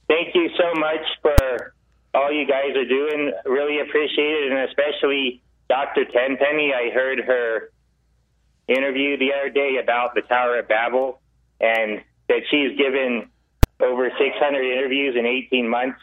[0.08, 1.74] Thank you so much for
[2.14, 3.32] all you guys are doing.
[3.44, 6.06] Really appreciate it, and especially Dr.
[6.06, 6.72] Tenpenny.
[6.74, 7.70] I heard her
[8.70, 11.20] interview the other day about the Tower of Babel,
[11.60, 13.28] and that she's given
[13.80, 15.98] over 600 interviews in 18 months.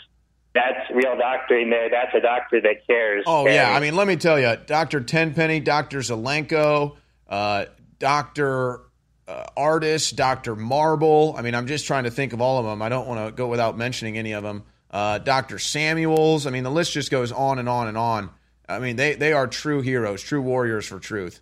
[0.54, 1.90] That's real doctoring there.
[1.90, 3.24] That's a doctor that cares.
[3.28, 3.72] Oh, yeah.
[3.72, 5.02] I mean, let me tell you, Dr.
[5.02, 6.00] Tenpenny, Dr.
[6.00, 6.98] Zelenko,
[7.30, 7.66] uh,
[8.00, 8.82] Dr.
[9.28, 10.56] Uh, Ardis, Dr.
[10.56, 11.36] Marble.
[11.38, 12.82] I mean, I'm just trying to think of all of them.
[12.82, 14.64] I don't want to go without mentioning any of them.
[14.90, 15.60] Uh, Dr.
[15.60, 16.48] Samuels.
[16.48, 18.32] I mean, the list just goes on and on and on.
[18.68, 21.42] I mean, they, they are true heroes, true warriors for truth.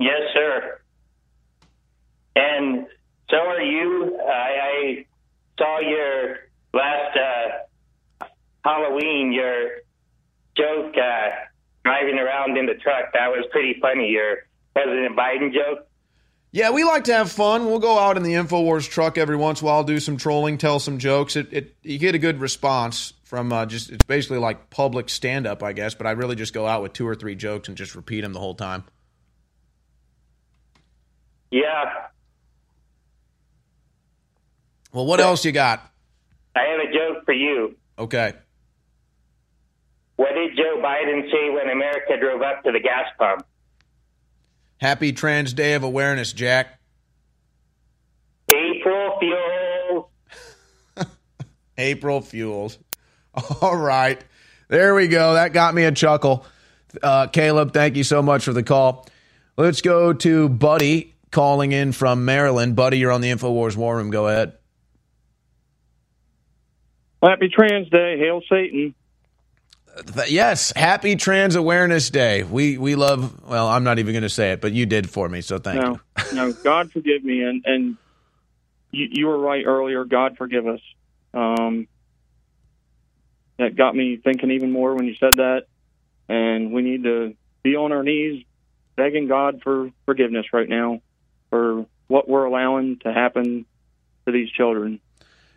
[0.00, 0.80] Yes, sir.
[2.34, 2.86] And
[3.28, 4.18] so are you.
[4.18, 5.06] I, I
[5.58, 6.38] saw your
[6.72, 8.24] last uh,
[8.64, 9.82] Halloween, your
[10.56, 11.28] joke uh,
[11.84, 13.12] driving around in the truck.
[13.12, 14.08] That was pretty funny.
[14.08, 14.38] Your
[14.72, 15.86] President Biden joke.
[16.52, 17.66] Yeah, we like to have fun.
[17.66, 20.58] We'll go out in the Infowars truck every once in a while, do some trolling,
[20.58, 21.36] tell some jokes.
[21.36, 25.46] It, it you get a good response from uh, just it's basically like public stand
[25.46, 25.94] up, I guess.
[25.94, 28.32] But I really just go out with two or three jokes and just repeat them
[28.32, 28.84] the whole time.
[31.50, 31.84] Yeah.
[34.92, 35.88] Well, what else you got?
[36.54, 37.76] I have a joke for you.
[37.98, 38.32] Okay.
[40.16, 43.46] What did Joe Biden say when America drove up to the gas pump?
[44.78, 46.78] Happy Trans Day of Awareness, Jack.
[48.52, 50.06] April Fuels.
[51.78, 52.78] April Fuels.
[53.60, 54.22] All right.
[54.68, 55.34] There we go.
[55.34, 56.44] That got me a chuckle.
[57.02, 59.06] Uh, Caleb, thank you so much for the call.
[59.56, 62.76] Let's go to Buddy calling in from Maryland.
[62.76, 64.10] Buddy, you're on the InfoWars War Room.
[64.10, 64.54] Go ahead.
[67.22, 68.18] Happy Trans Day.
[68.18, 68.94] Hail Satan.
[70.28, 72.42] Yes, happy Trans Awareness Day.
[72.42, 73.46] We we love.
[73.46, 75.82] Well, I'm not even going to say it, but you did for me, so thank
[75.82, 76.24] no, you.
[76.34, 77.96] no, God forgive me, and and
[78.90, 80.04] you, you were right earlier.
[80.04, 80.80] God forgive us.
[81.34, 81.86] Um,
[83.58, 85.64] that got me thinking even more when you said that,
[86.28, 88.44] and we need to be on our knees
[88.96, 91.00] begging God for forgiveness right now
[91.50, 93.66] for what we're allowing to happen
[94.26, 95.00] to these children.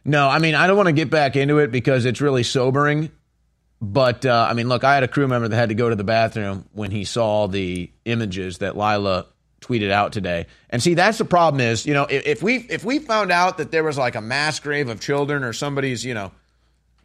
[0.03, 3.09] No, I mean I don't want to get back into it because it's really sobering.
[3.83, 5.95] But uh, I mean, look, I had a crew member that had to go to
[5.95, 9.25] the bathroom when he saw the images that Lila
[9.59, 10.45] tweeted out today.
[10.69, 13.57] And see, that's the problem is, you know, if, if we if we found out
[13.57, 16.31] that there was like a mass grave of children or somebody's, you know,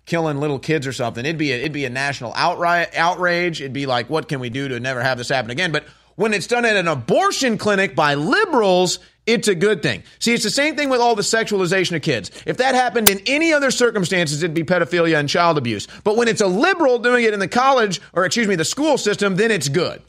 [0.06, 3.60] killing little kids or something, it'd be a, it'd be a national outright outrage.
[3.60, 5.72] It'd be like, what can we do to never have this happen again?
[5.72, 5.84] But
[6.18, 10.02] when it's done at an abortion clinic by liberals, it's a good thing.
[10.18, 12.32] See, it's the same thing with all the sexualization of kids.
[12.44, 15.86] If that happened in any other circumstances, it'd be pedophilia and child abuse.
[16.02, 18.98] But when it's a liberal doing it in the college, or excuse me, the school
[18.98, 20.02] system, then it's good.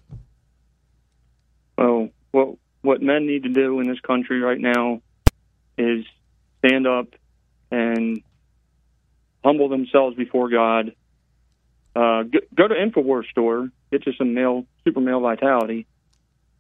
[1.77, 5.03] Well, what what men need to do in this country right now
[5.77, 6.06] is
[6.65, 7.10] stand up
[7.69, 8.23] and
[9.45, 10.95] humble themselves before God.
[11.95, 15.86] Uh, go, go to Infowars store, get you some male super male vitality,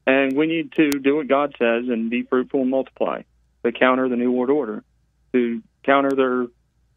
[0.09, 3.21] and we need to do what God says and be fruitful and multiply
[3.63, 4.83] to counter the New World Order.
[5.33, 6.47] To counter their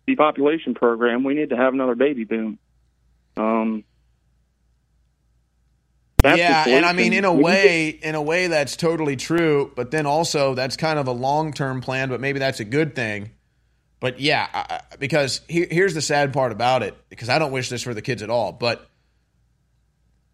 [0.06, 2.59] depopulation program, we need to have another baby boom.
[3.36, 3.84] Um,
[6.24, 9.16] yeah, and I mean, in a We need to- way, in a way, that's totally
[9.16, 9.72] true.
[9.74, 12.09] But then also, that's kind of a long term plan.
[12.09, 13.30] But maybe that's a good thing.
[14.01, 16.97] But yeah, I, because here, here's the sad part about it.
[17.09, 18.52] Because I don't wish this for the kids at all.
[18.52, 18.89] But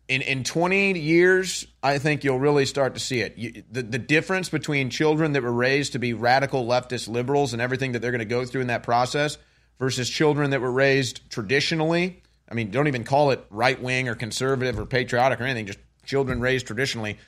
[0.09, 3.37] in in 20 years, I think you'll really start to see it.
[3.37, 7.63] You, the the difference between children that were raised to be radical leftist liberals and
[7.63, 9.39] everything that they're going to go through in that process
[9.79, 12.23] versus children that were raised traditionally.
[12.51, 15.67] I mean, don't even call it right wing or conservative or patriotic or anything.
[15.67, 17.19] Just children raised traditionally.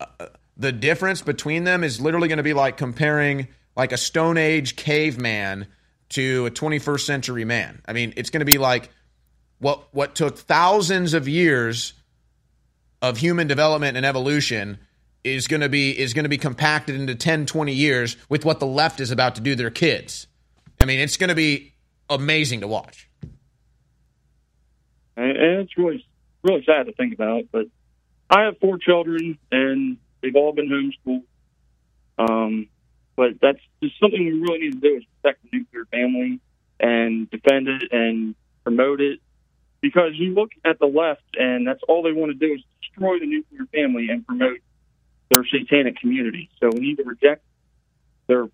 [0.00, 4.38] Uh, the difference between them is literally going to be like comparing like a Stone
[4.38, 5.66] Age caveman
[6.10, 7.82] to a 21st century man.
[7.86, 8.90] I mean, it's going to be like
[9.58, 11.94] what what took thousands of years
[13.00, 14.78] of human development and evolution
[15.24, 18.60] is going to be is going to be compacted into 10 20 years with what
[18.60, 20.26] the left is about to do to their kids.
[20.80, 21.74] I mean, it's going to be
[22.08, 23.08] amazing to watch.
[25.16, 26.06] and, it's really
[26.42, 27.44] really sad to think about.
[27.50, 27.66] But
[28.30, 31.24] I have four children, and they've all been homeschooled.
[32.18, 32.68] Um,
[33.16, 36.40] but that's just something we really need to do is protect the nuclear family
[36.80, 38.34] and defend it and
[38.64, 39.20] promote it.
[39.80, 42.62] Because you look at the left, and that's all they want to do is
[42.98, 44.58] destroy the nuclear family and promote
[45.28, 46.50] their satanic community.
[46.60, 47.42] So we need to reject
[48.26, 48.48] their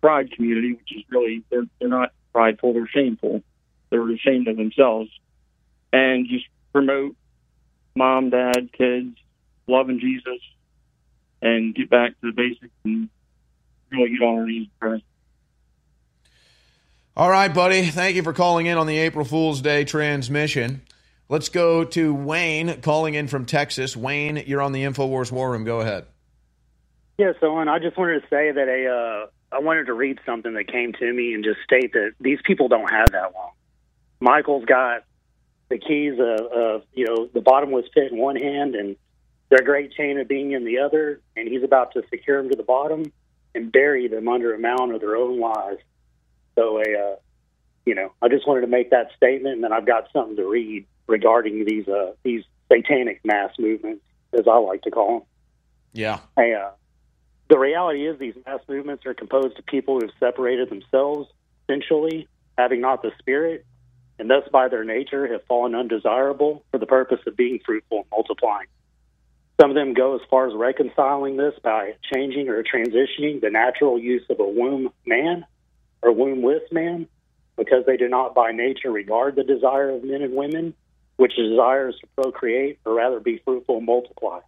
[0.00, 3.42] pride community, which is really they're they're not prideful, they're shameful.
[3.90, 5.10] They're ashamed of themselves,
[5.92, 7.14] and just promote
[7.94, 9.16] mom, dad, kids,
[9.66, 10.40] loving Jesus,
[11.42, 13.08] and get back to the basics and
[13.90, 15.04] really get on our knees and pray.
[17.14, 17.86] All right, buddy.
[17.88, 20.80] Thank you for calling in on the April Fool's Day transmission.
[21.28, 23.96] Let's go to Wayne calling in from Texas.
[23.96, 25.64] Wayne, you're on the InfoWars War Room.
[25.64, 26.06] Go ahead.
[27.18, 27.68] Yes, Owen.
[27.68, 30.92] I just wanted to say that a uh, I wanted to read something that came
[30.94, 33.52] to me and just state that these people don't have that long.
[34.20, 35.04] Michael's got
[35.68, 38.96] the keys of, of you know the bottomless pit in one hand and
[39.50, 42.56] their great chain of being in the other, and he's about to secure them to
[42.56, 43.12] the bottom
[43.54, 45.76] and bury them under a mound of their own lies.
[46.54, 47.16] So, a uh,
[47.84, 50.48] you know, I just wanted to make that statement, and then I've got something to
[50.48, 54.02] read regarding these uh, these satanic mass movements,
[54.32, 55.22] as I like to call them.
[55.92, 56.20] Yeah.
[56.36, 56.70] Hey, uh,
[57.48, 61.28] the reality is these mass movements are composed of people who've separated themselves,
[61.64, 63.66] essentially, having not the spirit,
[64.18, 68.06] and thus by their nature have fallen undesirable for the purpose of being fruitful and
[68.10, 68.68] multiplying.
[69.60, 73.98] Some of them go as far as reconciling this by changing or transitioning the natural
[73.98, 75.44] use of a womb man
[76.00, 77.06] or wombless man
[77.56, 80.74] because they do not by nature regard the desire of men and women,
[81.22, 84.40] which desires to procreate or rather be fruitful and multiply.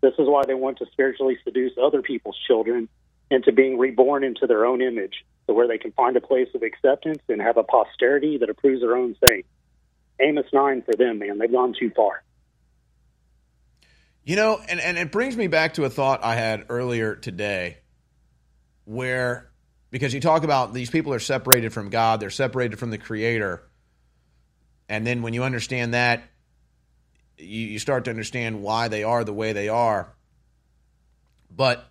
[0.00, 2.88] This is why they want to spiritually seduce other people's children
[3.30, 6.64] into being reborn into their own image, so where they can find a place of
[6.64, 9.44] acceptance and have a posterity that approves their own saying.
[10.18, 11.38] Amos 9 for them, man.
[11.38, 12.24] They've gone too far.
[14.24, 17.78] You know, and, and it brings me back to a thought I had earlier today
[18.84, 19.48] where,
[19.92, 23.62] because you talk about these people are separated from God, they're separated from the Creator.
[24.90, 26.24] And then when you understand that,
[27.38, 30.12] you, you start to understand why they are the way they are.
[31.54, 31.88] But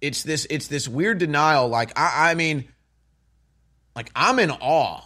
[0.00, 1.68] it's this it's this weird denial.
[1.68, 2.68] Like I, I mean,
[3.96, 5.02] like I'm in awe.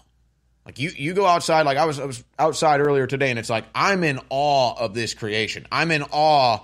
[0.66, 1.64] Like you, you go outside.
[1.64, 4.92] Like I was, I was outside earlier today, and it's like I'm in awe of
[4.92, 5.66] this creation.
[5.72, 6.60] I'm in awe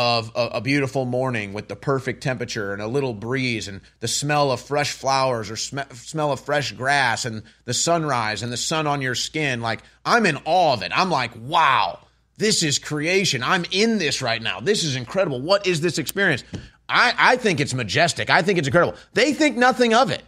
[0.00, 4.08] of a, a beautiful morning with the perfect temperature and a little breeze and the
[4.08, 8.56] smell of fresh flowers or sm- smell of fresh grass and the sunrise and the
[8.56, 9.60] sun on your skin.
[9.60, 10.90] Like I'm in awe of it.
[10.94, 11.98] I'm like, wow,
[12.38, 13.42] this is creation.
[13.42, 14.60] I'm in this right now.
[14.60, 15.38] This is incredible.
[15.38, 16.44] What is this experience?
[16.88, 18.30] I, I think it's majestic.
[18.30, 18.96] I think it's incredible.
[19.12, 20.22] They think nothing of it.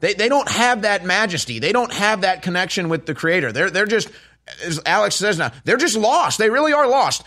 [0.00, 1.60] They, they don't have that majesty.
[1.60, 3.52] They don't have that connection with the creator.
[3.52, 4.10] They're, they're just,
[4.62, 6.36] as Alex says now, they're just lost.
[6.36, 7.24] They really are lost.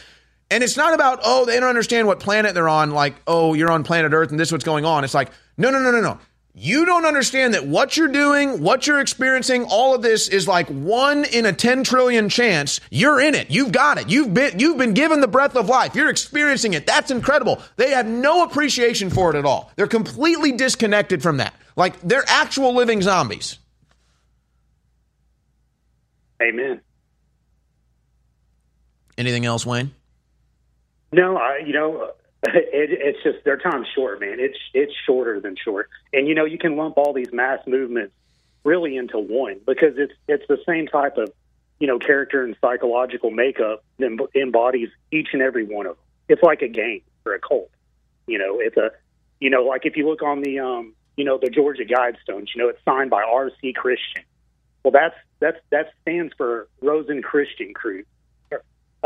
[0.49, 3.71] And it's not about, oh, they don't understand what planet they're on, like, oh, you're
[3.71, 5.03] on planet Earth and this is what's going on.
[5.03, 6.19] It's like, no, no, no, no, no.
[6.59, 10.67] You don't understand that what you're doing, what you're experiencing, all of this is like
[10.69, 12.79] one in a 10 trillion chance.
[12.89, 13.51] You're in it.
[13.51, 14.09] You've got it.
[14.09, 15.93] You've been you've been given the breath of life.
[15.93, 16.87] You're experiencing it.
[16.87, 17.61] That's incredible.
[17.75, 19.71] They have no appreciation for it at all.
[19.75, 21.53] They're completely disconnected from that.
[21.75, 23.59] Like they're actual living zombies.
[26.41, 26.81] Amen.
[29.15, 29.91] Anything else, Wayne?
[31.11, 32.11] No, I, you know,
[32.43, 34.37] it, it's just their time's short, man.
[34.39, 38.13] It's it's shorter than short, and you know, you can lump all these mass movements
[38.63, 41.31] really into one because it's it's the same type of
[41.79, 46.05] you know character and psychological makeup that embodies each and every one of them.
[46.29, 47.71] It's like a game or a cult.
[48.27, 48.91] You know, it's a
[49.39, 52.61] you know, like if you look on the um, you know, the Georgia Guidestones, you
[52.61, 53.73] know, it's signed by R.C.
[53.73, 54.23] Christian.
[54.83, 58.03] Well, that's that's that stands for Rosen Christian Crew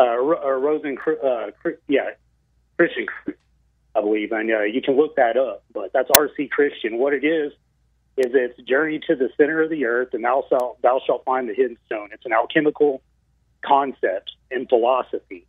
[0.02, 1.48] uh, or Rosen, uh,
[1.88, 2.12] yeah,
[2.78, 3.06] Christian,
[3.96, 5.64] I believe, and uh, you can look that up.
[5.74, 6.98] But that's RC Christian.
[6.98, 7.52] What it is
[8.18, 11.48] is it's journey to the center of the earth, and thou shalt thou shalt find
[11.48, 12.10] the hidden stone.
[12.12, 13.02] It's an alchemical
[13.64, 15.46] concept in philosophy,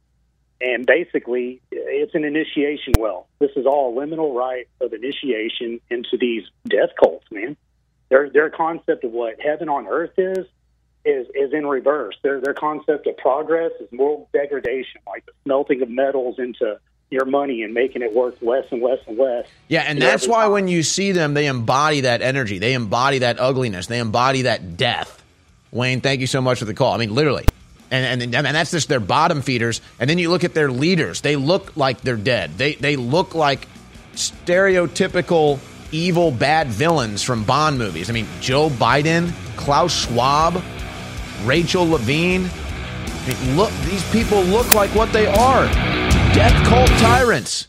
[0.61, 3.29] and basically, it's an initiation well.
[3.39, 7.57] This is all a liminal rite of initiation into these death cults, man.
[8.11, 10.47] Their their concept of what heaven on earth is
[11.05, 12.17] is is in reverse.
[12.23, 16.79] Their their concept of progress is moral degradation, like the smelting of metals into
[17.11, 19.47] your money and making it worth less and less and less.
[19.69, 22.59] Yeah, and that's why when you see them, they embody that energy.
[22.59, 23.87] They embody that ugliness.
[23.87, 25.23] They embody that death.
[25.71, 26.95] Wayne, thank you so much for the call.
[26.95, 27.47] I mean, literally.
[27.91, 29.83] And, and, and that's just their bottom feeders.
[30.01, 31.21] And then you look at their leaders.
[31.21, 32.57] They look like they're dead.
[32.57, 33.69] They, they look like
[34.15, 35.59] stereotypical
[35.93, 38.09] evil, bad villains from Bond movies.
[38.09, 40.63] I mean, Joe Biden, Klaus Schwab,
[41.45, 42.49] Rachel Levine.
[42.49, 45.67] I mean, look, these people look like what they are
[46.35, 47.69] death cult tyrants.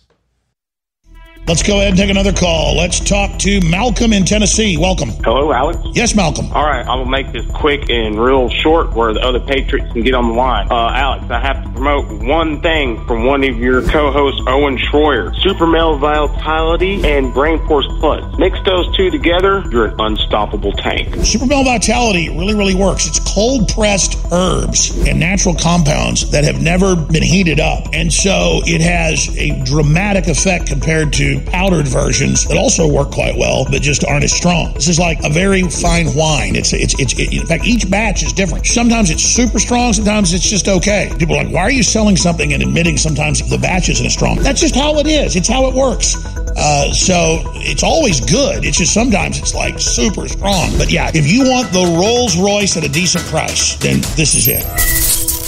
[1.45, 2.78] Let's go ahead and take another call.
[2.78, 4.78] Let's talk to Malcolm in Tennessee.
[4.78, 5.10] Welcome.
[5.26, 5.78] Hello, Alex.
[5.91, 6.49] Yes, Malcolm.
[6.53, 10.03] All right, I will make this quick and real short where the other Patriots can
[10.03, 10.72] get on the line.
[10.72, 15.36] Uh, Alex, I have to promote one thing from one of your co-hosts, Owen Schroyer.
[15.41, 18.24] Super male vitality and brain force plus.
[18.40, 21.14] Mix those two together, you're an unstoppable tank.
[21.26, 23.06] Super male vitality really, really works.
[23.06, 27.90] It's cold pressed herbs and natural compounds that have never been heated up.
[27.91, 33.65] And so it has a dramatic effect compared powdered versions that also work quite well,
[33.69, 34.73] but just aren't as strong.
[34.73, 36.55] This is like a very fine wine.
[36.55, 38.65] It's it's it's it, in fact each batch is different.
[38.65, 41.11] Sometimes it's super strong, sometimes it's just okay.
[41.18, 44.14] People are like, why are you selling something and admitting sometimes the batch isn't as
[44.14, 44.38] strong?
[44.38, 45.35] That's just how it is.
[45.35, 46.15] It's how it works.
[46.55, 48.64] Uh, so it's always good.
[48.64, 50.77] It's just sometimes it's like super strong.
[50.77, 54.47] But yeah, if you want the Rolls Royce at a decent price, then this is
[54.47, 55.43] it.